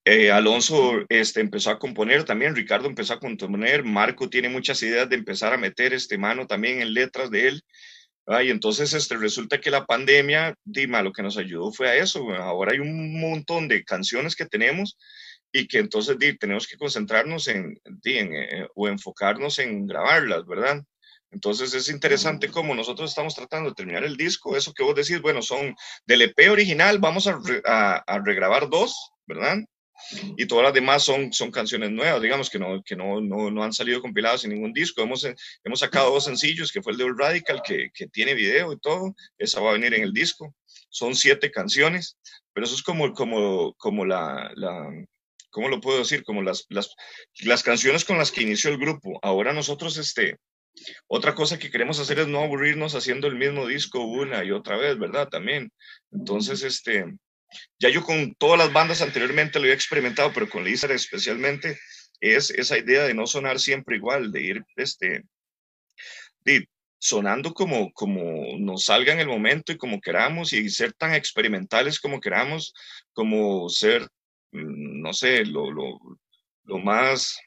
eh, 0.04 0.30
Alonso 0.30 1.04
este, 1.08 1.40
empezó 1.40 1.70
a 1.70 1.78
componer 1.78 2.24
también, 2.24 2.54
Ricardo 2.54 2.88
empezó 2.88 3.14
a 3.14 3.20
componer, 3.20 3.84
Marco 3.84 4.28
tiene 4.28 4.48
muchas 4.48 4.82
ideas 4.82 5.08
de 5.08 5.16
empezar 5.16 5.52
a 5.52 5.58
meter 5.58 5.94
este 5.94 6.18
mano 6.18 6.46
también 6.46 6.82
en 6.82 6.92
letras 6.92 7.30
de 7.30 7.48
él. 7.48 7.62
Y 8.26 8.50
entonces 8.50 8.94
este, 8.94 9.16
resulta 9.16 9.60
que 9.60 9.70
la 9.70 9.84
pandemia, 9.84 10.54
Dima, 10.64 11.02
lo 11.02 11.12
que 11.12 11.22
nos 11.22 11.36
ayudó 11.36 11.70
fue 11.72 11.88
a 11.88 11.96
eso. 11.96 12.34
Ahora 12.34 12.72
hay 12.72 12.78
un 12.78 13.20
montón 13.20 13.68
de 13.68 13.84
canciones 13.84 14.34
que 14.34 14.46
tenemos 14.46 14.96
y 15.52 15.68
que 15.68 15.78
entonces 15.78 16.16
tenemos 16.40 16.66
que 16.66 16.76
concentrarnos 16.76 17.48
en, 17.48 17.78
eh, 18.04 18.66
o 18.74 18.88
enfocarnos 18.88 19.58
en 19.58 19.86
grabarlas, 19.86 20.46
¿verdad? 20.46 20.82
Entonces 21.34 21.74
es 21.74 21.88
interesante 21.88 22.48
cómo 22.48 22.76
nosotros 22.76 23.10
estamos 23.10 23.34
tratando 23.34 23.68
de 23.68 23.74
terminar 23.74 24.04
el 24.04 24.16
disco. 24.16 24.56
Eso 24.56 24.72
que 24.72 24.84
vos 24.84 24.94
decís, 24.94 25.20
bueno, 25.20 25.42
son 25.42 25.74
del 26.06 26.22
EP 26.22 26.48
original, 26.48 27.00
vamos 27.00 27.26
a, 27.26 27.40
a, 28.06 28.18
regrabar 28.20 28.70
dos, 28.70 29.10
¿verdad? 29.26 29.58
Y 30.36 30.46
todas 30.46 30.64
las 30.64 30.74
demás 30.74 31.02
son, 31.02 31.32
son 31.32 31.50
canciones 31.50 31.90
nuevas, 31.90 32.22
digamos, 32.22 32.48
que, 32.48 32.58
no, 32.60 32.82
que 32.84 32.94
no, 32.94 33.20
no, 33.20 33.50
no 33.50 33.64
han 33.64 33.72
salido 33.72 34.00
compiladas 34.00 34.44
en 34.44 34.50
ningún 34.50 34.72
disco. 34.72 35.02
Hemos, 35.02 35.26
hemos 35.64 35.80
sacado 35.80 36.12
dos 36.12 36.24
sencillos, 36.24 36.70
que 36.70 36.82
fue 36.82 36.92
el 36.92 36.98
de 36.98 37.04
Old 37.04 37.18
Radical, 37.18 37.62
que, 37.66 37.90
que 37.92 38.06
tiene 38.06 38.34
video 38.34 38.72
y 38.72 38.78
todo. 38.78 39.12
Esa 39.36 39.60
va 39.60 39.70
a 39.70 39.74
venir 39.74 39.92
en 39.94 40.04
el 40.04 40.12
disco. 40.12 40.54
Son 40.88 41.16
siete 41.16 41.50
canciones, 41.50 42.16
pero 42.52 42.64
eso 42.64 42.76
es 42.76 42.82
como, 42.82 43.12
como, 43.12 43.74
como 43.74 44.04
la, 44.04 44.52
la 44.54 44.88
¿cómo 45.50 45.68
lo 45.68 45.80
puedo 45.80 45.98
decir? 45.98 46.22
Como 46.22 46.42
las, 46.42 46.66
las, 46.68 46.94
las 47.40 47.64
canciones 47.64 48.04
con 48.04 48.18
las 48.18 48.30
que 48.30 48.42
inició 48.42 48.70
el 48.70 48.78
grupo. 48.78 49.18
Ahora 49.22 49.52
nosotros, 49.52 49.96
este, 49.96 50.38
otra 51.06 51.34
cosa 51.34 51.58
que 51.58 51.70
queremos 51.70 51.98
hacer 52.00 52.18
es 52.18 52.28
no 52.28 52.40
aburrirnos 52.40 52.94
haciendo 52.94 53.26
el 53.26 53.36
mismo 53.36 53.66
disco 53.66 54.00
una 54.00 54.44
y 54.44 54.50
otra 54.50 54.76
vez, 54.76 54.98
¿verdad? 54.98 55.28
También. 55.28 55.72
Entonces, 56.10 56.62
este, 56.62 57.04
ya 57.78 57.88
yo 57.88 58.02
con 58.02 58.34
todas 58.34 58.58
las 58.58 58.72
bandas 58.72 59.02
anteriormente 59.02 59.58
lo 59.58 59.64
había 59.64 59.74
experimentado, 59.74 60.32
pero 60.32 60.48
con 60.48 60.64
Lizard 60.64 60.92
especialmente, 60.92 61.78
es 62.20 62.50
esa 62.50 62.78
idea 62.78 63.04
de 63.04 63.14
no 63.14 63.26
sonar 63.26 63.60
siempre 63.60 63.96
igual, 63.96 64.32
de 64.32 64.42
ir, 64.42 64.64
este, 64.76 65.24
sonando 67.04 67.52
como, 67.52 67.92
como 67.92 68.58
nos 68.58 68.86
salga 68.86 69.12
en 69.12 69.20
el 69.20 69.28
momento 69.28 69.72
y 69.72 69.76
como 69.76 70.00
queramos 70.00 70.54
y 70.54 70.70
ser 70.70 70.94
tan 70.94 71.12
experimentales 71.12 72.00
como 72.00 72.18
queramos, 72.18 72.72
como 73.12 73.68
ser, 73.68 74.08
mm, 74.52 75.02
no 75.02 75.12
sé, 75.12 75.44
lo, 75.44 75.70
lo 75.70 76.78
más 76.78 77.38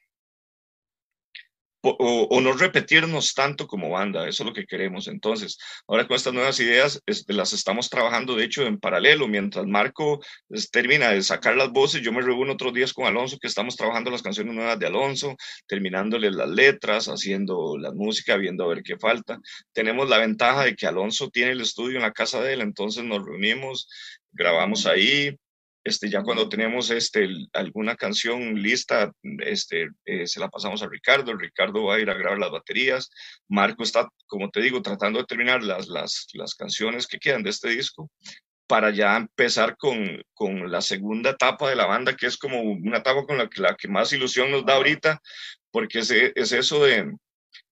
o, 2.00 2.42
no 2.42 2.54
repetirnos 2.54 3.34
tanto 3.34 3.68
como 3.68 3.90
banda, 3.90 4.28
eso 4.28 4.44
es 4.44 4.48
lo 4.48 4.54
que 4.54 4.66
queremos. 4.66 5.08
Entonces, 5.08 5.58
ahora 5.88 6.08
con 6.08 6.16
estas 6.16 6.34
nuevas 6.34 6.60
ideas 6.60 7.02
las 7.28 7.54
estamos 7.54 7.90
trabajando, 7.90 8.36
de 8.36 8.46
hecho, 8.46 8.66
en 8.66 8.80
paralelo. 8.80 9.28
Mientras 9.28 9.66
Marco 9.66 10.20
termina 10.72 11.10
de 11.10 11.22
sacar 11.22 11.56
las 11.56 11.72
voces, 11.72 12.02
yo 12.02 12.12
me 12.12 12.22
reúno 12.22 12.54
otros 12.54 12.74
días 12.74 12.94
con 12.94 13.06
Alonso, 13.06 13.38
que 13.40 13.48
estamos 13.48 13.76
trabajando 13.76 14.12
las 14.12 14.22
canciones 14.22 14.54
nuevas 14.54 14.80
de 14.80 14.88
Alonso, 14.88 15.36
terminándole 15.68 16.32
las 16.32 16.50
letras, 16.50 17.08
haciendo 17.08 17.78
la 17.78 17.92
música, 17.92 18.38
viendo 18.38 18.64
a 18.64 18.68
ver 18.68 18.84
qué 18.84 18.98
falta. 18.98 19.40
Tenemos 19.74 20.10
la 20.10 20.18
ventaja 20.18 20.64
de 20.66 20.76
que 20.76 20.88
Alonso 20.88 21.30
tiene 21.30 21.52
el 21.52 21.62
estudio 21.62 21.98
en 21.98 22.04
la 22.04 22.14
casa 22.14 22.42
de 22.42 22.54
él, 22.54 22.62
entonces 22.62 23.04
nos 23.04 23.24
reunimos, 23.26 23.88
grabamos 24.32 24.86
ahí, 24.86 25.38
este, 25.88 26.10
ya 26.10 26.22
cuando 26.22 26.50
tenemos 26.50 26.92
este, 26.92 27.30
alguna 27.54 27.96
canción 27.96 28.56
lista, 28.56 29.12
este, 29.40 29.88
eh, 30.06 30.28
se 30.28 30.40
la 30.40 30.50
pasamos 30.50 30.84
a 30.84 30.90
Ricardo. 30.90 31.34
Ricardo 31.36 31.86
va 31.86 31.96
a 31.96 32.00
ir 32.00 32.10
a 32.10 32.14
grabar 32.14 32.40
las 32.40 32.52
baterías. 32.52 33.10
Marco 33.48 33.84
está, 33.84 34.10
como 34.26 34.50
te 34.50 34.62
digo, 34.62 34.82
tratando 34.82 35.20
de 35.20 35.26
terminar 35.26 35.64
las, 35.64 35.88
las, 35.88 36.28
las 36.34 36.56
canciones 36.56 37.08
que 37.08 37.20
quedan 37.20 37.44
de 37.44 37.52
este 37.52 37.70
disco 37.70 38.12
para 38.68 38.90
ya 38.90 39.16
empezar 39.16 39.78
con, 39.78 40.22
con, 40.34 40.70
la 40.70 40.82
segunda 40.82 41.30
etapa 41.30 41.70
de 41.70 41.78
la 41.78 41.86
banda, 41.86 42.18
que 42.18 42.26
es 42.26 42.38
como 42.38 42.62
una 42.62 42.98
etapa 42.98 43.26
con 43.26 43.38
la 43.38 43.48
que, 43.48 43.62
la 43.62 43.76
que 43.76 43.88
más 43.88 44.12
ilusión 44.12 44.52
nos 44.52 44.66
da 44.66 44.74
ahorita, 44.74 45.22
porque 45.72 46.00
es, 46.00 46.12
es 46.12 46.52
eso 46.52 46.84
de, 46.84 47.14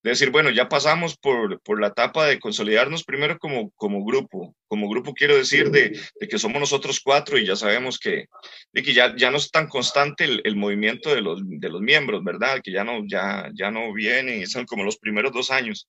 de 0.02 0.10
decir, 0.10 0.30
bueno, 0.30 0.50
ya 0.50 0.68
pasamos 0.68 1.16
por, 1.16 1.60
por, 1.62 1.80
la 1.80 1.88
etapa 1.88 2.26
de 2.26 2.38
consolidarnos 2.38 3.04
primero 3.04 3.38
como, 3.38 3.70
como 3.72 4.04
grupo. 4.04 4.54
Como 4.68 4.88
grupo 4.88 5.14
quiero 5.14 5.36
decir 5.36 5.70
de, 5.70 5.98
de, 6.20 6.28
que 6.28 6.38
somos 6.38 6.60
nosotros 6.60 7.00
cuatro 7.00 7.38
y 7.38 7.46
ya 7.46 7.56
sabemos 7.56 7.98
que, 7.98 8.26
de 8.72 8.82
que 8.82 8.92
ya, 8.92 9.14
ya 9.16 9.30
no 9.30 9.36
es 9.36 9.50
tan 9.50 9.68
constante 9.68 10.24
el, 10.24 10.40
el, 10.44 10.56
movimiento 10.56 11.14
de 11.14 11.20
los, 11.20 11.40
de 11.44 11.68
los 11.68 11.80
miembros, 11.80 12.22
¿verdad? 12.24 12.60
Que 12.62 12.72
ya 12.72 12.84
no, 12.84 13.02
ya, 13.06 13.50
ya 13.54 13.70
no 13.70 13.92
vienen, 13.92 14.46
son 14.46 14.64
como 14.64 14.84
los 14.84 14.98
primeros 14.98 15.32
dos 15.32 15.50
años. 15.50 15.88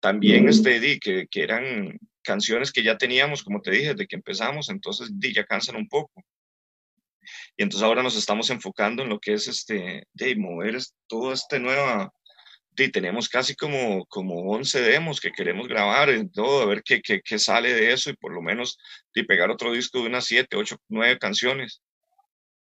También 0.00 0.48
este, 0.48 0.80
di, 0.80 0.98
que, 0.98 1.26
que 1.30 1.42
eran 1.42 1.98
canciones 2.22 2.72
que 2.72 2.82
ya 2.82 2.98
teníamos, 2.98 3.42
como 3.42 3.60
te 3.60 3.70
dije, 3.70 3.90
desde 3.90 4.06
que 4.06 4.16
empezamos, 4.16 4.68
entonces 4.68 5.08
di, 5.12 5.32
ya 5.32 5.44
cansan 5.44 5.76
un 5.76 5.88
poco. 5.88 6.22
Y 7.56 7.62
entonces 7.62 7.84
ahora 7.84 8.02
nos 8.02 8.16
estamos 8.16 8.50
enfocando 8.50 9.02
en 9.02 9.08
lo 9.08 9.18
que 9.18 9.34
es 9.34 9.48
este, 9.48 10.06
de 10.12 10.36
mover 10.36 10.78
todo 11.06 11.32
este 11.32 11.58
nueva 11.58 12.12
y 12.76 12.90
tenemos 12.90 13.28
casi 13.28 13.54
como, 13.54 14.04
como 14.06 14.50
11 14.52 14.80
demos 14.80 15.20
que 15.20 15.30
queremos 15.30 15.68
grabar, 15.68 16.10
en 16.10 16.30
todo, 16.30 16.62
a 16.62 16.66
ver 16.66 16.82
qué, 16.82 17.00
qué, 17.00 17.20
qué, 17.22 17.38
sale 17.38 17.72
de 17.72 17.92
eso 17.92 18.10
y 18.10 18.16
por 18.16 18.32
lo 18.32 18.42
menos 18.42 18.78
de 19.14 19.24
pegar 19.24 19.50
otro 19.50 19.72
disco 19.72 20.00
de 20.00 20.06
unas 20.06 20.24
7, 20.24 20.56
8, 20.56 20.76
9 20.88 21.18
canciones 21.18 21.82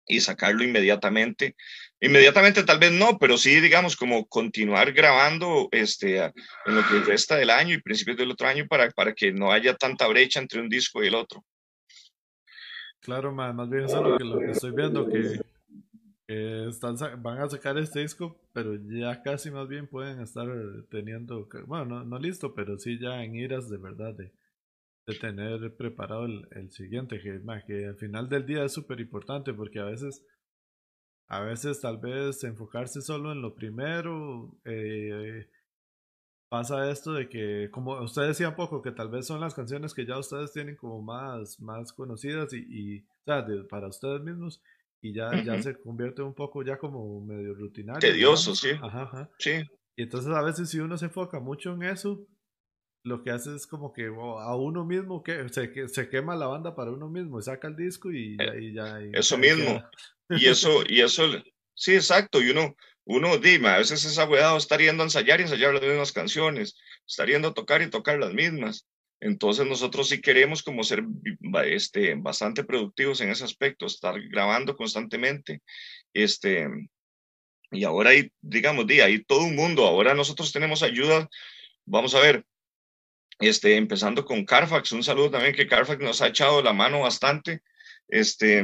y 0.06 0.20
sacarlo 0.20 0.62
inmediatamente. 0.62 1.56
Inmediatamente 2.00 2.62
tal 2.62 2.78
vez 2.78 2.92
no, 2.92 3.18
pero 3.18 3.36
sí, 3.36 3.60
digamos, 3.60 3.96
como 3.96 4.26
continuar 4.26 4.92
grabando 4.92 5.68
este, 5.72 6.18
en 6.18 6.74
lo 6.74 6.86
que 6.86 7.00
resta 7.00 7.36
del 7.36 7.50
año 7.50 7.74
y 7.74 7.82
principios 7.82 8.16
del 8.16 8.30
otro 8.30 8.46
año 8.46 8.66
para, 8.68 8.90
para 8.90 9.12
que 9.12 9.32
no 9.32 9.50
haya 9.50 9.74
tanta 9.74 10.06
brecha 10.06 10.38
entre 10.38 10.60
un 10.60 10.68
disco 10.68 11.02
y 11.02 11.08
el 11.08 11.14
otro. 11.14 11.44
Claro, 13.00 13.32
más, 13.32 13.54
más 13.54 13.68
bien 13.68 13.84
eso 13.84 13.96
es 13.96 14.02
lo 14.02 14.18
que, 14.18 14.24
lo 14.24 14.38
que 14.38 14.50
estoy 14.50 14.72
viendo, 14.72 15.08
que 15.08 15.40
están, 16.28 16.96
van 17.22 17.40
a 17.40 17.48
sacar 17.48 17.78
este 17.78 18.00
disco, 18.00 18.40
pero 18.52 18.74
ya 18.74 19.22
casi 19.22 19.50
más 19.50 19.68
bien 19.68 19.86
pueden 19.86 20.20
estar 20.20 20.46
teniendo, 20.90 21.48
bueno, 21.66 21.84
no, 21.84 22.04
no 22.04 22.18
listo, 22.18 22.54
pero 22.54 22.78
sí 22.78 22.98
ya 22.98 23.22
en 23.22 23.36
iras 23.36 23.70
de 23.70 23.78
verdad 23.78 24.14
de, 24.14 24.32
tener 25.20 25.76
preparado 25.76 26.24
el, 26.24 26.48
el 26.50 26.72
siguiente, 26.72 27.20
que, 27.20 27.40
que 27.64 27.86
al 27.86 27.96
final 27.96 28.28
del 28.28 28.44
día 28.44 28.64
es 28.64 28.72
súper 28.72 28.98
importante 28.98 29.54
porque 29.54 29.78
a 29.78 29.84
veces, 29.84 30.26
a 31.28 31.42
veces 31.42 31.80
tal 31.80 31.98
vez 31.98 32.42
enfocarse 32.42 33.00
solo 33.00 33.30
en 33.30 33.40
lo 33.40 33.54
primero, 33.54 34.58
eh, 34.64 35.48
pasa 36.48 36.90
esto 36.90 37.12
de 37.12 37.28
que, 37.28 37.70
como 37.70 38.00
usted 38.02 38.26
decía 38.26 38.56
poco, 38.56 38.82
que 38.82 38.90
tal 38.90 39.08
vez 39.08 39.28
son 39.28 39.40
las 39.40 39.54
canciones 39.54 39.94
que 39.94 40.06
ya 40.06 40.18
ustedes 40.18 40.52
tienen 40.52 40.74
como 40.74 41.00
más, 41.00 41.60
más 41.60 41.92
conocidas 41.92 42.52
y 42.52 43.04
o 43.04 43.24
sea, 43.26 43.46
para 43.68 43.86
ustedes 43.86 44.22
mismos 44.22 44.60
y 45.08 45.14
ya, 45.14 45.30
ya 45.44 45.60
se 45.62 45.80
convierte 45.80 46.22
un 46.22 46.34
poco 46.34 46.62
ya 46.62 46.78
como 46.78 47.20
medio 47.24 47.54
rutinario. 47.54 48.00
Tedioso, 48.00 48.54
sí. 48.54 48.70
Ajá, 48.82 49.30
Sí. 49.38 49.62
Y 49.96 50.02
entonces 50.02 50.30
a 50.32 50.42
veces 50.42 50.68
si 50.68 50.78
uno 50.78 50.98
se 50.98 51.06
enfoca 51.06 51.40
mucho 51.40 51.72
en 51.72 51.84
eso, 51.84 52.26
lo 53.02 53.22
que 53.22 53.30
hace 53.30 53.54
es 53.54 53.66
como 53.66 53.92
que 53.92 54.06
a 54.06 54.56
uno 54.56 54.84
mismo 54.84 55.22
que 55.22 55.48
se, 55.48 55.88
se 55.88 56.08
quema 56.08 56.36
la 56.36 56.48
banda 56.48 56.74
para 56.74 56.90
uno 56.90 57.08
mismo, 57.08 57.40
saca 57.40 57.68
el 57.68 57.76
disco 57.76 58.12
y 58.12 58.36
eh, 58.38 58.72
ya... 58.74 59.00
Y 59.00 59.10
eso 59.14 59.38
mismo. 59.38 59.82
Y 60.28 60.46
eso, 60.46 60.82
y 60.88 61.00
eso, 61.00 61.22
sí, 61.74 61.94
exacto. 61.94 62.42
Y 62.42 62.50
uno, 62.50 62.74
uno, 63.04 63.38
dime, 63.38 63.68
a 63.68 63.78
veces 63.78 64.04
es 64.04 64.18
abuelado 64.18 64.56
estar 64.56 64.80
yendo 64.80 65.04
a 65.04 65.06
ensayar 65.06 65.38
y 65.38 65.44
ensayar 65.44 65.72
las 65.72 65.82
mismas 65.82 66.12
canciones, 66.12 66.76
estar 67.06 67.28
yendo 67.28 67.48
a 67.48 67.54
tocar 67.54 67.80
y 67.80 67.88
tocar 67.88 68.18
las 68.18 68.34
mismas. 68.34 68.86
Entonces 69.20 69.66
nosotros 69.66 70.08
sí 70.08 70.20
queremos 70.20 70.62
como 70.62 70.84
ser 70.84 71.04
este, 71.64 72.14
bastante 72.14 72.64
productivos 72.64 73.20
en 73.20 73.30
ese 73.30 73.44
aspecto, 73.44 73.86
estar 73.86 74.20
grabando 74.28 74.76
constantemente. 74.76 75.62
Este, 76.12 76.68
y 77.70 77.84
ahora 77.84 78.10
hay, 78.10 78.30
digamos, 78.40 78.86
día 78.86 79.06
hay 79.06 79.24
todo 79.24 79.44
un 79.44 79.56
mundo. 79.56 79.86
Ahora 79.86 80.14
nosotros 80.14 80.52
tenemos 80.52 80.82
ayuda. 80.82 81.28
Vamos 81.86 82.14
a 82.14 82.20
ver, 82.20 82.44
este, 83.40 83.76
empezando 83.76 84.24
con 84.24 84.44
Carfax, 84.44 84.92
un 84.92 85.02
saludo 85.02 85.30
también 85.30 85.54
que 85.54 85.66
Carfax 85.66 86.02
nos 86.02 86.22
ha 86.22 86.28
echado 86.28 86.62
la 86.62 86.72
mano 86.72 87.00
bastante. 87.00 87.62
Este, 88.08 88.62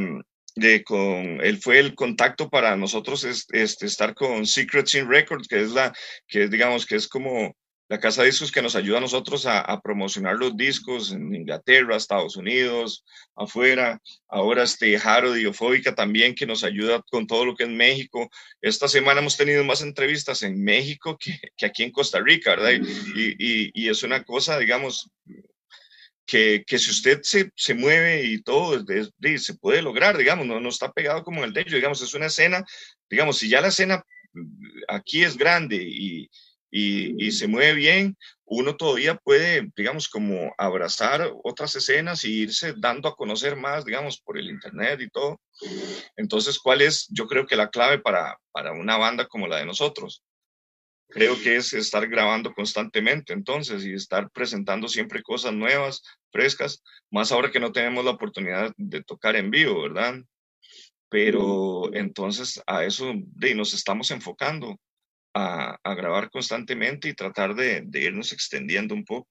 de 0.55 0.85
con 0.85 1.41
él 1.41 1.59
fue 1.59 1.79
el 1.79 1.95
contacto 1.95 2.51
para 2.51 2.77
nosotros 2.77 3.25
este, 3.25 3.87
estar 3.87 4.15
con 4.15 4.47
Secret 4.47 4.87
Sin 4.87 5.09
Records, 5.09 5.49
que 5.49 5.63
es 5.63 5.71
la, 5.71 5.95
que 6.27 6.49
digamos 6.49 6.87
que 6.87 6.97
es 6.97 7.09
como 7.09 7.57
la 7.93 8.01
casa 8.01 8.23
de 8.23 8.29
discos 8.29 8.51
que 8.51 8.63
nos 8.63 8.75
ayuda 8.75 8.97
a 8.97 9.01
nosotros 9.03 9.45
a, 9.45 9.79
promocionar 9.83 10.37
los 10.37 10.57
discos 10.57 11.13
en 11.13 11.35
Inglaterra, 11.35 11.95
Estados 11.95 12.39
Unidos, 12.39 13.05
afuera. 13.37 14.01
Ahora 14.29 14.63
este 14.63 14.99
Jaro 14.99 15.35
Diofóbica 15.35 15.95
también 15.95 16.35
que 16.35 16.47
nos 16.47 16.65
ayuda 16.65 17.03
con 17.11 17.27
todo 17.27 17.45
lo 17.45 17.55
que 17.55 17.65
es 17.65 17.69
México. 17.69 18.31
Esta 18.63 18.89
semana 18.89 19.21
hemos 19.21 19.37
tenido 19.37 19.63
más 19.63 19.83
entrevistas 19.83 20.43
en 20.43 20.65
México 20.65 21.19
que, 21.21 21.39
que 21.55 21.67
aquí 21.67 21.83
en 21.83 21.93
Costa 21.93 22.19
Rica, 22.21 22.57
¿verdad? 22.57 22.71
Y, 23.15 23.37
y, 23.39 23.71
y, 23.75 23.91
es 23.91 24.03
una 24.03 24.25
cosa, 24.25 24.59
digamos, 24.59 25.11
que, 26.25 26.65
que 26.67 26.79
si 26.79 26.93
usted 26.93 27.21
se, 27.23 27.51
se, 27.55 27.75
mueve 27.75 28.25
y 28.25 28.43
todo, 28.43 28.83
se 29.37 29.55
puede 29.59 29.83
lograr, 29.83 30.17
digamos, 30.17 30.47
no, 30.47 30.61
no 30.61 30.71
está 30.71 30.91
pegado 30.91 31.23
como 31.23 31.41
en 31.41 31.45
el 31.45 31.53
de 31.53 31.61
ellos, 31.61 31.75
digamos, 31.75 32.01
es 32.01 32.15
una 32.15 32.29
escena, 32.29 32.65
digamos, 33.11 33.37
si 33.37 33.51
ya 33.51 33.61
la 33.61 33.69
escena 33.69 34.03
aquí 34.89 35.25
es 35.25 35.37
grande 35.37 35.77
y 35.77 36.31
y, 36.75 37.31
se 37.33 37.49
mueve 37.49 37.75
bien, 37.75 38.17
uno 38.47 38.77
todavía 38.77 39.17
puede, 39.17 39.71
digamos, 39.77 40.09
como 40.09 40.55
abrazar 40.57 41.31
otras 41.45 41.77
escenas 41.77 42.25
y 42.25 42.33
irse 42.33 42.73
dando 42.77 43.11
a 43.11 43.15
conocer 43.15 43.57
más, 43.57 43.85
digamos, 43.85 44.19
por 44.21 44.39
el 44.39 44.49
Internet 44.49 45.01
y 45.03 45.11
todo. 45.11 45.39
Entonces, 46.17 46.59
¿cuál 46.59 46.81
es, 46.81 47.07
yo 47.11 47.27
creo 47.27 47.47
que 47.47 47.57
la 47.57 47.69
clave 47.69 47.99
para, 47.99 48.39
para 48.53 48.73
una 48.73 48.97
banda 48.97 49.27
como 49.27 49.47
la 49.47 49.59
de 49.59 49.67
nosotros? 49.67 50.25
Creo 51.09 51.39
que 51.43 51.57
es 51.57 51.75
estar 51.75 52.09
grabando 52.09 52.55
constantemente, 52.55 53.35
entonces, 53.35 53.85
y 53.85 53.93
estar 53.93 54.31
presentando 54.31 54.89
siempre 54.89 55.23
cosas 55.23 55.53
nuevas, 55.53 56.03
frescas, 56.31 56.83
más 57.11 57.33
ahora 57.33 57.51
que 57.51 57.61
no 57.61 57.71
tenemos 57.71 58.03
la 58.03 58.13
oportunidad 58.13 58.73
de 58.79 59.03
tocar 59.03 59.37
en 59.37 59.51
vivo, 59.51 59.83
¿verdad? 59.83 60.15
Pero 61.11 61.93
entonces 61.93 62.63
a 62.67 62.83
eso 62.87 63.13
de, 63.15 63.55
nos 63.55 63.75
estamos 63.75 64.11
enfocando 64.11 64.79
a, 65.35 65.95
grabar 65.95 66.31
constantemente 66.31 67.09
y 67.09 67.15
tratar 67.15 67.55
de, 67.55 67.87
irnos 67.95 68.33
extendiendo 68.33 68.95
un 68.95 69.05
poco. 69.05 69.29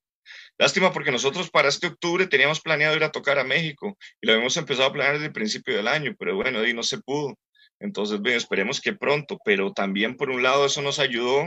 Lástima 0.58 0.94
porque 0.94 1.12
nosotros 1.12 1.50
para 1.50 1.68
este 1.68 1.88
octubre 1.88 2.28
teníamos 2.28 2.62
planeado 2.62 2.96
ir 2.96 3.04
a 3.04 3.12
tocar 3.12 3.40
a 3.40 3.44
México 3.44 3.98
y 4.22 4.28
lo 4.28 4.34
habíamos 4.34 4.56
empezado 4.58 4.88
a 4.88 4.94
planear 4.94 5.16
desde 5.16 5.28
el 5.28 5.34
principio 5.34 5.76
del 5.76 5.88
año, 5.88 6.16
pero 6.18 6.36
bueno, 6.36 6.60
ahí 6.60 6.74
no 6.74 6.84
se 6.84 7.00
pudo. 7.00 7.38
Entonces, 7.80 8.22
bien, 8.22 8.38
esperemos 8.38 8.80
que 8.80 8.94
pronto, 8.94 9.40
pero 9.44 9.74
también 9.74 10.16
por 10.16 10.30
un 10.30 10.44
lado 10.44 10.66
eso 10.66 10.82
nos 10.84 11.00
ayudó 11.00 11.46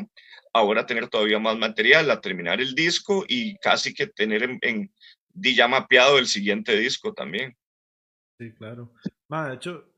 ahora 0.52 0.82
a 0.82 0.86
tener 0.86 1.08
todavía 1.08 1.38
más 1.38 1.56
material, 1.56 2.10
a 2.10 2.20
terminar 2.20 2.60
el 2.60 2.74
disco 2.74 3.24
y 3.28 3.56
casi 3.58 3.94
que 3.94 4.08
tener 4.08 4.42
en, 4.42 4.58
en 4.62 4.92
ya 5.34 5.68
mapeado 5.68 6.18
el 6.18 6.26
siguiente 6.26 6.76
disco 6.76 7.12
también. 7.12 7.56
Sí, 8.38 8.52
claro. 8.52 8.92
de 9.28 9.54
hecho, 9.54 9.88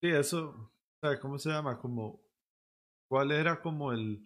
sí, 0.00 0.08
eso, 0.08 0.72
¿cómo 1.20 1.38
se 1.38 1.50
llama? 1.50 1.78
Como 1.78 2.23
¿Cuál 3.08 3.32
era 3.32 3.60
como 3.60 3.92
el 3.92 4.24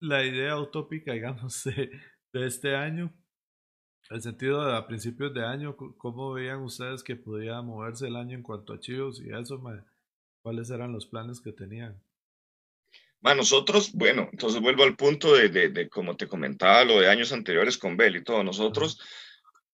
la 0.00 0.24
idea 0.24 0.58
utópica, 0.58 1.12
digamos, 1.12 1.64
de, 1.64 1.90
este 2.32 2.76
año? 2.76 3.12
El 4.10 4.20
sentido 4.20 4.66
de 4.66 4.76
a 4.76 4.86
principios 4.86 5.32
de 5.32 5.44
año, 5.44 5.76
¿cómo 5.76 6.34
veían 6.34 6.60
ustedes 6.60 7.02
que 7.02 7.16
podía 7.16 7.62
moverse 7.62 8.06
el 8.06 8.16
año 8.16 8.36
en 8.36 8.42
cuanto 8.42 8.72
a 8.72 8.76
archivos 8.76 9.20
y 9.20 9.32
eso? 9.32 9.62
¿Cuáles 10.42 10.68
eran 10.68 10.92
los 10.92 11.06
planes 11.06 11.40
que 11.40 11.52
tenían? 11.52 12.02
nosotros, 13.34 13.92
bueno, 13.94 14.28
entonces 14.30 14.60
vuelvo 14.60 14.82
al 14.82 14.96
punto 14.96 15.34
de, 15.34 15.48
de, 15.48 15.88
como 15.88 16.14
te 16.14 16.28
comentaba, 16.28 16.84
lo 16.84 17.00
de 17.00 17.08
años 17.08 17.32
anteriores 17.32 17.78
con 17.78 17.96
Bell 17.96 18.16
y 18.16 18.24
todo. 18.24 18.44
Nosotros, 18.44 19.00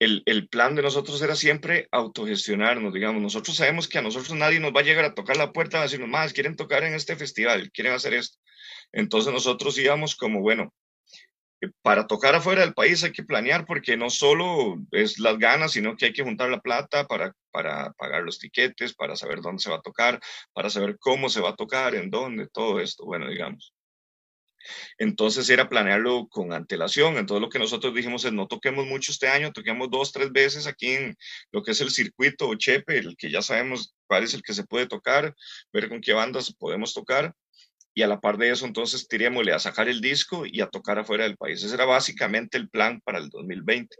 el, 0.00 0.22
el, 0.26 0.48
plan 0.48 0.74
de 0.74 0.82
nosotros 0.82 1.20
era 1.22 1.36
siempre 1.36 1.86
autogestionarnos, 1.92 2.92
digamos. 2.92 3.22
Nosotros 3.22 3.56
sabemos 3.56 3.86
que 3.86 3.98
a 3.98 4.02
nosotros 4.02 4.32
nadie 4.32 4.58
nos 4.58 4.72
va 4.72 4.80
a 4.80 4.84
llegar 4.84 5.04
a 5.04 5.14
tocar 5.14 5.36
la 5.36 5.52
puerta 5.52 5.78
a 5.78 5.82
decirnos, 5.82 6.08
más, 6.08 6.32
quieren 6.32 6.56
tocar 6.56 6.82
en 6.84 6.94
este 6.94 7.16
festival, 7.16 7.70
quieren 7.70 7.92
hacer 7.92 8.14
esto. 8.14 8.38
Entonces 8.92 9.32
nosotros 9.32 9.78
íbamos 9.78 10.16
como, 10.16 10.40
bueno, 10.40 10.72
para 11.82 12.06
tocar 12.06 12.34
afuera 12.34 12.62
del 12.62 12.72
país 12.72 13.04
hay 13.04 13.12
que 13.12 13.22
planear 13.22 13.66
porque 13.66 13.96
no 13.96 14.08
solo 14.08 14.78
es 14.92 15.18
las 15.18 15.38
ganas, 15.38 15.72
sino 15.72 15.96
que 15.96 16.06
hay 16.06 16.12
que 16.12 16.22
juntar 16.22 16.48
la 16.48 16.60
plata 16.60 17.06
para, 17.06 17.34
para 17.50 17.92
pagar 17.92 18.22
los 18.22 18.38
tiquetes, 18.38 18.94
para 18.94 19.16
saber 19.16 19.42
dónde 19.42 19.62
se 19.62 19.70
va 19.70 19.76
a 19.76 19.82
tocar, 19.82 20.18
para 20.54 20.70
saber 20.70 20.96
cómo 20.98 21.28
se 21.28 21.40
va 21.40 21.50
a 21.50 21.56
tocar, 21.56 21.94
en 21.94 22.10
dónde, 22.10 22.48
todo 22.48 22.80
esto, 22.80 23.04
bueno, 23.04 23.28
digamos. 23.28 23.74
Entonces 24.98 25.48
era 25.50 25.68
planearlo 25.68 26.28
con 26.28 26.52
antelación. 26.52 27.16
Entonces 27.16 27.40
lo 27.42 27.48
que 27.48 27.58
nosotros 27.58 27.94
dijimos 27.94 28.24
es 28.24 28.32
no 28.32 28.46
toquemos 28.46 28.86
mucho 28.86 29.12
este 29.12 29.28
año, 29.28 29.52
toquemos 29.52 29.90
dos, 29.90 30.12
tres 30.12 30.32
veces 30.32 30.66
aquí 30.66 30.90
en 30.90 31.16
lo 31.52 31.62
que 31.62 31.72
es 31.72 31.80
el 31.80 31.90
circuito 31.90 32.48
o 32.48 32.54
Chepe, 32.54 32.98
el 32.98 33.16
que 33.16 33.30
ya 33.30 33.42
sabemos 33.42 33.94
cuál 34.06 34.24
es 34.24 34.34
el 34.34 34.42
que 34.42 34.54
se 34.54 34.64
puede 34.64 34.86
tocar, 34.86 35.34
ver 35.72 35.88
con 35.88 36.00
qué 36.00 36.12
bandas 36.12 36.54
podemos 36.54 36.94
tocar 36.94 37.34
y 37.94 38.02
a 38.02 38.06
la 38.06 38.20
par 38.20 38.38
de 38.38 38.50
eso 38.50 38.66
entonces 38.66 39.08
tirémosle 39.08 39.52
a 39.52 39.58
sacar 39.58 39.88
el 39.88 40.00
disco 40.00 40.44
y 40.46 40.60
a 40.60 40.68
tocar 40.68 40.98
afuera 40.98 41.24
del 41.24 41.36
país. 41.36 41.62
Ese 41.62 41.74
era 41.74 41.84
básicamente 41.84 42.56
el 42.56 42.68
plan 42.68 43.00
para 43.00 43.18
el 43.18 43.28
2020. 43.30 43.96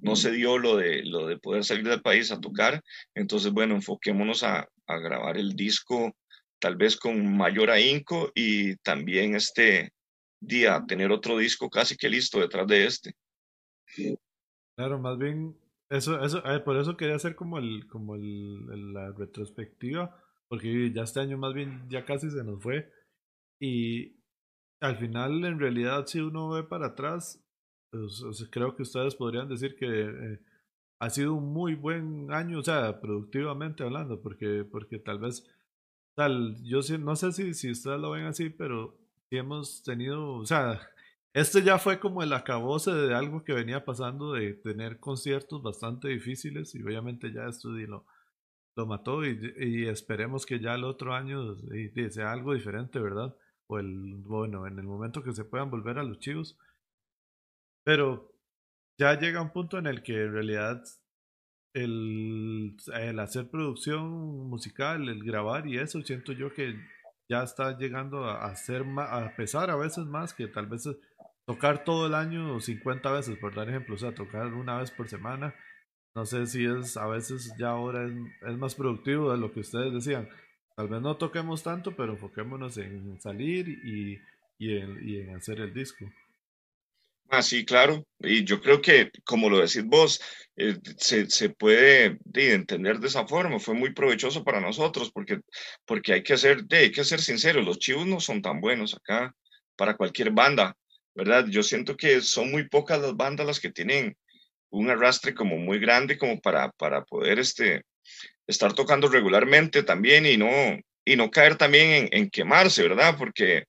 No 0.00 0.16
se 0.16 0.30
dio 0.30 0.58
lo 0.58 0.76
de, 0.76 1.04
lo 1.04 1.26
de 1.26 1.38
poder 1.38 1.64
salir 1.64 1.86
del 1.86 2.02
país 2.02 2.30
a 2.30 2.40
tocar, 2.40 2.82
entonces 3.14 3.52
bueno, 3.52 3.74
enfoquémonos 3.74 4.44
a, 4.44 4.68
a 4.86 4.98
grabar 4.98 5.36
el 5.36 5.54
disco 5.56 6.16
tal 6.60 6.76
vez 6.76 6.96
con 6.96 7.36
mayor 7.36 7.70
ahínco 7.70 8.30
y 8.34 8.76
también 8.76 9.34
este 9.34 9.92
día 10.40 10.84
tener 10.86 11.10
otro 11.10 11.38
disco 11.38 11.68
casi 11.68 11.96
que 11.96 12.08
listo 12.08 12.40
detrás 12.40 12.66
de 12.66 12.86
este. 12.86 13.12
Claro, 14.76 14.98
más 14.98 15.18
bien, 15.18 15.56
eso, 15.90 16.22
eso, 16.22 16.44
eh, 16.44 16.60
por 16.60 16.76
eso 16.76 16.96
quería 16.96 17.16
hacer 17.16 17.34
como 17.34 17.58
el, 17.58 17.86
como 17.88 18.14
el, 18.14 18.92
la 18.92 19.12
retrospectiva, 19.12 20.22
porque 20.48 20.92
ya 20.92 21.02
este 21.02 21.20
año 21.20 21.38
más 21.38 21.54
bien 21.54 21.88
ya 21.88 22.04
casi 22.04 22.30
se 22.30 22.44
nos 22.44 22.62
fue. 22.62 22.90
Y 23.60 24.18
al 24.80 24.98
final, 24.98 25.44
en 25.44 25.58
realidad, 25.58 26.06
si 26.06 26.20
uno 26.20 26.50
ve 26.50 26.62
para 26.62 26.88
atrás, 26.88 27.44
pues, 27.90 28.48
creo 28.50 28.76
que 28.76 28.82
ustedes 28.82 29.14
podrían 29.16 29.48
decir 29.48 29.74
que 29.76 29.86
eh, 29.86 30.40
ha 31.00 31.10
sido 31.10 31.34
un 31.34 31.52
muy 31.52 31.74
buen 31.74 32.32
año, 32.32 32.58
o 32.58 32.62
sea, 32.62 33.00
productivamente 33.00 33.82
hablando, 33.82 34.20
porque, 34.20 34.64
porque 34.70 34.98
tal 34.98 35.18
vez, 35.18 35.46
yo 36.62 36.80
no 36.98 37.16
sé 37.16 37.32
si, 37.32 37.54
si 37.54 37.70
ustedes 37.70 38.00
lo 38.00 38.10
ven 38.10 38.26
así, 38.26 38.50
pero 38.50 38.96
sí 39.30 39.36
hemos 39.36 39.82
tenido, 39.82 40.34
o 40.34 40.46
sea, 40.46 40.80
este 41.32 41.62
ya 41.62 41.78
fue 41.78 42.00
como 42.00 42.22
el 42.22 42.32
acabose 42.32 42.92
de 42.92 43.14
algo 43.14 43.44
que 43.44 43.52
venía 43.52 43.84
pasando 43.84 44.32
de 44.32 44.54
tener 44.54 44.98
conciertos 44.98 45.62
bastante 45.62 46.08
difíciles 46.08 46.74
y 46.74 46.82
obviamente 46.82 47.32
ya 47.32 47.46
esto 47.46 47.68
lo, 47.70 48.04
lo 48.76 48.86
mató 48.86 49.24
y, 49.24 49.86
esperemos 49.88 50.46
que 50.46 50.58
ya 50.60 50.74
el 50.74 50.84
otro 50.84 51.14
año 51.14 51.56
sea 52.10 52.32
algo 52.32 52.54
diferente, 52.54 52.98
¿verdad? 52.98 53.36
O 53.68 53.78
el, 53.78 54.16
bueno, 54.16 54.66
en 54.66 54.78
el 54.78 54.86
momento 54.86 55.22
que 55.22 55.32
se 55.32 55.44
puedan 55.44 55.70
volver 55.70 55.98
a 55.98 56.02
los 56.02 56.18
chivos. 56.18 56.58
Pero 57.84 58.32
ya 58.98 59.18
llega 59.18 59.42
un 59.42 59.50
punto 59.52 59.78
en 59.78 59.86
el 59.86 60.02
que 60.02 60.22
en 60.24 60.32
realidad 60.32 60.82
el, 61.84 62.76
el 62.94 63.18
hacer 63.18 63.48
producción 63.50 64.48
musical, 64.48 65.08
el 65.08 65.24
grabar 65.24 65.66
y 65.66 65.78
eso, 65.78 66.02
siento 66.02 66.32
yo 66.32 66.52
que 66.52 66.74
ya 67.28 67.42
está 67.42 67.76
llegando 67.76 68.24
a, 68.24 68.54
ser 68.56 68.84
a 68.98 69.34
pesar 69.36 69.70
a 69.70 69.76
veces 69.76 70.06
más 70.06 70.32
que 70.32 70.46
tal 70.46 70.66
vez 70.66 70.88
tocar 71.46 71.84
todo 71.84 72.06
el 72.06 72.14
año 72.14 72.60
50 72.60 73.10
veces, 73.12 73.38
por 73.38 73.54
dar 73.54 73.68
ejemplo, 73.68 73.94
o 73.94 73.98
sea, 73.98 74.14
tocar 74.14 74.52
una 74.54 74.78
vez 74.78 74.90
por 74.90 75.08
semana 75.08 75.54
no 76.18 76.26
sé 76.26 76.46
si 76.48 76.64
es 76.64 76.96
a 76.96 77.06
veces 77.06 77.54
ya 77.56 77.68
ahora 77.68 78.04
es, 78.04 78.58
más 78.58 78.74
productivo 78.74 79.30
de 79.30 79.38
lo 79.38 79.52
que 79.52 79.60
ustedes 79.60 79.92
decían. 79.92 80.28
Tal 80.74 80.88
vez 80.88 81.00
no 81.00 81.16
toquemos 81.16 81.62
tanto, 81.62 81.94
pero 81.94 82.14
enfoquémonos 82.14 82.76
en 82.78 83.20
salir 83.20 83.68
y, 83.68 84.20
y, 84.58 84.78
en, 84.78 85.36
hacer 85.36 85.60
el 85.60 85.72
disco. 85.72 86.04
Ah, 87.30 87.42
sí, 87.42 87.64
claro. 87.64 88.06
Y 88.20 88.44
yo 88.44 88.60
creo 88.60 88.80
que, 88.80 89.10
como 89.24 89.50
lo 89.50 89.58
decís 89.58 89.84
vos, 89.84 90.20
eh, 90.56 90.76
se, 90.96 91.28
se, 91.30 91.50
puede 91.50 92.18
entender 92.34 92.98
de 92.98 93.08
esa 93.08 93.26
forma. 93.26 93.58
Fue 93.60 93.74
muy 93.74 93.92
provechoso 93.92 94.42
para 94.44 94.60
nosotros 94.60 95.10
porque, 95.12 95.40
porque 95.84 96.14
hay, 96.14 96.22
que 96.22 96.38
ser, 96.38 96.64
hay 96.70 96.90
que 96.90 97.04
ser 97.04 97.20
sinceros, 97.20 97.64
los 97.64 97.78
chivos 97.78 98.06
no 98.06 98.18
son 98.20 98.40
tan 98.40 98.60
buenos 98.60 98.94
acá 98.94 99.34
para 99.76 99.96
cualquier 99.96 100.30
banda, 100.32 100.76
¿verdad? 101.14 101.46
Yo 101.48 101.62
siento 101.62 101.96
que 101.96 102.20
son 102.22 102.50
muy 102.50 102.68
pocas 102.68 103.00
las 103.00 103.14
bandas 103.14 103.46
las 103.46 103.60
que 103.60 103.70
tienen 103.70 104.16
un 104.70 104.90
arrastre 104.90 105.34
como 105.34 105.58
muy 105.58 105.78
grande 105.78 106.18
como 106.18 106.40
para, 106.40 106.70
para 106.72 107.04
poder 107.04 107.38
este, 107.38 107.84
estar 108.46 108.72
tocando 108.72 109.08
regularmente 109.08 109.82
también 109.82 110.26
y 110.26 110.36
no, 110.36 110.48
y 111.04 111.16
no 111.16 111.30
caer 111.30 111.56
también 111.56 112.08
en, 112.10 112.30
quemarse, 112.30 112.82
¿verdad? 112.82 113.16
Porque 113.18 113.64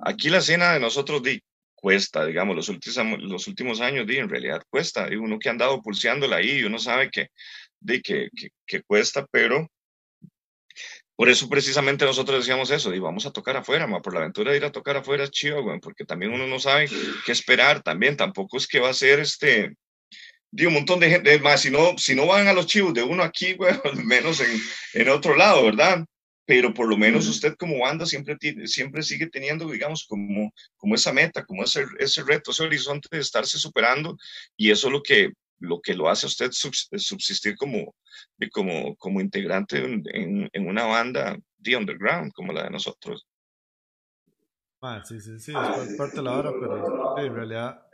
aquí 0.00 0.30
la 0.30 0.38
escena 0.38 0.72
de 0.72 0.80
nosotros 0.80 1.22
di, 1.22 1.42
cuesta, 1.84 2.24
digamos, 2.24 2.56
los 2.56 2.70
últimos, 2.70 3.20
los 3.20 3.46
últimos 3.46 3.82
años, 3.82 4.06
di, 4.06 4.16
en 4.16 4.30
realidad 4.30 4.62
cuesta. 4.70 5.06
Y 5.12 5.16
uno 5.16 5.38
que 5.38 5.50
ha 5.50 5.52
andado 5.52 5.82
pulseándola 5.82 6.36
ahí, 6.36 6.64
uno 6.64 6.78
sabe 6.78 7.10
que, 7.10 7.28
di, 7.78 8.00
que, 8.00 8.30
que, 8.66 8.82
cuesta, 8.84 9.26
pero 9.30 9.68
por 11.14 11.28
eso 11.28 11.46
precisamente 11.46 12.06
nosotros 12.06 12.38
decíamos 12.38 12.70
eso, 12.70 12.94
y 12.94 13.00
vamos 13.00 13.26
a 13.26 13.32
tocar 13.32 13.58
afuera, 13.58 13.86
ma, 13.86 14.00
por 14.00 14.14
la 14.14 14.20
aventura 14.20 14.50
de 14.50 14.56
ir 14.56 14.64
a 14.64 14.72
tocar 14.72 14.96
afuera 14.96 15.24
es 15.24 15.30
chido, 15.30 15.62
porque 15.82 16.06
también 16.06 16.32
uno 16.32 16.46
no 16.46 16.58
sabe 16.58 16.88
qué 17.26 17.32
esperar, 17.32 17.82
también 17.82 18.16
tampoco 18.16 18.56
es 18.56 18.66
que 18.66 18.80
va 18.80 18.88
a 18.88 18.94
ser 18.94 19.20
este, 19.20 19.74
digo, 20.50 20.70
un 20.70 20.76
montón 20.76 21.00
de 21.00 21.10
gente, 21.10 21.38
más, 21.40 21.60
si 21.60 21.70
no, 21.70 21.98
si 21.98 22.14
no 22.14 22.26
van 22.26 22.48
a 22.48 22.54
los 22.54 22.66
chivos 22.66 22.94
de 22.94 23.02
uno 23.02 23.22
aquí, 23.22 23.52
güey, 23.52 23.74
menos 24.06 24.40
en, 24.40 24.58
en 24.94 25.08
otro 25.10 25.36
lado, 25.36 25.62
¿verdad? 25.64 26.02
Pero 26.46 26.74
por 26.74 26.88
lo 26.88 26.96
menos 26.96 27.26
usted 27.26 27.54
como 27.56 27.80
banda 27.80 28.04
siempre, 28.04 28.36
tiene, 28.36 28.66
siempre 28.66 29.02
sigue 29.02 29.28
teniendo, 29.28 29.70
digamos, 29.70 30.04
como, 30.04 30.52
como 30.76 30.94
esa 30.94 31.12
meta, 31.12 31.44
como 31.44 31.64
ese, 31.64 31.84
ese 31.98 32.22
reto, 32.22 32.50
ese 32.50 32.64
horizonte 32.64 33.08
de 33.10 33.20
estarse 33.20 33.58
superando 33.58 34.16
y 34.56 34.70
eso 34.70 34.88
es 34.88 34.92
lo 34.92 35.02
que 35.02 35.32
lo, 35.60 35.80
que 35.80 35.94
lo 35.94 36.08
hace 36.08 36.26
a 36.26 36.28
usted 36.28 36.50
subsistir 36.52 37.56
como, 37.56 37.94
como, 38.52 38.96
como 38.96 39.20
integrante 39.20 39.78
en, 39.78 40.50
en, 40.52 40.68
una 40.68 40.84
banda 40.84 41.38
de 41.56 41.76
underground 41.76 42.32
como 42.32 42.52
la 42.52 42.64
de 42.64 42.70
nosotros. 42.70 43.26
Ah, 44.82 45.02
sí, 45.02 45.18
sí, 45.20 45.38
sí, 45.38 45.52
es 45.52 45.96
parte 45.96 46.16
de 46.16 46.22
la 46.22 46.32
hora, 46.32 46.52
pero 46.60 47.18
en 47.18 47.34
realidad 47.34 47.84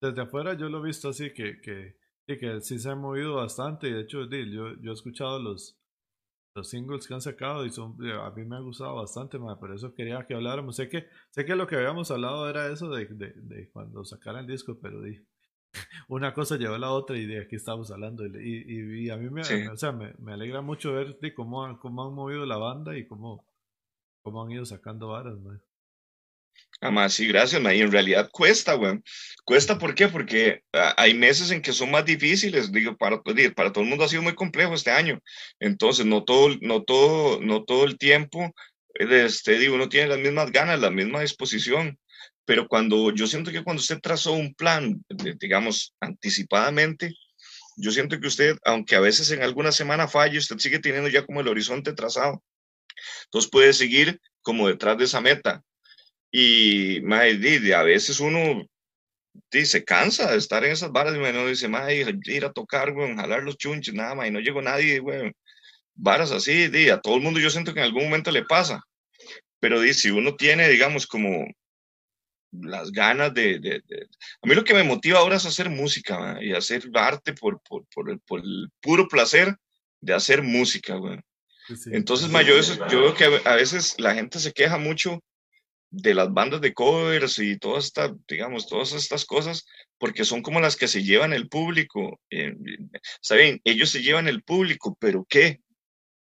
desde 0.00 0.20
afuera 0.20 0.54
yo 0.54 0.68
lo 0.68 0.80
he 0.80 0.88
visto 0.88 1.08
así 1.08 1.32
que, 1.32 1.60
que, 1.62 1.96
que 2.26 2.60
sí 2.60 2.78
se 2.78 2.90
ha 2.90 2.94
movido 2.94 3.36
bastante. 3.36 3.88
Y 3.88 3.92
de 3.92 4.00
hecho, 4.02 4.28
yo, 4.28 4.74
yo 4.80 4.90
he 4.90 4.94
escuchado 4.94 5.38
los, 5.38 5.78
los 6.54 6.68
singles 6.68 7.06
que 7.06 7.14
han 7.14 7.20
sacado 7.20 7.66
y 7.66 7.70
son, 7.70 7.96
a 8.12 8.30
mí 8.30 8.44
me 8.44 8.56
ha 8.56 8.60
gustado 8.60 8.94
bastante, 8.94 9.38
por 9.38 9.74
eso 9.74 9.92
quería 9.94 10.24
que 10.26 10.34
habláramos. 10.34 10.76
Sé 10.76 10.88
que, 10.88 11.06
sé 11.30 11.44
que 11.44 11.56
lo 11.56 11.66
que 11.66 11.76
habíamos 11.76 12.10
hablado 12.10 12.48
era 12.48 12.68
eso 12.68 12.88
de, 12.90 13.06
de, 13.06 13.32
de 13.36 13.70
cuando 13.70 14.04
sacaran 14.04 14.42
el 14.42 14.46
disco, 14.46 14.78
pero 14.80 15.02
di, 15.02 15.20
una 16.08 16.32
cosa 16.32 16.56
llevó 16.56 16.74
a 16.74 16.78
la 16.78 16.92
otra 16.92 17.16
y 17.16 17.26
de 17.26 17.40
aquí 17.40 17.56
estamos 17.56 17.90
hablando. 17.90 18.24
Y, 18.26 19.04
y, 19.04 19.10
a 19.10 19.16
mí 19.16 19.28
me, 19.30 19.42
o 19.68 19.76
sea, 19.76 19.92
me, 19.92 20.14
me, 20.18 20.32
alegra 20.32 20.60
mucho 20.62 20.92
ver 20.92 21.18
cómo, 21.34 21.78
cómo 21.80 22.06
han 22.06 22.14
movido 22.14 22.46
la 22.46 22.56
banda 22.56 22.96
y 22.96 23.06
cómo, 23.06 23.44
cómo 24.22 24.42
han 24.42 24.52
ido 24.52 24.64
sacando 24.64 25.08
varas. 25.08 25.36
Además, 26.84 27.14
sí, 27.14 27.26
gracias, 27.26 27.62
Y 27.62 27.80
en 27.80 27.90
realidad 27.90 28.28
cuesta, 28.30 28.74
güey. 28.74 29.00
Cuesta, 29.46 29.78
¿por 29.78 29.94
qué? 29.94 30.08
Porque 30.08 30.60
ah, 30.74 30.92
hay 30.98 31.14
meses 31.14 31.50
en 31.50 31.62
que 31.62 31.72
son 31.72 31.90
más 31.90 32.04
difíciles. 32.04 32.70
Digo, 32.72 32.94
para, 32.98 33.22
para 33.22 33.72
todo 33.72 33.84
el 33.84 33.88
mundo 33.88 34.04
ha 34.04 34.08
sido 34.08 34.20
muy 34.20 34.34
complejo 34.34 34.74
este 34.74 34.90
año. 34.90 35.18
Entonces, 35.60 36.04
no 36.04 36.24
todo, 36.24 36.50
no 36.60 36.82
todo, 36.82 37.40
no 37.40 37.64
todo 37.64 37.84
el 37.84 37.96
tiempo, 37.96 38.54
este, 38.92 39.58
digo, 39.58 39.76
uno 39.76 39.88
tiene 39.88 40.08
las 40.08 40.18
mismas 40.18 40.52
ganas, 40.52 40.78
la 40.78 40.90
misma 40.90 41.22
disposición. 41.22 41.98
Pero 42.44 42.68
cuando, 42.68 43.10
yo 43.14 43.26
siento 43.26 43.50
que 43.50 43.64
cuando 43.64 43.80
usted 43.80 44.00
trazó 44.00 44.32
un 44.34 44.54
plan, 44.54 45.02
digamos, 45.40 45.94
anticipadamente, 46.00 47.14
yo 47.78 47.92
siento 47.92 48.20
que 48.20 48.26
usted, 48.26 48.58
aunque 48.62 48.94
a 48.94 49.00
veces 49.00 49.30
en 49.30 49.42
alguna 49.42 49.72
semana 49.72 50.06
falle, 50.06 50.36
usted 50.36 50.58
sigue 50.58 50.80
teniendo 50.80 51.08
ya 51.08 51.24
como 51.24 51.40
el 51.40 51.48
horizonte 51.48 51.94
trazado. 51.94 52.44
Entonces 53.24 53.50
puede 53.50 53.72
seguir 53.72 54.20
como 54.42 54.68
detrás 54.68 54.98
de 54.98 55.04
esa 55.04 55.22
meta 55.22 55.64
y 56.36 57.72
a 57.72 57.82
veces 57.82 58.18
uno 58.18 58.66
se 59.50 59.84
cansa 59.84 60.32
de 60.32 60.38
estar 60.38 60.64
en 60.64 60.72
esas 60.72 60.90
varas 60.90 61.14
y 61.14 61.18
uno 61.18 61.46
dice, 61.46 61.68
ir 62.24 62.44
a 62.44 62.52
tocar, 62.52 62.92
güey, 62.92 63.14
jalar 63.14 63.44
los 63.44 63.56
chunches, 63.56 63.94
nada 63.94 64.14
más, 64.14 64.26
y 64.26 64.30
no 64.32 64.40
llegó 64.40 64.60
nadie, 64.60 64.98
güey. 64.98 65.32
Varas 65.94 66.32
así, 66.32 66.68
di, 66.68 66.88
a 66.88 67.00
todo 67.00 67.16
el 67.16 67.22
mundo 67.22 67.38
yo 67.38 67.50
siento 67.50 67.72
que 67.72 67.78
en 67.78 67.86
algún 67.86 68.04
momento 68.04 68.32
le 68.32 68.44
pasa. 68.44 68.82
Pero 69.60 69.80
di, 69.80 69.94
si 69.94 70.10
uno 70.10 70.34
tiene, 70.34 70.68
digamos, 70.68 71.06
como 71.06 71.46
las 72.50 72.90
ganas 72.90 73.32
de, 73.32 73.58
de, 73.60 73.82
A 74.42 74.46
mí 74.46 74.54
lo 74.54 74.64
que 74.64 74.74
me 74.74 74.82
motiva 74.82 75.20
ahora 75.20 75.36
es 75.36 75.46
hacer 75.46 75.70
música 75.70 76.38
y 76.40 76.52
hacer 76.52 76.82
arte 76.94 77.32
por, 77.32 77.60
por, 77.62 77.84
por, 77.94 78.10
el, 78.10 78.20
por, 78.20 78.40
el, 78.40 78.68
puro 78.80 79.06
placer 79.06 79.54
de 80.00 80.14
hacer 80.14 80.42
música, 80.42 80.96
güey. 80.96 81.18
Entonces, 81.86 82.28
ma, 82.28 82.42
yo, 82.42 82.60
yo 82.90 83.00
veo 83.00 83.14
que 83.14 83.24
a 83.44 83.54
veces 83.54 83.94
la 83.98 84.14
gente 84.14 84.38
se 84.38 84.52
queja 84.52 84.78
mucho 84.78 85.22
de 85.94 86.14
las 86.14 86.32
bandas 86.32 86.60
de 86.60 86.74
covers 86.74 87.38
y 87.38 87.56
todas 87.58 87.86
estas, 87.86 88.12
digamos, 88.28 88.66
todas 88.66 88.92
estas 88.92 89.24
cosas, 89.24 89.64
porque 89.98 90.24
son 90.24 90.42
como 90.42 90.60
las 90.60 90.76
que 90.76 90.88
se 90.88 91.02
llevan 91.02 91.32
el 91.32 91.48
público. 91.48 92.20
Eh, 92.30 92.54
Saben, 93.20 93.60
ellos 93.64 93.90
se 93.90 94.02
llevan 94.02 94.28
el 94.28 94.42
público, 94.42 94.96
pero 95.00 95.24
¿qué? 95.28 95.60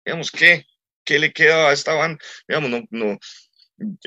Digamos, 0.03 0.31
¿qué? 0.31 0.65
¿Qué 1.03 1.19
le 1.19 1.31
queda 1.31 1.69
a 1.69 1.73
esta 1.73 1.93
banda? 1.93 2.19
Digamos, 2.47 2.87
no, 2.89 3.17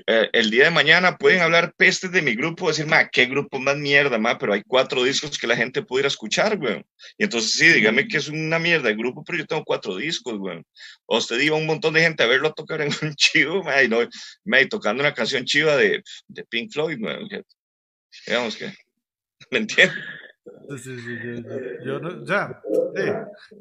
eh, 0.07 0.29
el 0.33 0.51
día 0.51 0.65
de 0.65 0.71
mañana 0.71 1.17
pueden 1.17 1.41
hablar 1.41 1.75
pestes 1.77 2.13
de 2.13 2.23
mi 2.23 2.35
grupo, 2.35 2.69
decir, 2.69 2.87
ma, 2.87 3.09
qué 3.09 3.27
grupo 3.27 3.59
más 3.59 3.77
mierda, 3.77 4.19
ma, 4.19 4.39
pero 4.39 4.53
hay 4.53 4.63
cuatro 4.63 5.03
discos 5.03 5.39
que 5.39 5.47
la 5.47 5.57
gente 5.57 5.83
pudiera 5.83 6.09
escuchar, 6.09 6.59
güey. 6.59 6.85
Y 7.17 7.25
entonces 7.25 7.53
sí, 7.53 7.69
dígame 7.69 8.07
que 8.07 8.19
es 8.19 8.29
una 8.29 8.59
mierda 8.59 8.91
el 8.91 8.97
grupo, 8.97 9.25
pero 9.25 9.39
yo 9.39 9.47
tengo 9.47 9.65
cuatro 9.65 9.97
discos, 9.97 10.39
güey. 10.39 10.63
O 11.07 11.19
usted 11.19 11.41
iba 11.41 11.57
un 11.57 11.67
montón 11.67 11.95
de 11.95 12.03
gente 12.03 12.23
a 12.23 12.27
verlo 12.27 12.53
tocar 12.53 12.83
en 12.83 12.91
un 13.03 13.15
chivo, 13.17 13.63
ma, 13.63 13.83
y, 13.83 13.89
no, 13.89 13.99
ma, 14.45 14.59
tocando 14.69 15.03
una 15.03 15.15
canción 15.15 15.45
chiva 15.45 15.77
de, 15.77 16.03
de 16.29 16.45
Pink 16.45 16.73
Floyd, 16.73 16.99
güey. 16.99 17.17
Digamos 18.27 18.57
que, 18.57 18.67
¿me 19.51 19.59
entiendes? 19.59 19.97
Sí, 20.71 20.79
sí, 20.79 21.01
sí, 21.01 21.45
yo, 21.85 21.99
no, 22.01 22.25
ya, 22.27 22.61
sí. 22.97 23.57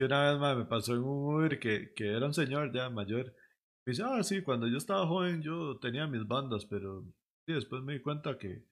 Una 0.00 0.32
vez 0.32 0.40
más 0.40 0.56
me 0.56 0.64
pasó 0.64 0.94
en 0.94 0.98
un 0.98 1.34
Uber 1.34 1.58
que, 1.60 1.92
que 1.94 2.08
era 2.08 2.26
un 2.26 2.34
señor 2.34 2.72
ya 2.74 2.90
mayor 2.90 3.32
dice, 3.86 4.02
ah, 4.04 4.22
sí, 4.22 4.42
cuando 4.42 4.66
yo 4.66 4.78
estaba 4.78 5.06
joven 5.06 5.42
yo 5.42 5.78
tenía 5.78 6.06
mis 6.06 6.26
bandas, 6.26 6.66
pero 6.66 7.04
sí, 7.46 7.52
después 7.52 7.82
me 7.82 7.94
di 7.94 8.00
cuenta 8.00 8.38
que, 8.38 8.64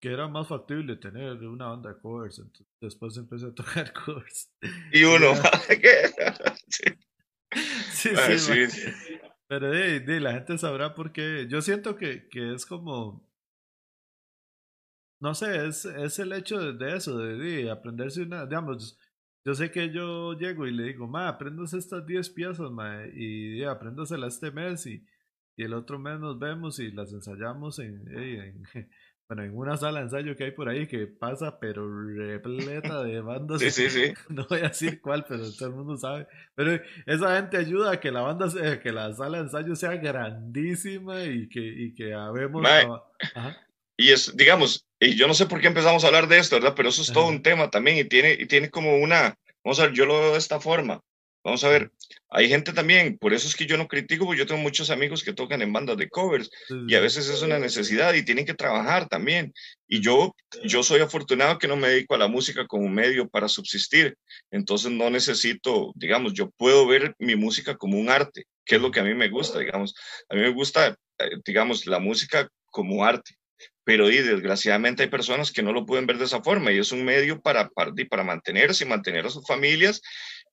que 0.00 0.12
era 0.12 0.26
más 0.28 0.48
factible 0.48 0.96
tener 0.96 1.36
una 1.46 1.68
banda 1.68 1.90
de 1.92 2.00
covers. 2.00 2.38
Entonces, 2.38 2.66
después 2.80 3.16
empecé 3.16 3.46
a 3.46 3.54
tocar 3.54 3.92
covers. 4.04 4.50
Y 4.92 5.04
uno, 5.04 5.32
sí. 6.68 6.84
Sí, 7.92 8.68
sí, 8.68 8.92
Pero 9.46 9.70
de, 9.70 10.20
la 10.20 10.32
gente 10.32 10.58
sabrá 10.58 10.94
por 10.94 11.12
qué. 11.12 11.46
Yo 11.48 11.62
siento 11.62 11.96
que, 11.96 12.28
que 12.28 12.54
es 12.54 12.66
como. 12.66 13.30
No 15.20 15.34
sé, 15.36 15.68
es, 15.68 15.84
es 15.84 16.18
el 16.18 16.32
hecho 16.32 16.72
de, 16.72 16.96
eso, 16.96 17.16
de, 17.18 17.36
de, 17.36 17.70
aprenderse 17.70 18.22
una. 18.22 18.44
Digamos, 18.46 18.98
yo 19.44 19.54
sé 19.54 19.70
que 19.70 19.90
yo 19.90 20.34
llego 20.34 20.66
y 20.66 20.72
le 20.72 20.84
digo, 20.84 21.08
ma, 21.08 21.28
aprendas 21.28 21.74
estas 21.74 22.06
10 22.06 22.30
piezas, 22.30 22.70
ma, 22.70 23.06
y 23.14 23.62
apréndaselas 23.64 24.34
este 24.34 24.50
mes 24.50 24.86
y, 24.86 25.04
y, 25.56 25.64
el 25.64 25.74
otro 25.74 25.98
mes 25.98 26.20
nos 26.20 26.38
vemos 26.38 26.78
y 26.78 26.92
las 26.92 27.12
ensayamos 27.12 27.78
en, 27.78 28.06
en, 28.16 28.62
bueno, 29.28 29.44
en 29.44 29.56
una 29.56 29.76
sala 29.78 30.00
de 30.00 30.04
ensayo 30.04 30.36
que 30.36 30.44
hay 30.44 30.50
por 30.50 30.68
ahí 30.68 30.86
que 30.86 31.06
pasa, 31.06 31.58
pero 31.58 31.88
repleta 32.14 33.02
de 33.02 33.20
bandas. 33.20 33.60
Sí, 33.60 33.70
sí, 33.70 33.88
sí. 33.88 34.12
No 34.28 34.46
voy 34.48 34.60
a 34.60 34.68
decir 34.68 35.00
cuál, 35.00 35.24
pero 35.26 35.50
todo 35.52 35.70
el 35.70 35.74
mundo 35.74 35.96
sabe. 35.96 36.26
Pero 36.54 36.78
esa 37.06 37.36
gente 37.36 37.56
ayuda 37.56 37.92
a 37.92 38.00
que 38.00 38.10
la 38.10 38.20
banda, 38.20 38.50
sea, 38.50 38.78
que 38.80 38.92
la 38.92 39.12
sala 39.14 39.38
de 39.38 39.44
ensayo 39.44 39.74
sea 39.74 39.96
grandísima 39.96 41.24
y 41.24 41.48
que, 41.48 41.60
y 41.60 41.94
que 41.94 42.12
habemos... 42.12 42.62
Y 43.96 44.10
es, 44.10 44.36
digamos, 44.36 44.86
y 44.98 45.16
yo 45.16 45.26
no 45.26 45.34
sé 45.34 45.46
por 45.46 45.60
qué 45.60 45.66
empezamos 45.66 46.04
a 46.04 46.06
hablar 46.06 46.28
de 46.28 46.38
esto, 46.38 46.56
¿verdad? 46.56 46.74
Pero 46.76 46.88
eso 46.88 47.02
es 47.02 47.12
todo 47.12 47.26
un 47.26 47.42
tema 47.42 47.70
también 47.70 47.98
y 47.98 48.04
tiene, 48.04 48.36
y 48.38 48.46
tiene 48.46 48.70
como 48.70 48.96
una, 48.96 49.36
vamos 49.64 49.80
a 49.80 49.86
ver, 49.86 49.92
yo 49.92 50.06
lo 50.06 50.18
veo 50.18 50.32
de 50.32 50.38
esta 50.38 50.60
forma. 50.60 51.00
Vamos 51.44 51.64
a 51.64 51.68
ver, 51.70 51.90
hay 52.30 52.48
gente 52.48 52.72
también, 52.72 53.18
por 53.18 53.34
eso 53.34 53.48
es 53.48 53.56
que 53.56 53.66
yo 53.66 53.76
no 53.76 53.88
critico, 53.88 54.24
porque 54.24 54.38
yo 54.38 54.46
tengo 54.46 54.62
muchos 54.62 54.90
amigos 54.90 55.24
que 55.24 55.32
tocan 55.32 55.60
en 55.60 55.72
bandas 55.72 55.96
de 55.96 56.08
covers 56.08 56.48
y 56.86 56.94
a 56.94 57.00
veces 57.00 57.28
es 57.28 57.42
una 57.42 57.58
necesidad 57.58 58.14
y 58.14 58.24
tienen 58.24 58.46
que 58.46 58.54
trabajar 58.54 59.08
también. 59.08 59.52
Y 59.88 60.00
yo, 60.00 60.36
yo 60.62 60.84
soy 60.84 61.00
afortunado 61.00 61.58
que 61.58 61.66
no 61.66 61.76
me 61.76 61.88
dedico 61.88 62.14
a 62.14 62.18
la 62.18 62.28
música 62.28 62.64
como 62.68 62.88
medio 62.88 63.28
para 63.28 63.48
subsistir, 63.48 64.16
entonces 64.52 64.92
no 64.92 65.10
necesito, 65.10 65.92
digamos, 65.96 66.32
yo 66.32 66.48
puedo 66.50 66.86
ver 66.86 67.16
mi 67.18 67.34
música 67.34 67.76
como 67.76 67.98
un 67.98 68.08
arte, 68.08 68.44
que 68.64 68.76
es 68.76 68.80
lo 68.80 68.92
que 68.92 69.00
a 69.00 69.04
mí 69.04 69.14
me 69.14 69.28
gusta, 69.28 69.58
digamos. 69.58 69.94
A 70.28 70.36
mí 70.36 70.42
me 70.42 70.50
gusta, 70.50 70.96
eh, 71.18 71.30
digamos, 71.44 71.86
la 71.86 71.98
música 71.98 72.48
como 72.70 73.04
arte 73.04 73.34
pero 73.84 74.10
y, 74.10 74.18
desgraciadamente 74.18 75.02
hay 75.02 75.08
personas 75.08 75.52
que 75.52 75.62
no 75.62 75.72
lo 75.72 75.86
pueden 75.86 76.06
ver 76.06 76.18
de 76.18 76.24
esa 76.24 76.42
forma 76.42 76.72
y 76.72 76.78
es 76.78 76.92
un 76.92 77.04
medio 77.04 77.40
para, 77.40 77.68
para, 77.68 77.92
para 78.08 78.24
mantenerse 78.24 78.84
y 78.84 78.88
mantener 78.88 79.26
a 79.26 79.30
sus 79.30 79.46
familias 79.46 80.00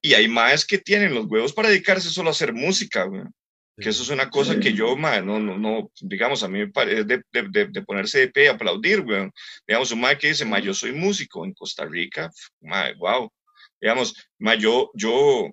y 0.01 0.13
hay 0.13 0.27
más 0.27 0.65
que 0.65 0.77
tienen 0.77 1.13
los 1.13 1.25
huevos 1.25 1.53
para 1.53 1.69
dedicarse 1.69 2.09
solo 2.09 2.29
a 2.29 2.31
hacer 2.31 2.53
música, 2.53 3.07
que 3.79 3.89
eso 3.89 4.03
es 4.03 4.09
una 4.09 4.29
cosa 4.29 4.59
que 4.59 4.73
yo, 4.73 4.95
no, 4.97 5.39
no, 5.39 5.57
no, 5.57 5.91
digamos, 6.01 6.43
a 6.43 6.49
mí 6.49 6.59
me 6.59 6.67
parece 6.67 7.05
de, 7.05 7.23
de, 7.31 7.67
de, 7.67 7.81
ponerse 7.83 8.19
de 8.19 8.27
pie 8.29 8.45
y 8.45 8.47
aplaudir, 8.47 9.01
güey. 9.01 9.29
Digamos, 9.65 9.91
un 9.91 10.01
mae 10.01 10.17
que 10.17 10.27
dice, 10.27 10.43
ma, 10.43 10.59
yo 10.59 10.73
soy 10.73 10.91
músico 10.91 11.45
en 11.45 11.53
Costa 11.53 11.85
Rica, 11.85 12.29
ma, 12.59 12.91
wow. 12.97 13.31
Digamos, 13.79 14.13
ma, 14.37 14.55
yo, 14.55 14.91
yo, 14.93 15.49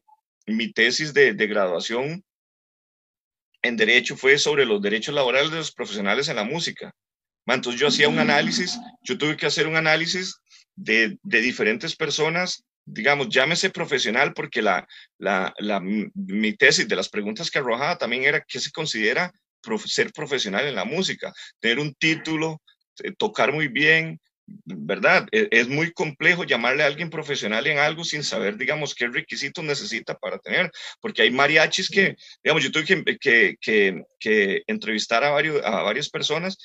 mi 0.46 0.72
tesis 0.72 1.14
de, 1.14 1.34
de 1.34 1.46
graduación 1.46 2.24
en 3.62 3.76
Derecho 3.76 4.16
fue 4.16 4.38
sobre 4.38 4.64
los 4.66 4.82
derechos 4.82 5.14
laborales 5.14 5.50
de 5.52 5.58
los 5.58 5.72
profesionales 5.72 6.28
en 6.28 6.36
la 6.36 6.44
música. 6.44 6.92
Entonces 7.54 7.80
yo 7.80 7.88
hacía 7.88 8.08
un 8.08 8.18
análisis, 8.18 8.78
yo 9.02 9.16
tuve 9.16 9.36
que 9.36 9.46
hacer 9.46 9.66
un 9.66 9.76
análisis 9.76 10.34
de, 10.74 11.18
de 11.22 11.40
diferentes 11.40 11.94
personas, 11.94 12.64
digamos, 12.84 13.28
llámese 13.28 13.70
profesional, 13.70 14.32
porque 14.34 14.62
la, 14.62 14.86
la, 15.18 15.54
la, 15.58 15.80
mi 15.80 16.52
tesis 16.54 16.88
de 16.88 16.96
las 16.96 17.08
preguntas 17.08 17.50
que 17.50 17.58
arrojaba 17.58 17.98
también 17.98 18.24
era 18.24 18.44
qué 18.46 18.58
se 18.60 18.70
considera 18.70 19.32
ser 19.84 20.12
profesional 20.12 20.66
en 20.66 20.74
la 20.74 20.84
música, 20.84 21.32
tener 21.60 21.80
un 21.80 21.92
título, 21.94 22.62
eh, 23.02 23.12
tocar 23.16 23.52
muy 23.52 23.68
bien, 23.68 24.20
¿verdad? 24.64 25.26
E, 25.32 25.48
es 25.50 25.68
muy 25.68 25.92
complejo 25.92 26.44
llamarle 26.44 26.82
a 26.82 26.86
alguien 26.86 27.10
profesional 27.10 27.66
en 27.66 27.78
algo 27.78 28.04
sin 28.04 28.22
saber, 28.22 28.56
digamos, 28.56 28.94
qué 28.94 29.08
requisitos 29.08 29.64
necesita 29.64 30.14
para 30.14 30.38
tener, 30.38 30.70
porque 31.00 31.22
hay 31.22 31.30
mariachis 31.30 31.90
que, 31.90 32.16
digamos, 32.44 32.62
yo 32.62 32.70
tuve 32.70 32.84
que, 32.84 33.04
que, 33.18 33.56
que, 33.60 34.02
que 34.20 34.62
entrevistar 34.66 35.24
a, 35.24 35.30
varios, 35.30 35.64
a 35.64 35.82
varias 35.82 36.08
personas 36.08 36.56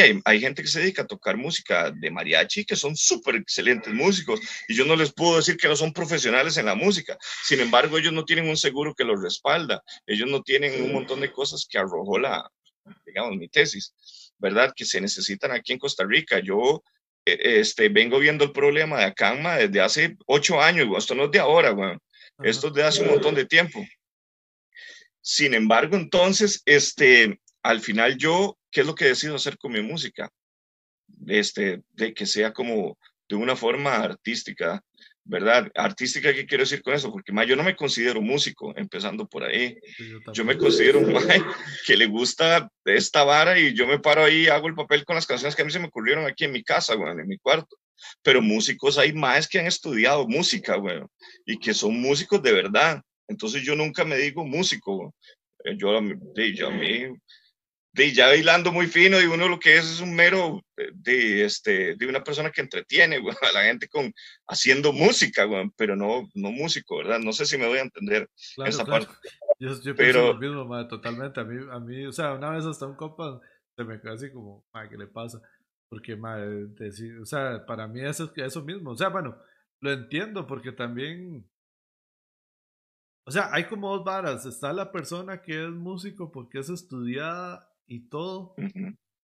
hay, 0.00 0.20
hay, 0.24 0.40
gente 0.40 0.62
que 0.62 0.68
se 0.68 0.80
dedica 0.80 1.02
a 1.02 1.06
tocar 1.06 1.36
música 1.36 1.90
de 1.90 2.10
mariachi 2.10 2.64
que 2.64 2.76
son 2.76 2.96
súper 2.96 3.36
excelentes 3.36 3.92
músicos 3.92 4.40
y 4.68 4.74
yo 4.74 4.84
no 4.84 4.96
les 4.96 5.12
puedo 5.12 5.36
decir 5.36 5.56
que 5.56 5.68
no 5.68 5.76
son 5.76 5.92
profesionales 5.92 6.56
en 6.56 6.66
la 6.66 6.74
música. 6.74 7.16
Sin 7.44 7.60
embargo, 7.60 7.98
ellos 7.98 8.12
no 8.12 8.24
tienen 8.24 8.48
un 8.48 8.56
seguro 8.56 8.94
que 8.94 9.04
los 9.04 9.22
respalda. 9.22 9.82
Ellos 10.06 10.28
no 10.28 10.42
tienen 10.42 10.82
un 10.82 10.92
montón 10.92 11.20
de 11.20 11.32
cosas 11.32 11.66
que 11.68 11.78
arrojó 11.78 12.18
la, 12.18 12.50
digamos, 13.06 13.36
mi 13.36 13.48
tesis, 13.48 13.94
¿verdad? 14.38 14.72
Que 14.74 14.84
se 14.84 15.00
necesitan 15.00 15.52
aquí 15.52 15.72
en 15.72 15.78
Costa 15.78 16.04
Rica. 16.04 16.40
Yo 16.40 16.82
e, 17.24 17.60
este, 17.60 17.88
vengo 17.88 18.18
viendo 18.18 18.44
el 18.44 18.52
problema 18.52 18.98
de 18.98 19.04
Acanma 19.04 19.56
desde 19.56 19.80
hace 19.80 20.16
ocho 20.26 20.60
años, 20.60 20.88
esto 20.96 21.14
no 21.14 21.24
es 21.24 21.30
de 21.30 21.38
ahora, 21.38 21.70
güey. 21.70 21.96
esto 22.42 22.68
es 22.68 22.74
de 22.74 22.82
hace 22.82 23.02
un 23.02 23.08
montón 23.08 23.34
de 23.34 23.46
tiempo. 23.46 23.84
Sin 25.20 25.54
embargo, 25.54 25.96
entonces, 25.96 26.62
este, 26.66 27.40
al 27.64 27.80
final 27.80 28.16
yo 28.16 28.56
¿qué 28.74 28.80
es 28.80 28.86
lo 28.86 28.94
que 28.94 29.06
decido 29.06 29.36
hacer 29.36 29.56
con 29.56 29.72
mi 29.72 29.80
música? 29.80 30.30
Este, 31.28 31.82
de 31.92 32.12
que 32.12 32.26
sea 32.26 32.52
como 32.52 32.98
de 33.28 33.36
una 33.36 33.54
forma 33.54 33.94
artística, 33.94 34.82
¿verdad? 35.22 35.70
Artística, 35.76 36.34
¿qué 36.34 36.44
quiero 36.44 36.64
decir 36.64 36.82
con 36.82 36.92
eso? 36.92 37.10
Porque 37.12 37.32
más 37.32 37.46
yo 37.46 37.54
no 37.54 37.62
me 37.62 37.76
considero 37.76 38.20
músico, 38.20 38.76
empezando 38.76 39.26
por 39.26 39.44
ahí. 39.44 39.78
Yo, 40.32 40.44
me 40.44 40.58
considero 40.58 40.98
un 40.98 41.14
que 41.86 41.96
le 41.96 42.06
gusta 42.06 42.68
esta 42.84 43.22
vara 43.22 43.58
y 43.58 43.72
yo 43.74 43.86
me 43.86 44.00
paro 44.00 44.24
ahí, 44.24 44.48
hago 44.48 44.66
el 44.66 44.74
papel 44.74 45.04
con 45.04 45.14
las 45.14 45.26
canciones 45.26 45.54
que 45.54 45.62
a 45.62 45.64
mí 45.64 45.70
se 45.70 45.78
me 45.78 45.86
ocurrieron 45.86 46.26
aquí 46.26 46.44
en 46.44 46.52
mi 46.52 46.64
casa, 46.64 46.96
güey, 46.96 47.12
en 47.12 47.28
mi 47.28 47.38
cuarto. 47.38 47.76
Pero 48.22 48.42
músicos 48.42 48.98
hay 48.98 49.12
más 49.12 49.48
que 49.48 49.60
han 49.60 49.66
estudiado 49.66 50.26
música, 50.26 50.76
güey, 50.76 51.00
y 51.46 51.58
que 51.58 51.72
son 51.72 51.98
músicos 52.00 52.42
de 52.42 52.52
verdad. 52.52 53.00
Entonces 53.28 53.62
yo 53.62 53.76
nunca 53.76 54.04
me 54.04 54.18
digo 54.18 54.44
músico. 54.44 55.14
Yo, 55.78 56.00
yo 56.34 56.66
a 56.68 56.70
mí 56.70 57.06
de 57.94 58.12
ya 58.12 58.26
bailando 58.26 58.72
muy 58.72 58.88
fino 58.88 59.20
y 59.20 59.26
uno 59.26 59.48
lo 59.48 59.60
que 59.60 59.76
es 59.76 59.84
es 59.84 60.00
un 60.00 60.14
mero 60.14 60.60
de, 60.94 61.44
este, 61.44 61.94
de 61.94 62.06
una 62.06 62.24
persona 62.24 62.50
que 62.50 62.60
entretiene 62.60 63.16
a 63.16 63.20
la 63.54 63.64
gente 63.64 63.88
con 63.88 64.12
haciendo 64.48 64.92
música, 64.92 65.46
pero 65.76 65.94
no, 65.94 66.28
no 66.34 66.50
músico, 66.50 66.98
¿verdad? 66.98 67.20
No 67.20 67.32
sé 67.32 67.46
si 67.46 67.56
me 67.56 67.68
voy 67.68 67.78
a 67.78 67.82
entender 67.82 68.28
esa 68.66 68.84
parte. 68.84 69.14
Yo, 69.60 69.80
yo 69.80 69.94
pero, 69.94 70.32
lo 70.32 70.38
mismo, 70.40 70.88
totalmente. 70.88 71.40
A 71.40 71.44
mí, 71.44 71.64
a 71.70 71.78
mí, 71.78 72.04
o 72.04 72.12
sea, 72.12 72.34
una 72.34 72.50
vez 72.50 72.64
hasta 72.64 72.86
un 72.86 72.96
copa 72.96 73.40
se 73.76 73.84
me 73.84 74.00
quedó 74.00 74.12
así 74.12 74.32
como, 74.32 74.66
¿qué 74.90 74.96
le 74.96 75.06
pasa? 75.06 75.40
Porque, 75.88 76.16
madre, 76.16 76.66
o 77.20 77.24
sea, 77.24 77.64
para 77.64 77.86
mí 77.86 78.04
eso 78.04 78.24
es 78.24 78.44
eso 78.44 78.62
mismo. 78.62 78.90
O 78.90 78.96
sea, 78.96 79.08
bueno, 79.10 79.36
lo 79.80 79.92
entiendo 79.92 80.48
porque 80.48 80.72
también 80.72 81.48
o 83.26 83.30
sea, 83.30 83.48
hay 83.52 83.64
como 83.64 83.90
dos 83.90 84.04
varas. 84.04 84.44
Está 84.44 84.72
la 84.72 84.92
persona 84.92 85.40
que 85.40 85.64
es 85.64 85.70
músico 85.70 86.30
porque 86.30 86.58
es 86.58 86.68
estudiada 86.68 87.70
y 87.86 88.08
todo. 88.08 88.54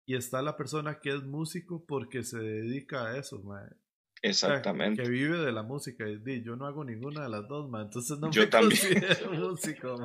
Y 0.07 0.17
está 0.17 0.43
la 0.43 0.57
persona 0.57 0.99
que 1.01 1.11
es 1.11 1.23
músico 1.23 1.85
porque 1.87 2.23
se 2.23 2.39
dedica 2.39 3.07
a 3.07 3.19
eso, 3.19 3.43
Exactamente. 4.23 5.03
que 5.03 5.09
vive 5.09 5.39
de 5.39 5.53
la 5.53 5.63
música. 5.63 6.05
Y 6.09 6.43
yo 6.43 6.57
no 6.57 6.67
hago 6.67 6.83
ninguna 6.85 7.25
de 7.25 7.29
las 7.29 7.47
dos, 7.47 7.71
Entonces 7.79 8.19
no 8.19 8.31
yo 8.31 8.43
me 8.43 8.47
también. 8.51 8.81
considero 8.81 9.33
músico, 9.33 9.97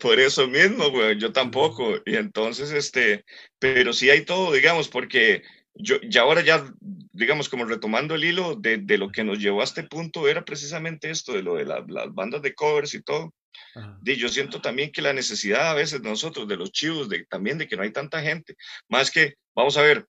Por 0.00 0.18
eso 0.18 0.48
mismo, 0.48 0.90
güey. 0.90 1.16
Yo 1.18 1.32
tampoco. 1.32 1.94
Y 2.04 2.16
entonces, 2.16 2.72
este, 2.72 3.24
pero 3.58 3.92
sí 3.92 4.10
hay 4.10 4.24
todo, 4.24 4.52
digamos, 4.52 4.88
porque 4.88 5.42
yo, 5.78 6.00
ya 6.02 6.22
ahora 6.22 6.42
ya, 6.42 6.64
digamos, 7.12 7.48
como 7.48 7.64
retomando 7.64 8.14
el 8.14 8.24
hilo 8.24 8.54
de, 8.54 8.78
de, 8.78 8.98
lo 8.98 9.10
que 9.10 9.24
nos 9.24 9.38
llevó 9.38 9.60
a 9.60 9.64
este 9.64 9.84
punto, 9.84 10.28
era 10.28 10.44
precisamente 10.44 11.10
esto, 11.10 11.32
de 11.32 11.42
lo 11.42 11.56
de 11.56 11.64
las 11.64 11.84
bandas 12.12 12.42
de 12.42 12.54
covers 12.54 12.94
y 12.94 13.02
todo. 13.02 13.34
yo 14.02 14.28
siento 14.28 14.60
también 14.60 14.92
que 14.92 15.02
la 15.02 15.12
necesidad 15.12 15.70
a 15.70 15.74
veces 15.74 16.02
de 16.02 16.08
nosotros, 16.08 16.48
de 16.48 16.56
los 16.56 16.72
chivos, 16.72 17.08
de, 17.08 17.24
también 17.26 17.58
de 17.58 17.66
que 17.66 17.76
no 17.76 17.82
hay 17.82 17.92
tanta 17.92 18.22
gente, 18.22 18.56
más 18.88 19.10
que, 19.10 19.34
vamos 19.54 19.76
a 19.76 19.82
ver, 19.82 20.06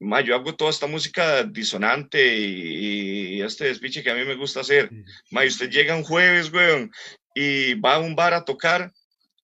ma, 0.00 0.20
yo 0.20 0.34
hago 0.34 0.54
toda 0.54 0.70
esta 0.70 0.86
música 0.86 1.44
disonante 1.44 2.36
y, 2.36 3.42
este 3.42 3.64
despiche 3.64 4.02
que 4.02 4.10
a 4.10 4.14
mí 4.14 4.24
me 4.24 4.36
gusta 4.36 4.60
hacer. 4.60 4.88
Y 5.30 5.46
usted 5.46 5.68
llega 5.68 5.96
un 5.96 6.02
jueves, 6.02 6.50
weón, 6.50 6.90
y 7.34 7.74
va 7.74 7.96
a 7.96 7.98
un 7.98 8.14
bar 8.14 8.32
a 8.32 8.44
tocar, 8.44 8.90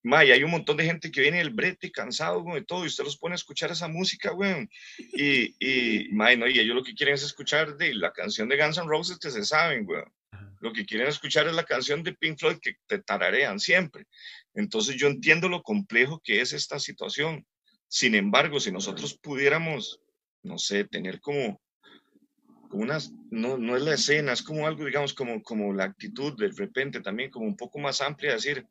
ma, 0.02 0.24
y 0.24 0.30
hay 0.30 0.42
un 0.42 0.50
montón 0.50 0.76
de 0.76 0.84
gente 0.84 1.10
que 1.10 1.20
viene 1.20 1.38
del 1.38 1.50
brete 1.50 1.90
cansado, 1.90 2.44
de 2.54 2.62
todo, 2.62 2.84
y 2.84 2.88
usted 2.88 3.04
los 3.04 3.16
pone 3.16 3.34
a 3.34 3.36
escuchar 3.36 3.70
esa 3.70 3.88
música, 3.88 4.32
weón. 4.32 4.68
Y, 4.98 5.54
y, 5.58 6.08
ma, 6.12 6.34
no, 6.36 6.46
y 6.46 6.58
ellos 6.58 6.74
lo 6.76 6.82
que 6.82 6.94
quieren 6.94 7.14
es 7.14 7.22
escuchar 7.22 7.76
de 7.76 7.94
la 7.94 8.12
canción 8.12 8.48
de 8.48 8.56
Guns 8.56 8.78
N' 8.78 8.88
Roses 8.88 9.18
que 9.18 9.30
se 9.30 9.44
saben, 9.44 9.86
weón. 9.86 10.12
Lo 10.60 10.72
que 10.72 10.84
quieren 10.84 11.08
escuchar 11.08 11.46
es 11.48 11.54
la 11.54 11.64
canción 11.64 12.02
de 12.02 12.12
Pink 12.12 12.38
Floyd 12.38 12.58
que 12.60 12.74
te 12.86 12.98
tararean 12.98 13.58
siempre. 13.58 14.04
Entonces 14.54 14.96
yo 14.96 15.06
entiendo 15.06 15.48
lo 15.48 15.62
complejo 15.62 16.20
que 16.22 16.42
es 16.42 16.52
esta 16.52 16.78
situación. 16.78 17.46
Sin 17.88 18.14
embargo, 18.14 18.60
si 18.60 18.70
nosotros 18.70 19.18
pudiéramos 19.18 20.00
no 20.42 20.58
sé, 20.58 20.84
tener 20.84 21.20
como, 21.20 21.60
unas, 22.72 23.12
no, 23.30 23.58
no 23.58 23.76
es 23.76 23.82
la 23.82 23.94
escena, 23.94 24.32
es 24.32 24.42
como 24.42 24.66
algo, 24.66 24.84
digamos, 24.84 25.12
como, 25.12 25.42
como 25.42 25.72
la 25.72 25.84
actitud 25.84 26.36
de 26.36 26.48
repente 26.48 27.00
también, 27.00 27.30
como 27.30 27.46
un 27.46 27.56
poco 27.56 27.78
más 27.78 28.00
amplia, 28.00 28.34
decir, 28.34 28.66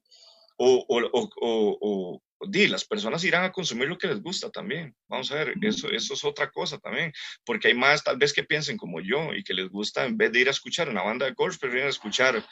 o, 0.61 0.85
o, 0.87 1.29
o, 1.41 2.21
o 2.39 2.47
di, 2.47 2.67
las 2.67 2.85
personas 2.85 3.23
irán 3.23 3.45
a 3.45 3.51
consumir 3.51 3.87
lo 3.87 3.97
que 3.97 4.07
les 4.07 4.21
gusta 4.21 4.49
también. 4.49 4.93
Vamos 5.07 5.31
a 5.31 5.35
ver, 5.35 5.53
eso, 5.61 5.89
eso 5.89 6.13
es 6.13 6.23
otra 6.25 6.51
cosa 6.51 6.77
también, 6.77 7.11
porque 7.45 7.69
hay 7.69 7.73
más 7.73 8.03
tal 8.03 8.17
vez 8.17 8.33
que 8.33 8.43
piensen 8.43 8.77
como 8.77 8.99
yo 8.99 9.33
y 9.33 9.43
que 9.43 9.53
les 9.53 9.69
gusta, 9.69 10.05
en 10.05 10.17
vez 10.17 10.31
de 10.31 10.41
ir 10.41 10.47
a 10.49 10.51
escuchar 10.51 10.89
una 10.89 11.01
banda 11.01 11.25
de 11.25 11.33
golf, 11.33 11.57
prefieren 11.57 11.89
escuchar 11.89 12.45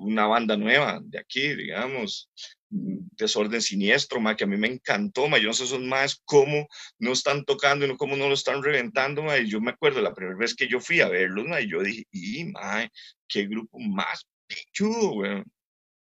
una 0.00 0.26
banda 0.26 0.56
nueva 0.56 0.98
de 1.00 1.20
aquí, 1.20 1.54
digamos, 1.54 2.28
Desorden 2.68 3.62
Siniestro, 3.62 4.20
ma, 4.20 4.34
que 4.34 4.42
a 4.42 4.48
mí 4.48 4.56
me 4.56 4.66
encantó, 4.66 5.28
ma, 5.28 5.38
yo 5.38 5.46
no 5.46 5.52
sé 5.52 5.64
esos 5.64 5.80
más 5.80 6.20
cómo 6.24 6.66
no 6.98 7.12
están 7.12 7.44
tocando 7.44 7.86
y 7.86 7.96
cómo 7.96 8.16
no 8.16 8.26
lo 8.26 8.34
están 8.34 8.62
reventando, 8.64 9.22
ma, 9.22 9.38
y 9.38 9.48
yo 9.48 9.60
me 9.60 9.70
acuerdo 9.70 10.00
la 10.00 10.14
primera 10.14 10.36
vez 10.36 10.56
que 10.56 10.66
yo 10.66 10.80
fui 10.80 11.00
a 11.00 11.08
verlos, 11.08 11.46
ma, 11.46 11.60
y 11.60 11.70
yo 11.70 11.80
dije, 11.80 12.04
y, 12.10 12.44
ma, 12.46 12.88
qué 13.28 13.46
grupo 13.46 13.78
más 13.78 14.26
pichudo, 14.48 15.12
weón. 15.12 15.44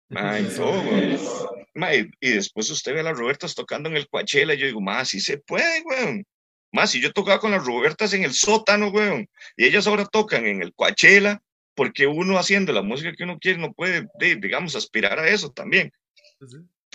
Ma, 0.10 1.96
y, 1.96 2.10
y, 2.20 2.32
después 2.32 2.70
usted 2.70 2.94
ve 2.94 3.02
a 3.02 3.04
las 3.04 3.18
Robertas 3.18 3.56
tocando 3.56 3.90
en 3.90 3.96
el 3.96 4.08
Coachella, 4.08 4.54
y 4.54 4.58
yo 4.58 4.66
digo, 4.66 4.82
ma, 4.82 5.06
sí 5.06 5.20
se 5.20 5.38
puede, 5.38 5.82
weón. 5.84 6.26
Más 6.72 6.92
si 6.92 7.02
yo 7.02 7.12
tocaba 7.12 7.40
con 7.40 7.52
las 7.52 7.66
Robertas 7.66 8.14
en 8.14 8.24
el 8.24 8.34
sótano, 8.34 8.90
weón, 8.90 9.28
y 9.56 9.66
ellas 9.66 9.88
ahora 9.88 10.06
tocan 10.06 10.46
en 10.46 10.62
el 10.62 10.74
Coachella, 10.74 11.42
porque 11.76 12.08
uno 12.08 12.38
haciendo 12.38 12.74
la 12.74 12.82
música 12.82 13.14
que 13.14 13.24
uno 13.24 13.40
quiere 13.40 13.60
no 13.60 13.74
puede, 13.74 14.08
digamos, 14.20 14.76
aspirar 14.76 15.20
a 15.20 15.30
eso 15.30 15.52
también. 15.52 15.92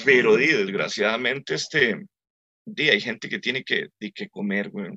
Pero, 0.05 0.37
desgraciadamente, 0.37 1.55
este, 1.55 2.05
hay 2.77 3.01
gente 3.01 3.29
que 3.29 3.39
tiene 3.39 3.65
que, 3.65 3.89
que 4.15 4.29
comer, 4.29 4.71
güey. 4.71 4.91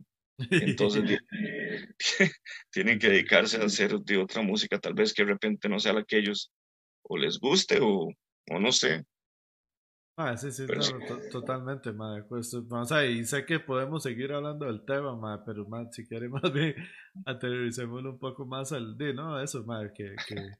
Entonces, 0.51 1.03
tienen 2.71 2.99
que 2.99 3.09
dedicarse 3.09 3.57
a 3.57 3.65
hacer 3.65 3.97
de 3.99 4.17
otra 4.17 4.41
música, 4.41 4.79
tal 4.79 4.93
vez 4.93 5.13
que 5.13 5.23
de 5.23 5.31
repente 5.31 5.69
no 5.69 5.79
sea 5.79 5.93
la 5.93 6.03
que 6.03 6.17
ellos 6.17 6.51
o 7.09 7.17
les 7.17 7.39
guste 7.39 7.79
o, 7.81 8.09
o 8.51 8.59
no 8.59 8.71
sé. 8.71 9.05
Ah, 10.19 10.35
sí, 10.35 10.51
sí, 10.51 10.65
totalmente, 11.31 11.91
madre. 11.93 12.23
Pues, 12.23 12.51
vamos 12.67 12.91
a 12.91 13.05
y 13.05 13.23
sé 13.23 13.45
que 13.45 13.59
podemos 13.59 14.01
seguir 14.01 14.33
hablando 14.33 14.65
del 14.65 14.83
tema, 14.83 15.15
madre, 15.15 15.43
pero 15.45 15.65
madre, 15.67 15.89
si 15.91 16.07
queremos 16.07 16.41
más 16.43 16.51
bien 16.51 16.75
aterricémoslo 17.25 18.11
un 18.13 18.19
poco 18.19 18.45
más 18.45 18.71
al 18.71 18.97
de, 18.97 19.13
¿no? 19.13 19.39
Eso, 19.39 19.63
madre, 19.63 19.93
que, 19.93 20.15
que, 20.27 20.51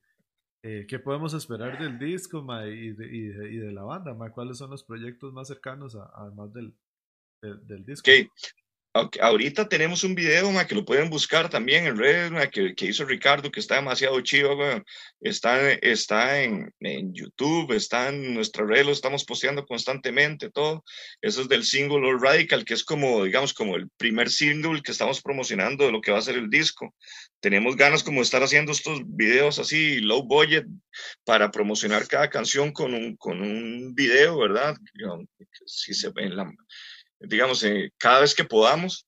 eh, 0.62 0.86
¿qué 0.88 1.00
podemos 1.00 1.34
esperar 1.34 1.80
del 1.80 1.98
disco, 1.98 2.43
madre, 2.43 2.76
y 2.76 2.91
de, 2.91 3.08
y 3.08 3.22
de, 3.30 3.52
y 3.52 3.58
de 3.58 3.72
la 3.72 3.84
banda, 3.84 4.14
madre? 4.14 4.34
¿Cuáles 4.34 4.60
son 4.60 4.70
los 4.70 4.84
proyectos 4.84 5.34
más 5.34 5.48
cercanos, 5.48 5.95
además 5.95 6.54
del, 6.54 6.76
del, 7.41 7.84
disco? 7.84 8.04
Okay 8.12 8.30
ahorita 8.94 9.70
tenemos 9.70 10.04
un 10.04 10.16
video 10.16 10.52
que 10.68 10.76
lo 10.76 10.86
pueden 10.86 11.10
buscar 11.10 11.50
también 11.50 11.86
en 11.86 11.98
redes 11.98 12.32
que, 12.50 12.74
que, 12.74 12.86
hizo 12.86 13.06
Ricardo, 13.06 13.52
que 13.52 13.60
está 13.60 13.76
demasiado 13.76 14.20
chido. 14.22 14.58
Está, 15.20 15.72
está 15.72 16.42
en, 16.42 16.74
en, 16.80 17.14
YouTube, 17.14 17.74
está 17.74 18.10
en 18.10 18.34
nuestra 18.34 18.66
red, 18.66 18.86
lo 18.86 18.92
estamos 18.92 19.24
posteando 19.26 19.66
constantemente, 19.66 20.50
todo. 20.50 20.84
Eso 21.22 21.42
es 21.42 21.48
del 21.48 21.64
single 21.64 22.18
Radical, 22.20 22.66
que 22.66 22.74
es 22.74 22.84
como, 22.84 23.24
digamos, 23.24 23.54
como 23.54 23.76
el 23.76 23.90
primer 23.98 24.30
single 24.30 24.82
que 24.82 24.92
estamos 24.92 25.22
promocionando 25.22 25.86
de 25.86 25.92
lo 25.92 26.02
que 26.02 26.12
va 26.12 26.20
a 26.20 26.22
ser 26.22 26.36
el 26.36 26.50
disco. 26.50 26.94
Tenemos 27.40 27.76
ganas 27.76 28.04
como 28.04 28.22
de 28.22 28.24
estar 28.24 28.42
haciendo 28.42 28.72
estos 28.72 29.02
videos 29.06 29.60
así, 29.60 30.00
low 30.00 30.24
budget, 30.24 30.66
para 31.24 31.52
promocionar 31.52 32.08
cada 32.08 32.30
canción 32.30 32.72
con 32.72 32.94
un, 32.94 33.16
con 33.18 33.42
un 33.42 33.94
video, 33.94 34.40
¿verdad? 34.40 34.76
Si 35.66 35.94
se 35.94 36.12
en 36.16 36.36
la 36.36 36.52
digamos, 37.20 37.63
eh, 37.63 37.91
cada 37.97 38.22
vez 38.22 38.36
que 38.36 38.43
podamos. 38.43 39.05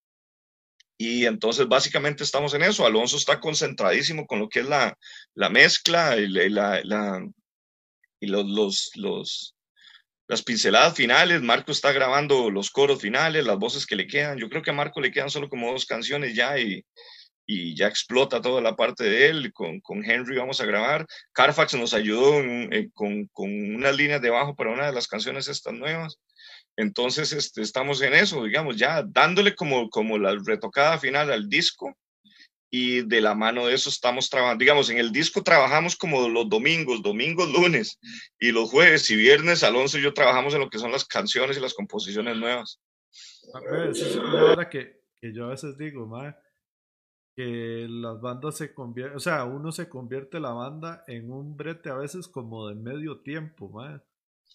Y 0.98 1.26
entonces 1.26 1.68
básicamente 1.68 2.24
estamos 2.24 2.54
en 2.54 2.64
eso. 2.64 2.86
Alonso 2.86 3.16
está 3.16 3.40
concentradísimo 3.40 4.28
con 4.28 4.40
lo 4.40 4.50
que 4.50 4.60
es 4.60 4.68
la, 4.68 4.98
la 5.34 5.50
mezcla 5.50 6.18
y, 6.18 6.28
la, 6.28 6.82
y 8.20 8.28
los, 8.28 8.46
los, 8.46 8.92
los, 8.96 9.56
las 10.28 10.44
pinceladas 10.44 10.96
finales. 10.96 11.42
Marco 11.42 11.72
está 11.72 11.94
grabando 11.94 12.52
los 12.52 12.70
coros 12.70 13.02
finales, 13.02 13.46
las 13.46 13.58
voces 13.58 13.86
que 13.86 13.96
le 13.96 14.08
quedan. 14.08 14.38
Yo 14.38 14.50
creo 14.50 14.62
que 14.62 14.72
a 14.72 14.74
Marco 14.74 15.00
le 15.00 15.12
quedan 15.12 15.30
solo 15.30 15.48
como 15.48 15.72
dos 15.72 15.86
canciones 15.86 16.36
ya 16.36 16.60
y, 16.60 16.84
y 17.46 17.76
ya 17.76 17.88
explota 17.88 18.42
toda 18.42 18.62
la 18.62 18.76
parte 18.76 19.06
de 19.06 19.28
él. 19.28 19.54
Con, 19.54 19.80
con 19.80 20.04
Henry 20.04 20.38
vamos 20.38 20.60
a 20.60 20.66
grabar. 20.66 21.08
Carfax 21.32 21.74
nos 21.76 21.94
ayudó 21.94 22.34
con, 22.94 23.26
con, 23.28 23.76
unas 23.76 23.96
líneas 23.96 24.22
de 24.22 24.30
bajo 24.30 24.56
para 24.56 24.72
una 24.72 24.88
de 24.88 24.94
las 24.94 25.08
canciones 25.08 25.48
estas 25.48 25.74
nuevas. 25.74 26.20
Entonces 26.78 27.34
este, 27.34 27.62
estamos 27.62 28.02
en 28.02 28.14
eso, 28.14 28.44
digamos, 28.44 28.78
ya 28.78 29.04
dándole 29.04 29.56
como, 29.56 29.90
como 29.90 30.18
la 30.18 30.36
retocada 30.46 30.98
final 30.98 31.32
al 31.32 31.50
disco 31.50 31.96
y 32.72 33.02
de 33.02 33.22
la 33.22 33.34
mano 33.34 33.66
de 33.66 33.74
eso 33.74 33.90
estamos 33.90 34.30
trabajando, 34.30 34.62
digamos, 34.62 34.90
en 34.90 35.00
el 35.00 35.12
disco 35.12 35.44
trabajamos 35.44 35.96
como 35.96 36.30
los 36.30 36.48
domingos, 36.48 37.02
domingos, 37.02 37.52
lunes 37.52 38.00
y 38.40 38.52
los 38.52 38.70
jueves 38.70 39.10
y 39.10 39.16
viernes, 39.16 39.64
Alonso 39.64 39.98
y 39.98 40.04
yo 40.04 40.14
trabajamos 40.14 40.54
en 40.54 40.62
lo 40.62 40.70
que 40.70 40.78
son 40.78 40.92
las 40.92 41.06
canciones 41.06 41.58
y 41.58 41.62
las 41.62 41.74
composiciones 41.74 42.38
nuevas. 42.38 42.80
es 43.92 44.16
una 44.16 44.70
que, 44.70 45.02
que 45.20 45.34
yo 45.34 45.46
a 45.46 45.50
veces 45.50 45.78
digo, 45.78 46.10
que 47.36 47.88
las 47.90 48.22
bandas 48.22 48.58
se 48.58 48.74
convierten, 48.74 49.18
o 49.18 49.20
sea, 49.20 49.46
uno 49.46 49.72
se 49.72 49.90
convierte 49.90 50.40
la 50.40 50.52
banda 50.52 51.04
en 51.08 51.32
un 51.32 51.56
brete 51.56 51.90
a 51.90 51.96
veces 51.96 52.28
como 52.28 52.68
de 52.68 52.76
medio 52.76 53.20
tiempo, 53.22 53.70
¿ma? 53.70 54.04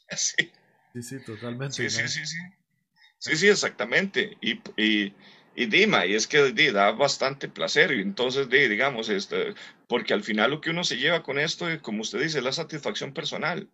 Sí. 0.17 0.51
Sí, 0.95 1.03
sí, 1.03 1.25
totalmente. 1.25 1.75
Sí, 1.75 1.91
sí, 1.91 2.07
sí, 2.07 2.25
sí. 2.25 2.39
Sí, 3.19 3.37
sí, 3.37 3.49
exactamente. 3.49 4.37
Y, 4.41 4.61
y, 4.77 5.13
y 5.57 5.67
Dima, 5.67 6.07
y 6.07 6.15
es 6.15 6.29
que 6.29 6.53
da 6.71 6.93
bastante 6.93 7.49
placer. 7.49 7.91
Y 7.93 8.01
entonces, 8.01 8.49
digamos, 8.49 9.09
este, 9.09 9.55
porque 9.89 10.15
al 10.15 10.23
final 10.23 10.53
lo 10.53 10.61
que 10.61 10.71
uno 10.71 10.85
se 10.85 10.97
lleva 10.97 11.25
con 11.25 11.41
esto, 11.41 11.67
como 11.83 12.03
usted 12.03 12.21
dice, 12.21 12.39
es 12.39 12.45
la 12.45 12.53
satisfacción 12.53 13.13
personal. 13.13 13.69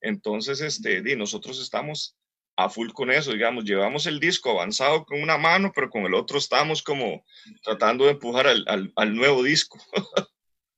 Entonces, 0.00 0.62
este, 0.62 1.02
di, 1.02 1.14
nosotros 1.14 1.60
estamos 1.60 2.16
a 2.56 2.70
full 2.70 2.90
con 2.92 3.10
eso, 3.10 3.32
digamos, 3.32 3.64
llevamos 3.64 4.06
el 4.06 4.18
disco 4.18 4.50
avanzado 4.50 5.04
con 5.04 5.22
una 5.22 5.36
mano, 5.36 5.72
pero 5.74 5.90
con 5.90 6.04
el 6.04 6.14
otro 6.14 6.38
estamos 6.38 6.82
como 6.82 7.24
tratando 7.62 8.04
de 8.04 8.12
empujar 8.12 8.46
al, 8.46 8.64
al, 8.66 8.92
al 8.96 9.14
nuevo 9.14 9.42
disco, 9.42 9.78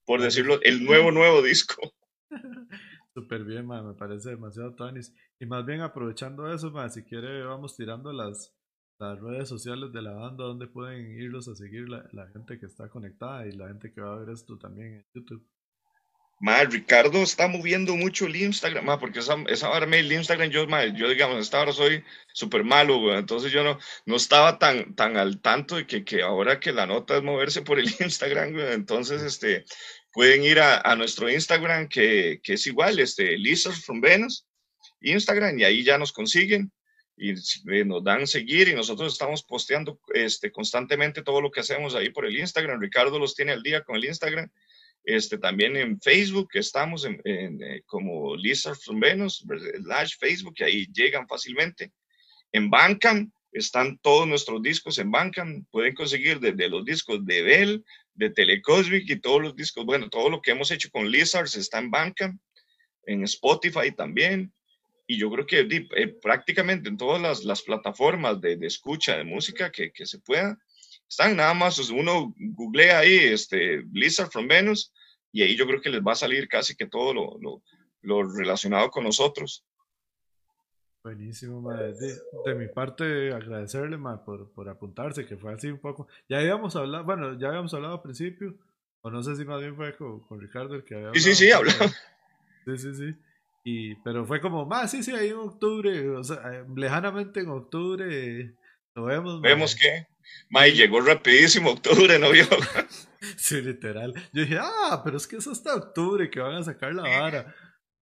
por 0.04 0.20
decirlo, 0.20 0.60
el 0.62 0.84
nuevo, 0.84 1.12
nuevo 1.12 1.40
disco. 1.40 1.94
Súper 3.14 3.44
bien, 3.44 3.68
me 3.68 3.94
parece 3.94 4.30
demasiado 4.30 4.74
Tonis. 4.74 5.14
Y 5.38 5.46
más 5.46 5.64
bien 5.64 5.82
aprovechando 5.82 6.52
eso, 6.52 6.72
si 6.90 7.04
quiere 7.04 7.44
vamos 7.44 7.76
tirando 7.76 8.12
las, 8.12 8.52
las 8.98 9.20
redes 9.20 9.48
sociales 9.48 9.92
de 9.92 10.02
la 10.02 10.12
banda 10.12 10.42
donde 10.44 10.66
pueden 10.66 11.20
irlos 11.20 11.46
a 11.46 11.54
seguir 11.54 11.88
la, 11.88 12.08
la, 12.12 12.26
gente 12.30 12.58
que 12.58 12.66
está 12.66 12.88
conectada 12.88 13.46
y 13.46 13.52
la 13.52 13.68
gente 13.68 13.92
que 13.92 14.00
va 14.00 14.14
a 14.14 14.18
ver 14.18 14.30
esto 14.30 14.58
también 14.58 14.94
en 14.94 15.06
YouTube. 15.14 15.46
Ma, 16.40 16.64
Ricardo 16.64 17.22
está 17.22 17.46
moviendo 17.46 17.94
mucho 17.94 18.26
el 18.26 18.34
Instagram, 18.34 18.84
ma, 18.84 18.98
porque 18.98 19.20
esa, 19.20 19.36
esa 19.46 19.70
hora 19.70 19.86
el 19.96 20.12
Instagram, 20.12 20.50
yo, 20.50 20.66
ma, 20.66 20.84
yo 20.84 21.08
digamos, 21.08 21.38
esta 21.38 21.60
hora 21.60 21.72
soy 21.72 22.02
súper 22.32 22.64
malo, 22.64 23.16
entonces 23.16 23.52
yo 23.52 23.62
no, 23.62 23.78
no 24.06 24.16
estaba 24.16 24.58
tan, 24.58 24.94
tan 24.96 25.16
al 25.16 25.40
tanto 25.40 25.76
de 25.76 25.86
que, 25.86 26.04
que 26.04 26.22
ahora 26.22 26.58
que 26.58 26.72
la 26.72 26.86
nota 26.86 27.16
es 27.16 27.22
moverse 27.22 27.62
por 27.62 27.78
el 27.78 27.86
Instagram, 28.00 28.58
entonces 28.58 29.22
este, 29.22 29.64
pueden 30.14 30.44
ir 30.44 30.60
a, 30.60 30.80
a 30.80 30.96
nuestro 30.96 31.28
Instagram, 31.28 31.88
que, 31.88 32.40
que, 32.42 32.54
es 32.54 32.66
igual, 32.66 32.98
este, 33.00 33.36
Lizards 33.36 33.84
from 33.84 34.00
Venus, 34.00 34.46
Instagram, 35.00 35.58
y 35.58 35.64
ahí 35.64 35.82
ya 35.82 35.98
nos 35.98 36.12
consiguen 36.12 36.72
y 37.16 37.32
eh, 37.32 37.84
nos 37.84 38.02
dan 38.02 38.26
seguir 38.26 38.68
y 38.68 38.74
nosotros 38.74 39.12
estamos 39.12 39.42
posteando 39.44 40.00
este, 40.12 40.50
constantemente 40.50 41.22
todo 41.22 41.40
lo 41.40 41.50
que 41.50 41.60
hacemos 41.60 41.94
ahí 41.94 42.10
por 42.10 42.26
el 42.26 42.38
Instagram. 42.38 42.80
Ricardo 42.80 43.18
los 43.18 43.34
tiene 43.34 43.52
al 43.52 43.62
día 43.62 43.82
con 43.82 43.96
el 43.96 44.04
Instagram. 44.04 44.50
Este, 45.04 45.36
también 45.38 45.76
en 45.76 46.00
Facebook 46.00 46.48
estamos 46.54 47.04
en, 47.04 47.20
eh, 47.24 47.82
como 47.84 48.36
Lizards 48.36 48.84
from 48.84 49.00
Venus, 49.00 49.44
slash 49.82 50.14
Facebook, 50.18 50.54
y 50.58 50.64
ahí 50.64 50.86
llegan 50.92 51.28
fácilmente. 51.28 51.92
En 52.52 52.70
Bandcamp 52.70 53.32
están 53.52 53.98
todos 53.98 54.26
nuestros 54.26 54.62
discos 54.62 54.98
en 54.98 55.10
Bandcamp. 55.10 55.68
Pueden 55.70 55.94
conseguir 55.94 56.40
desde 56.40 56.68
los 56.68 56.84
discos 56.84 57.24
de 57.24 57.42
Bell, 57.42 57.84
de 58.14 58.30
Telecosmic 58.30 59.08
y 59.08 59.20
todos 59.20 59.42
los 59.42 59.56
discos, 59.56 59.84
bueno, 59.84 60.08
todo 60.08 60.30
lo 60.30 60.40
que 60.40 60.52
hemos 60.52 60.70
hecho 60.70 60.90
con 60.90 61.10
Lizards 61.10 61.56
está 61.56 61.78
en 61.78 61.90
Bandcamp. 61.90 62.40
en 63.06 63.22
Spotify 63.24 63.92
también. 63.94 64.52
Y 65.06 65.18
yo 65.18 65.30
creo 65.30 65.46
que 65.46 65.60
eh, 65.96 66.08
prácticamente 66.22 66.88
en 66.88 66.96
todas 66.96 67.20
las, 67.20 67.44
las 67.44 67.62
plataformas 67.62 68.40
de, 68.40 68.56
de, 68.56 68.66
escucha 68.66 69.16
de 69.18 69.24
música 69.24 69.70
que, 69.70 69.92
que, 69.92 70.06
se 70.06 70.18
pueda, 70.18 70.58
están 71.06 71.36
nada 71.36 71.52
más, 71.52 71.78
uno 71.90 72.34
googlea 72.38 73.00
ahí 73.00 73.14
este, 73.14 73.80
Blizzard 73.80 74.30
from 74.30 74.48
Venus 74.48 74.92
y 75.30 75.42
ahí 75.42 75.56
yo 75.56 75.66
creo 75.66 75.82
que 75.82 75.90
les 75.90 76.00
va 76.00 76.12
a 76.12 76.16
salir 76.16 76.48
casi 76.48 76.74
que 76.74 76.86
todo 76.86 77.12
lo, 77.12 77.38
lo, 77.40 77.62
lo 78.00 78.22
relacionado 78.22 78.90
con 78.90 79.04
nosotros. 79.04 79.64
Buenísimo, 81.04 81.60
madre. 81.60 81.92
De, 81.92 82.18
de, 82.46 82.54
mi 82.54 82.66
parte, 82.66 83.30
agradecerle 83.34 83.98
madre, 83.98 84.22
por, 84.24 84.50
por 84.52 84.70
apuntarse, 84.70 85.26
que 85.26 85.36
fue 85.36 85.52
así 85.52 85.68
un 85.68 85.78
poco. 85.78 86.08
Ya 86.30 86.38
habíamos 86.38 86.74
hablado, 86.76 87.04
bueno, 87.04 87.38
ya 87.38 87.48
habíamos 87.48 87.74
hablado 87.74 87.96
al 87.96 88.02
principio, 88.02 88.54
o 89.02 89.10
no 89.10 89.22
sé 89.22 89.36
si 89.36 89.44
más 89.44 89.60
bien 89.60 89.76
fue 89.76 89.94
con, 89.94 90.20
con 90.20 90.40
Ricardo 90.40 90.74
el 90.74 90.82
que 90.82 90.94
había 90.94 91.08
hablado. 91.08 91.22
Sí, 91.22 91.34
sí, 91.34 91.44
sí, 91.44 91.52
hablamos. 91.52 91.94
Sí, 92.64 92.78
sí, 92.78 92.94
sí. 92.94 93.14
Y, 93.64 93.94
pero 93.96 94.24
fue 94.24 94.40
como, 94.40 94.64
más, 94.64 94.90
sí, 94.90 95.02
sí, 95.02 95.12
ahí 95.12 95.28
en 95.28 95.36
octubre, 95.36 96.08
o 96.08 96.24
sea, 96.24 96.38
eh, 96.54 96.64
lejanamente 96.74 97.40
en 97.40 97.50
octubre, 97.50 98.54
lo 98.94 99.04
vemos. 99.04 99.42
Vemos 99.42 99.76
que, 99.76 100.06
May, 100.48 100.72
llegó 100.72 101.02
rapidísimo 101.02 101.72
octubre, 101.72 102.18
¿no 102.18 102.30
vio? 102.30 102.46
sí, 103.36 103.60
literal. 103.60 104.14
Yo 104.32 104.40
dije, 104.40 104.58
ah, 104.58 105.02
pero 105.04 105.18
es 105.18 105.26
que 105.26 105.36
es 105.36 105.46
hasta 105.46 105.74
octubre 105.74 106.30
que 106.30 106.40
van 106.40 106.54
a 106.54 106.64
sacar 106.64 106.94
la 106.94 107.02
vara. 107.02 107.54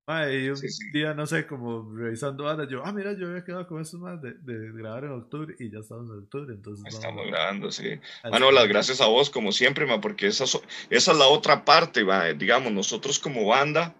Ay, 0.06 0.50
un 0.50 0.60
día, 0.92 1.14
no 1.14 1.26
sé, 1.26 1.46
como 1.46 1.94
revisando 1.94 2.48
ahora, 2.48 2.66
yo, 2.68 2.84
ah, 2.84 2.92
mira, 2.92 3.16
yo 3.16 3.28
había 3.28 3.44
quedado 3.44 3.68
con 3.68 3.80
eso 3.80 3.98
más 3.98 4.20
de, 4.20 4.32
de, 4.34 4.72
grabar 4.72 5.04
en 5.04 5.12
octubre 5.12 5.54
y 5.60 5.70
ya 5.70 5.78
estamos 5.78 6.10
en 6.10 6.24
octubre, 6.24 6.54
entonces. 6.54 6.92
Estamos 6.92 7.24
grabando, 7.28 7.70
sí. 7.70 8.00
Bueno, 8.28 8.50
las 8.50 8.66
gracias 8.66 9.00
a 9.00 9.06
vos, 9.06 9.30
como 9.30 9.52
siempre, 9.52 9.86
ma, 9.86 10.00
porque 10.00 10.26
esa, 10.26 10.44
esa 10.44 11.12
es 11.12 11.18
la 11.18 11.28
otra 11.28 11.64
parte, 11.64 12.02
va, 12.02 12.32
digamos, 12.32 12.72
nosotros 12.72 13.20
como 13.20 13.46
banda, 13.46 13.94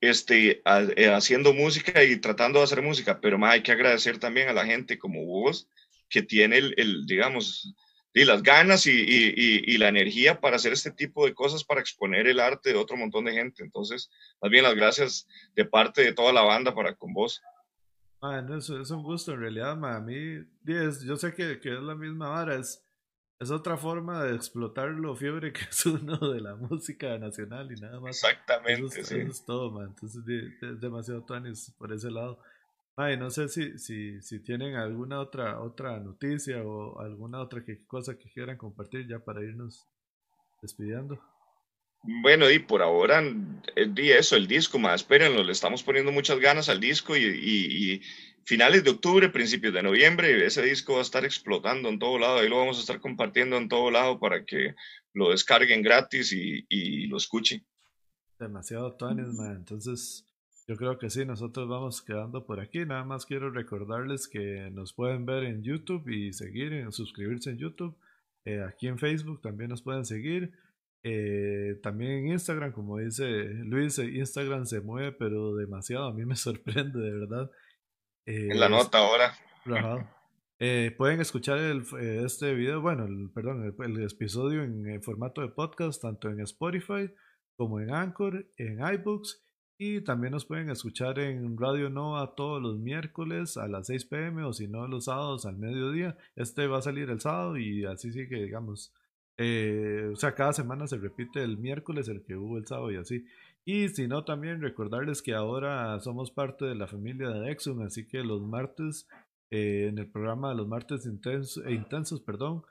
este, 0.00 0.62
eh, 0.64 1.12
haciendo 1.12 1.52
música 1.52 2.04
y 2.04 2.16
tratando 2.18 2.60
de 2.60 2.64
hacer 2.64 2.80
música, 2.80 3.20
pero 3.20 3.36
ma, 3.36 3.50
hay 3.50 3.62
que 3.64 3.72
agradecer 3.72 4.18
también 4.18 4.48
a 4.48 4.52
la 4.52 4.64
gente 4.64 4.96
como 4.96 5.24
vos, 5.24 5.66
que 6.08 6.22
tiene 6.22 6.58
el, 6.58 6.74
el 6.76 7.04
digamos, 7.04 7.74
y 8.14 8.24
las 8.24 8.42
ganas 8.42 8.86
y, 8.86 8.90
y, 8.90 9.62
y, 9.64 9.78
la 9.78 9.88
energía 9.88 10.40
para 10.40 10.56
hacer 10.56 10.72
este 10.72 10.90
tipo 10.90 11.24
de 11.24 11.34
cosas, 11.34 11.64
para 11.64 11.80
exponer 11.80 12.26
el 12.26 12.40
arte 12.40 12.70
de 12.70 12.78
otro 12.78 12.96
montón 12.96 13.24
de 13.24 13.32
gente. 13.32 13.62
Entonces, 13.62 14.10
más 14.40 14.50
bien 14.50 14.64
las 14.64 14.74
gracias 14.74 15.26
de 15.54 15.64
parte 15.64 16.02
de 16.02 16.12
toda 16.12 16.32
la 16.32 16.42
banda 16.42 16.74
para 16.74 16.94
con 16.94 17.14
vos. 17.14 17.40
Man, 18.20 18.52
es, 18.52 18.68
es 18.68 18.90
un 18.90 19.02
gusto 19.02 19.32
en 19.32 19.40
realidad, 19.40 19.76
man. 19.76 19.94
a 19.94 20.00
mí, 20.00 20.44
yo 20.64 21.16
sé 21.16 21.34
que, 21.34 21.58
que, 21.58 21.74
es 21.74 21.82
la 21.82 21.94
misma 21.94 22.28
vara, 22.28 22.56
es, 22.56 22.84
es 23.40 23.50
otra 23.50 23.76
forma 23.76 24.22
de 24.24 24.36
explotar 24.36 24.90
lo 24.90 25.16
fiebre 25.16 25.52
que 25.52 25.62
es 25.62 25.86
uno 25.86 26.18
de 26.18 26.40
la 26.40 26.54
música 26.54 27.18
nacional 27.18 27.72
y 27.72 27.80
nada 27.80 27.98
más. 27.98 28.22
Exactamente, 28.22 29.00
eso, 29.00 29.16
eso 29.16 29.16
es 29.16 29.44
todo, 29.44 29.70
man. 29.70 29.88
Entonces, 29.88 30.22
es 30.60 30.80
demasiado 30.80 31.24
tuanis 31.24 31.72
por 31.78 31.92
ese 31.92 32.10
lado. 32.10 32.38
Ay, 32.96 33.16
no 33.16 33.30
sé 33.30 33.48
si, 33.48 33.78
si, 33.78 34.20
si 34.20 34.40
tienen 34.40 34.76
alguna 34.76 35.20
otra, 35.20 35.60
otra 35.60 35.98
noticia 35.98 36.62
o 36.62 37.00
alguna 37.00 37.40
otra 37.40 37.64
que, 37.64 37.86
cosa 37.86 38.18
que 38.18 38.30
quieran 38.30 38.58
compartir 38.58 39.08
ya 39.08 39.18
para 39.18 39.42
irnos 39.42 39.86
despidiendo. 40.60 41.18
Bueno, 42.02 42.50
y 42.50 42.58
por 42.58 42.82
ahora, 42.82 43.22
eh, 43.76 43.86
di 43.88 44.10
eso, 44.10 44.36
el 44.36 44.46
disco, 44.46 44.78
más 44.78 45.02
espérenlo, 45.02 45.42
le 45.42 45.52
estamos 45.52 45.82
poniendo 45.82 46.10
muchas 46.10 46.38
ganas 46.40 46.68
al 46.68 46.80
disco 46.80 47.16
y, 47.16 47.22
y, 47.22 47.92
y, 47.92 48.02
finales 48.44 48.82
de 48.82 48.90
octubre, 48.90 49.28
principios 49.28 49.72
de 49.72 49.84
noviembre, 49.84 50.44
ese 50.44 50.62
disco 50.62 50.94
va 50.94 50.98
a 50.98 51.02
estar 51.02 51.24
explotando 51.24 51.88
en 51.88 52.00
todo 52.00 52.18
lado, 52.18 52.40
ahí 52.40 52.48
lo 52.48 52.58
vamos 52.58 52.78
a 52.78 52.80
estar 52.80 53.00
compartiendo 53.00 53.56
en 53.56 53.68
todo 53.68 53.90
lado 53.92 54.18
para 54.18 54.44
que 54.44 54.74
lo 55.14 55.30
descarguen 55.30 55.82
gratis 55.82 56.32
y, 56.32 56.66
y 56.68 57.06
lo 57.06 57.16
escuchen. 57.16 57.64
Demasiado 58.36 58.96
tones, 58.96 59.28
man. 59.28 59.58
Entonces, 59.58 60.26
yo 60.68 60.76
creo 60.76 60.98
que 60.98 61.10
sí, 61.10 61.24
nosotros 61.24 61.68
vamos 61.68 62.02
quedando 62.02 62.46
por 62.46 62.60
aquí. 62.60 62.84
Nada 62.84 63.04
más 63.04 63.26
quiero 63.26 63.50
recordarles 63.50 64.28
que 64.28 64.70
nos 64.70 64.92
pueden 64.92 65.26
ver 65.26 65.44
en 65.44 65.62
YouTube 65.62 66.08
y 66.08 66.32
seguir, 66.32 66.72
en, 66.72 66.92
suscribirse 66.92 67.50
en 67.50 67.58
YouTube. 67.58 67.96
Eh, 68.44 68.62
aquí 68.62 68.86
en 68.86 68.98
Facebook 68.98 69.40
también 69.42 69.70
nos 69.70 69.82
pueden 69.82 70.04
seguir. 70.04 70.52
Eh, 71.02 71.80
también 71.82 72.12
en 72.12 72.28
Instagram, 72.28 72.72
como 72.72 72.98
dice 72.98 73.24
Luis, 73.24 73.98
eh, 73.98 74.04
Instagram 74.04 74.66
se 74.66 74.80
mueve, 74.80 75.10
pero 75.12 75.56
demasiado. 75.56 76.06
A 76.06 76.14
mí 76.14 76.24
me 76.24 76.36
sorprende, 76.36 77.00
de 77.00 77.12
verdad. 77.12 77.50
en 78.26 78.60
la 78.60 78.68
nota 78.68 78.98
ahora. 78.98 79.34
pueden 80.96 81.20
escuchar 81.20 81.58
el, 81.58 81.84
este 82.24 82.54
video, 82.54 82.80
bueno, 82.80 83.06
el, 83.06 83.30
perdón, 83.34 83.64
el, 83.64 83.96
el 83.96 84.04
episodio 84.04 84.62
en 84.62 85.02
formato 85.02 85.40
de 85.40 85.48
podcast, 85.48 86.00
tanto 86.00 86.30
en 86.30 86.40
Spotify 86.40 87.12
como 87.56 87.80
en 87.80 87.92
Anchor, 87.92 88.46
en 88.56 88.78
iBooks 88.78 89.42
y 89.84 90.00
también 90.00 90.30
nos 90.30 90.44
pueden 90.44 90.70
escuchar 90.70 91.18
en 91.18 91.58
Radio 91.58 91.90
Nova 91.90 92.36
todos 92.36 92.62
los 92.62 92.78
miércoles 92.78 93.56
a 93.56 93.66
las 93.66 93.88
6 93.88 94.04
pm 94.04 94.44
o 94.44 94.52
si 94.52 94.68
no 94.68 94.86
los 94.86 95.06
sábados 95.06 95.44
al 95.44 95.56
mediodía. 95.56 96.16
Este 96.36 96.68
va 96.68 96.78
a 96.78 96.82
salir 96.82 97.10
el 97.10 97.20
sábado 97.20 97.56
y 97.56 97.84
así 97.84 98.12
sí 98.12 98.28
que 98.28 98.36
digamos. 98.36 98.92
Eh, 99.38 100.10
o 100.12 100.14
sea, 100.14 100.36
cada 100.36 100.52
semana 100.52 100.86
se 100.86 100.98
repite 100.98 101.42
el 101.42 101.58
miércoles 101.58 102.06
el 102.06 102.22
que 102.22 102.36
hubo 102.36 102.58
el 102.58 102.66
sábado 102.68 102.92
y 102.92 102.96
así. 102.96 103.24
Y 103.64 103.88
si 103.88 104.06
no, 104.06 104.24
también 104.24 104.62
recordarles 104.62 105.20
que 105.20 105.34
ahora 105.34 105.98
somos 105.98 106.30
parte 106.30 106.64
de 106.64 106.76
la 106.76 106.86
familia 106.86 107.30
de 107.30 107.50
Exxon, 107.50 107.82
así 107.82 108.06
que 108.06 108.22
los 108.22 108.40
martes, 108.40 109.08
eh, 109.50 109.88
en 109.88 109.98
el 109.98 110.06
programa 110.06 110.50
de 110.50 110.54
los 110.54 110.68
martes 110.68 111.06
intensos, 111.06 111.64
e 111.66 111.72
intensos, 111.72 112.20
perdón, 112.20 112.62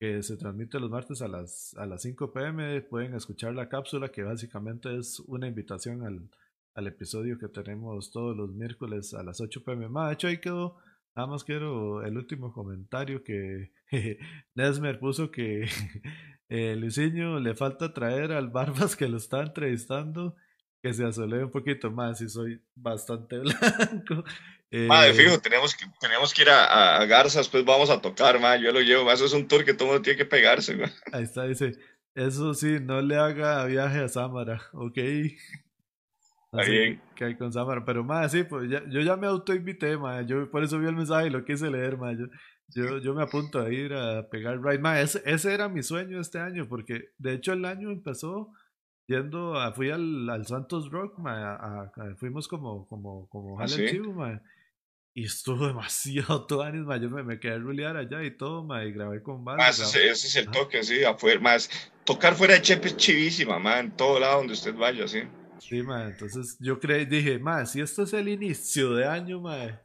que 0.00 0.20
se 0.24 0.36
transmite 0.36 0.80
los 0.80 0.90
martes 0.90 1.22
a 1.22 1.28
las, 1.28 1.76
a 1.76 1.86
las 1.86 2.02
5 2.02 2.32
pm, 2.32 2.80
pueden 2.82 3.14
escuchar 3.14 3.54
la 3.54 3.68
cápsula 3.68 4.08
que 4.08 4.24
básicamente 4.24 4.96
es 4.96 5.20
una 5.20 5.46
invitación 5.46 6.04
al, 6.04 6.28
al 6.76 6.86
episodio 6.86 7.38
que 7.38 7.48
tenemos 7.48 8.12
todos 8.12 8.36
los 8.36 8.54
miércoles 8.54 9.14
a 9.14 9.22
las 9.22 9.40
8 9.40 9.64
pm. 9.64 9.88
de 9.88 10.12
hecho, 10.12 10.28
ahí 10.28 10.38
quedó. 10.38 10.76
Nada 11.16 11.28
más 11.28 11.44
quiero 11.44 12.04
el 12.04 12.18
último 12.18 12.52
comentario 12.52 13.24
que 13.24 13.72
Nesmer 14.54 14.98
puso 15.00 15.30
que 15.30 15.66
eh, 16.50 16.76
Luciño 16.76 17.40
le 17.40 17.54
falta 17.54 17.94
traer 17.94 18.32
al 18.32 18.50
Barbas 18.50 18.94
que 18.94 19.08
lo 19.08 19.16
está 19.16 19.42
entrevistando 19.42 20.36
que 20.82 20.92
se 20.92 21.04
asolee 21.04 21.42
un 21.42 21.50
poquito 21.50 21.90
más 21.90 22.20
y 22.20 22.28
soy 22.28 22.62
bastante 22.74 23.38
blanco. 23.40 24.22
Eh, 24.70 24.86
Madre, 24.86 25.14
fijo, 25.14 25.40
tenemos 25.40 25.74
que, 25.74 25.86
tenemos 25.98 26.34
que 26.34 26.42
ir 26.42 26.50
a, 26.50 26.98
a, 26.98 27.06
Garzas, 27.06 27.48
pues 27.48 27.64
vamos 27.64 27.88
a 27.88 28.00
tocar, 28.00 28.38
ma, 28.38 28.56
yo 28.56 28.70
lo 28.70 28.80
llevo, 28.80 29.10
eso 29.10 29.24
es 29.24 29.32
un 29.32 29.48
tour 29.48 29.64
que 29.64 29.74
todo 29.74 29.88
mundo 29.88 30.02
tiene 30.02 30.18
que 30.18 30.26
pegarse. 30.26 30.76
Ahí 31.12 31.22
está, 31.22 31.44
dice, 31.44 31.72
eso 32.14 32.52
sí, 32.52 32.78
no 32.80 33.00
le 33.00 33.16
haga 33.16 33.64
viaje 33.64 34.00
a 34.00 34.08
Samara, 34.08 34.60
ok. 34.72 34.98
Así 36.58 36.98
que 37.14 37.24
hay 37.24 37.36
con 37.36 37.52
Samara. 37.52 37.84
Pero 37.84 38.04
más, 38.04 38.32
sí, 38.32 38.44
pues 38.44 38.70
ya, 38.70 38.82
yo 38.88 39.00
ya 39.00 39.16
me 39.16 39.26
autoinvité, 39.26 39.96
ma. 39.96 40.22
Yo 40.22 40.50
por 40.50 40.62
eso 40.62 40.78
vi 40.78 40.86
el 40.86 40.96
mensaje 40.96 41.28
y 41.28 41.30
lo 41.30 41.44
quise 41.44 41.70
leer, 41.70 41.96
ma. 41.96 42.12
Yo, 42.12 42.26
yo, 42.68 42.98
yo 42.98 43.14
me 43.14 43.22
apunto 43.22 43.60
a 43.60 43.72
ir 43.72 43.92
a 43.94 44.28
pegar 44.28 44.62
ride. 44.62 44.78
Ma, 44.78 45.00
ese, 45.00 45.22
ese 45.24 45.54
era 45.54 45.68
mi 45.68 45.82
sueño 45.82 46.20
este 46.20 46.38
año, 46.38 46.66
porque 46.68 47.10
de 47.18 47.34
hecho 47.34 47.52
el 47.52 47.64
año 47.64 47.90
empezó 47.90 48.52
yendo 49.06 49.58
a, 49.58 49.72
fui 49.72 49.90
al, 49.90 50.28
al 50.28 50.46
Santos 50.46 50.90
Rock, 50.90 51.18
ma, 51.18 51.54
a, 51.54 51.92
fuimos 52.16 52.48
como, 52.48 52.86
como, 52.86 53.28
como 53.28 53.60
¿Ah, 53.60 53.68
sí? 53.68 53.86
Chivo, 53.88 54.12
ma. 54.12 54.42
Y 55.14 55.24
estuvo 55.24 55.66
demasiado 55.66 56.46
todo 56.46 56.64
ma. 56.84 56.96
Yo 56.98 57.08
me, 57.08 57.22
me 57.22 57.40
quedé 57.40 57.54
a 57.54 57.58
rulear 57.58 57.96
allá 57.96 58.22
y 58.22 58.36
todo, 58.36 58.64
ma, 58.64 58.84
y 58.84 58.92
grabé 58.92 59.22
con. 59.22 59.44
Ese, 59.58 60.10
ese, 60.10 60.10
es 60.10 60.36
el 60.36 60.50
toque, 60.50 60.82
sí, 60.82 61.04
afuera, 61.04 61.40
más. 61.40 61.70
Tocar 62.04 62.34
fuera 62.34 62.54
de 62.54 62.62
Chepe 62.62 62.88
es 62.88 62.96
chivísima, 62.96 63.58
ma, 63.58 63.80
en 63.80 63.96
todo 63.96 64.20
lado 64.20 64.38
donde 64.38 64.52
usted 64.52 64.74
vaya, 64.74 65.08
sí. 65.08 65.22
Sí, 65.58 65.82
ma, 65.82 66.08
entonces 66.08 66.56
yo 66.60 66.78
creí, 66.78 67.06
dije, 67.06 67.38
ma, 67.38 67.64
si 67.66 67.80
esto 67.80 68.02
es 68.02 68.12
el 68.12 68.28
inicio 68.28 68.94
de 68.94 69.06
año, 69.06 69.40
ma, 69.40 69.80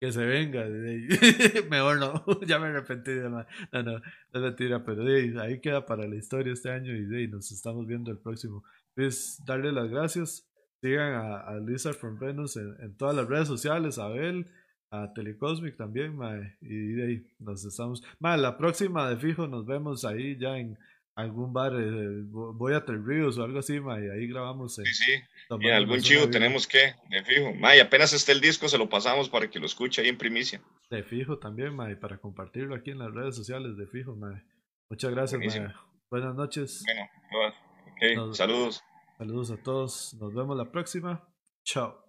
que 0.00 0.12
se 0.12 0.24
venga. 0.24 0.64
Mejor 1.70 1.98
no, 1.98 2.24
ya 2.46 2.58
me 2.58 2.66
arrepentí 2.66 3.12
de 3.12 3.28
ma. 3.28 3.46
No, 3.72 3.82
no, 3.82 3.96
es 3.96 4.40
mentira, 4.40 4.84
pero 4.84 5.02
ahí 5.40 5.60
queda 5.60 5.84
para 5.86 6.06
la 6.06 6.16
historia 6.16 6.52
este 6.52 6.70
año 6.70 6.94
y 6.94 7.28
nos 7.28 7.50
estamos 7.50 7.86
viendo 7.86 8.10
el 8.10 8.18
próximo. 8.18 8.62
Pues 8.94 9.42
darle 9.46 9.72
las 9.72 9.90
gracias. 9.90 10.48
Sigan 10.82 11.14
a, 11.14 11.40
a 11.40 11.58
Lisa 11.58 11.92
from 11.92 12.18
Venus 12.18 12.56
en, 12.56 12.76
en, 12.80 12.96
todas 12.96 13.16
las 13.16 13.26
redes 13.26 13.48
sociales, 13.48 13.98
a 13.98 14.04
Abel, 14.04 14.46
a 14.90 15.12
Telecosmic 15.14 15.76
también, 15.76 16.14
ma, 16.14 16.36
y 16.60 16.92
de 16.92 17.06
ahí 17.06 17.26
nos 17.38 17.64
estamos. 17.64 18.02
Ma, 18.20 18.36
la 18.36 18.56
próxima 18.58 19.08
de 19.08 19.16
fijo 19.16 19.48
nos 19.48 19.66
vemos 19.66 20.04
ahí 20.04 20.38
ya 20.38 20.58
en 20.58 20.78
algún 21.16 21.52
bar, 21.52 21.72
eh, 21.74 22.22
voy 22.28 22.74
a 22.74 22.84
Tres 22.84 23.02
Ríos 23.04 23.38
o 23.38 23.42
algo 23.42 23.58
así, 23.58 23.80
ma, 23.80 23.98
y 23.98 24.08
ahí 24.08 24.28
grabamos. 24.28 24.78
Eh, 24.78 24.82
sí, 24.84 24.94
sí. 24.94 25.12
Y 25.60 25.70
algún 25.70 26.00
chivo 26.00 26.28
tenemos 26.28 26.66
que, 26.66 26.94
de 27.08 27.24
fijo. 27.24 27.54
Ma, 27.54 27.74
y 27.74 27.80
apenas 27.80 28.12
esté 28.12 28.32
el 28.32 28.40
disco, 28.40 28.68
se 28.68 28.78
lo 28.78 28.88
pasamos 28.88 29.28
para 29.28 29.48
que 29.48 29.58
lo 29.58 29.66
escuche 29.66 30.02
ahí 30.02 30.08
en 30.08 30.18
primicia. 30.18 30.62
De 30.90 31.02
fijo 31.02 31.38
también, 31.38 31.74
ma, 31.74 31.90
y 31.90 31.96
para 31.96 32.18
compartirlo 32.18 32.74
aquí 32.74 32.90
en 32.90 32.98
las 32.98 33.12
redes 33.12 33.34
sociales, 33.34 33.76
de 33.76 33.86
fijo, 33.86 34.14
ma. 34.14 34.44
Muchas 34.90 35.10
gracias, 35.10 35.40
ma. 35.40 35.74
Buenas 36.10 36.34
noches. 36.36 36.84
Bueno, 36.84 37.54
okay. 37.92 38.34
saludos. 38.34 38.84
Saludos 39.18 39.50
a 39.50 39.56
todos. 39.56 40.14
Nos 40.20 40.34
vemos 40.34 40.56
la 40.56 40.70
próxima. 40.70 41.26
Chao. 41.64 42.05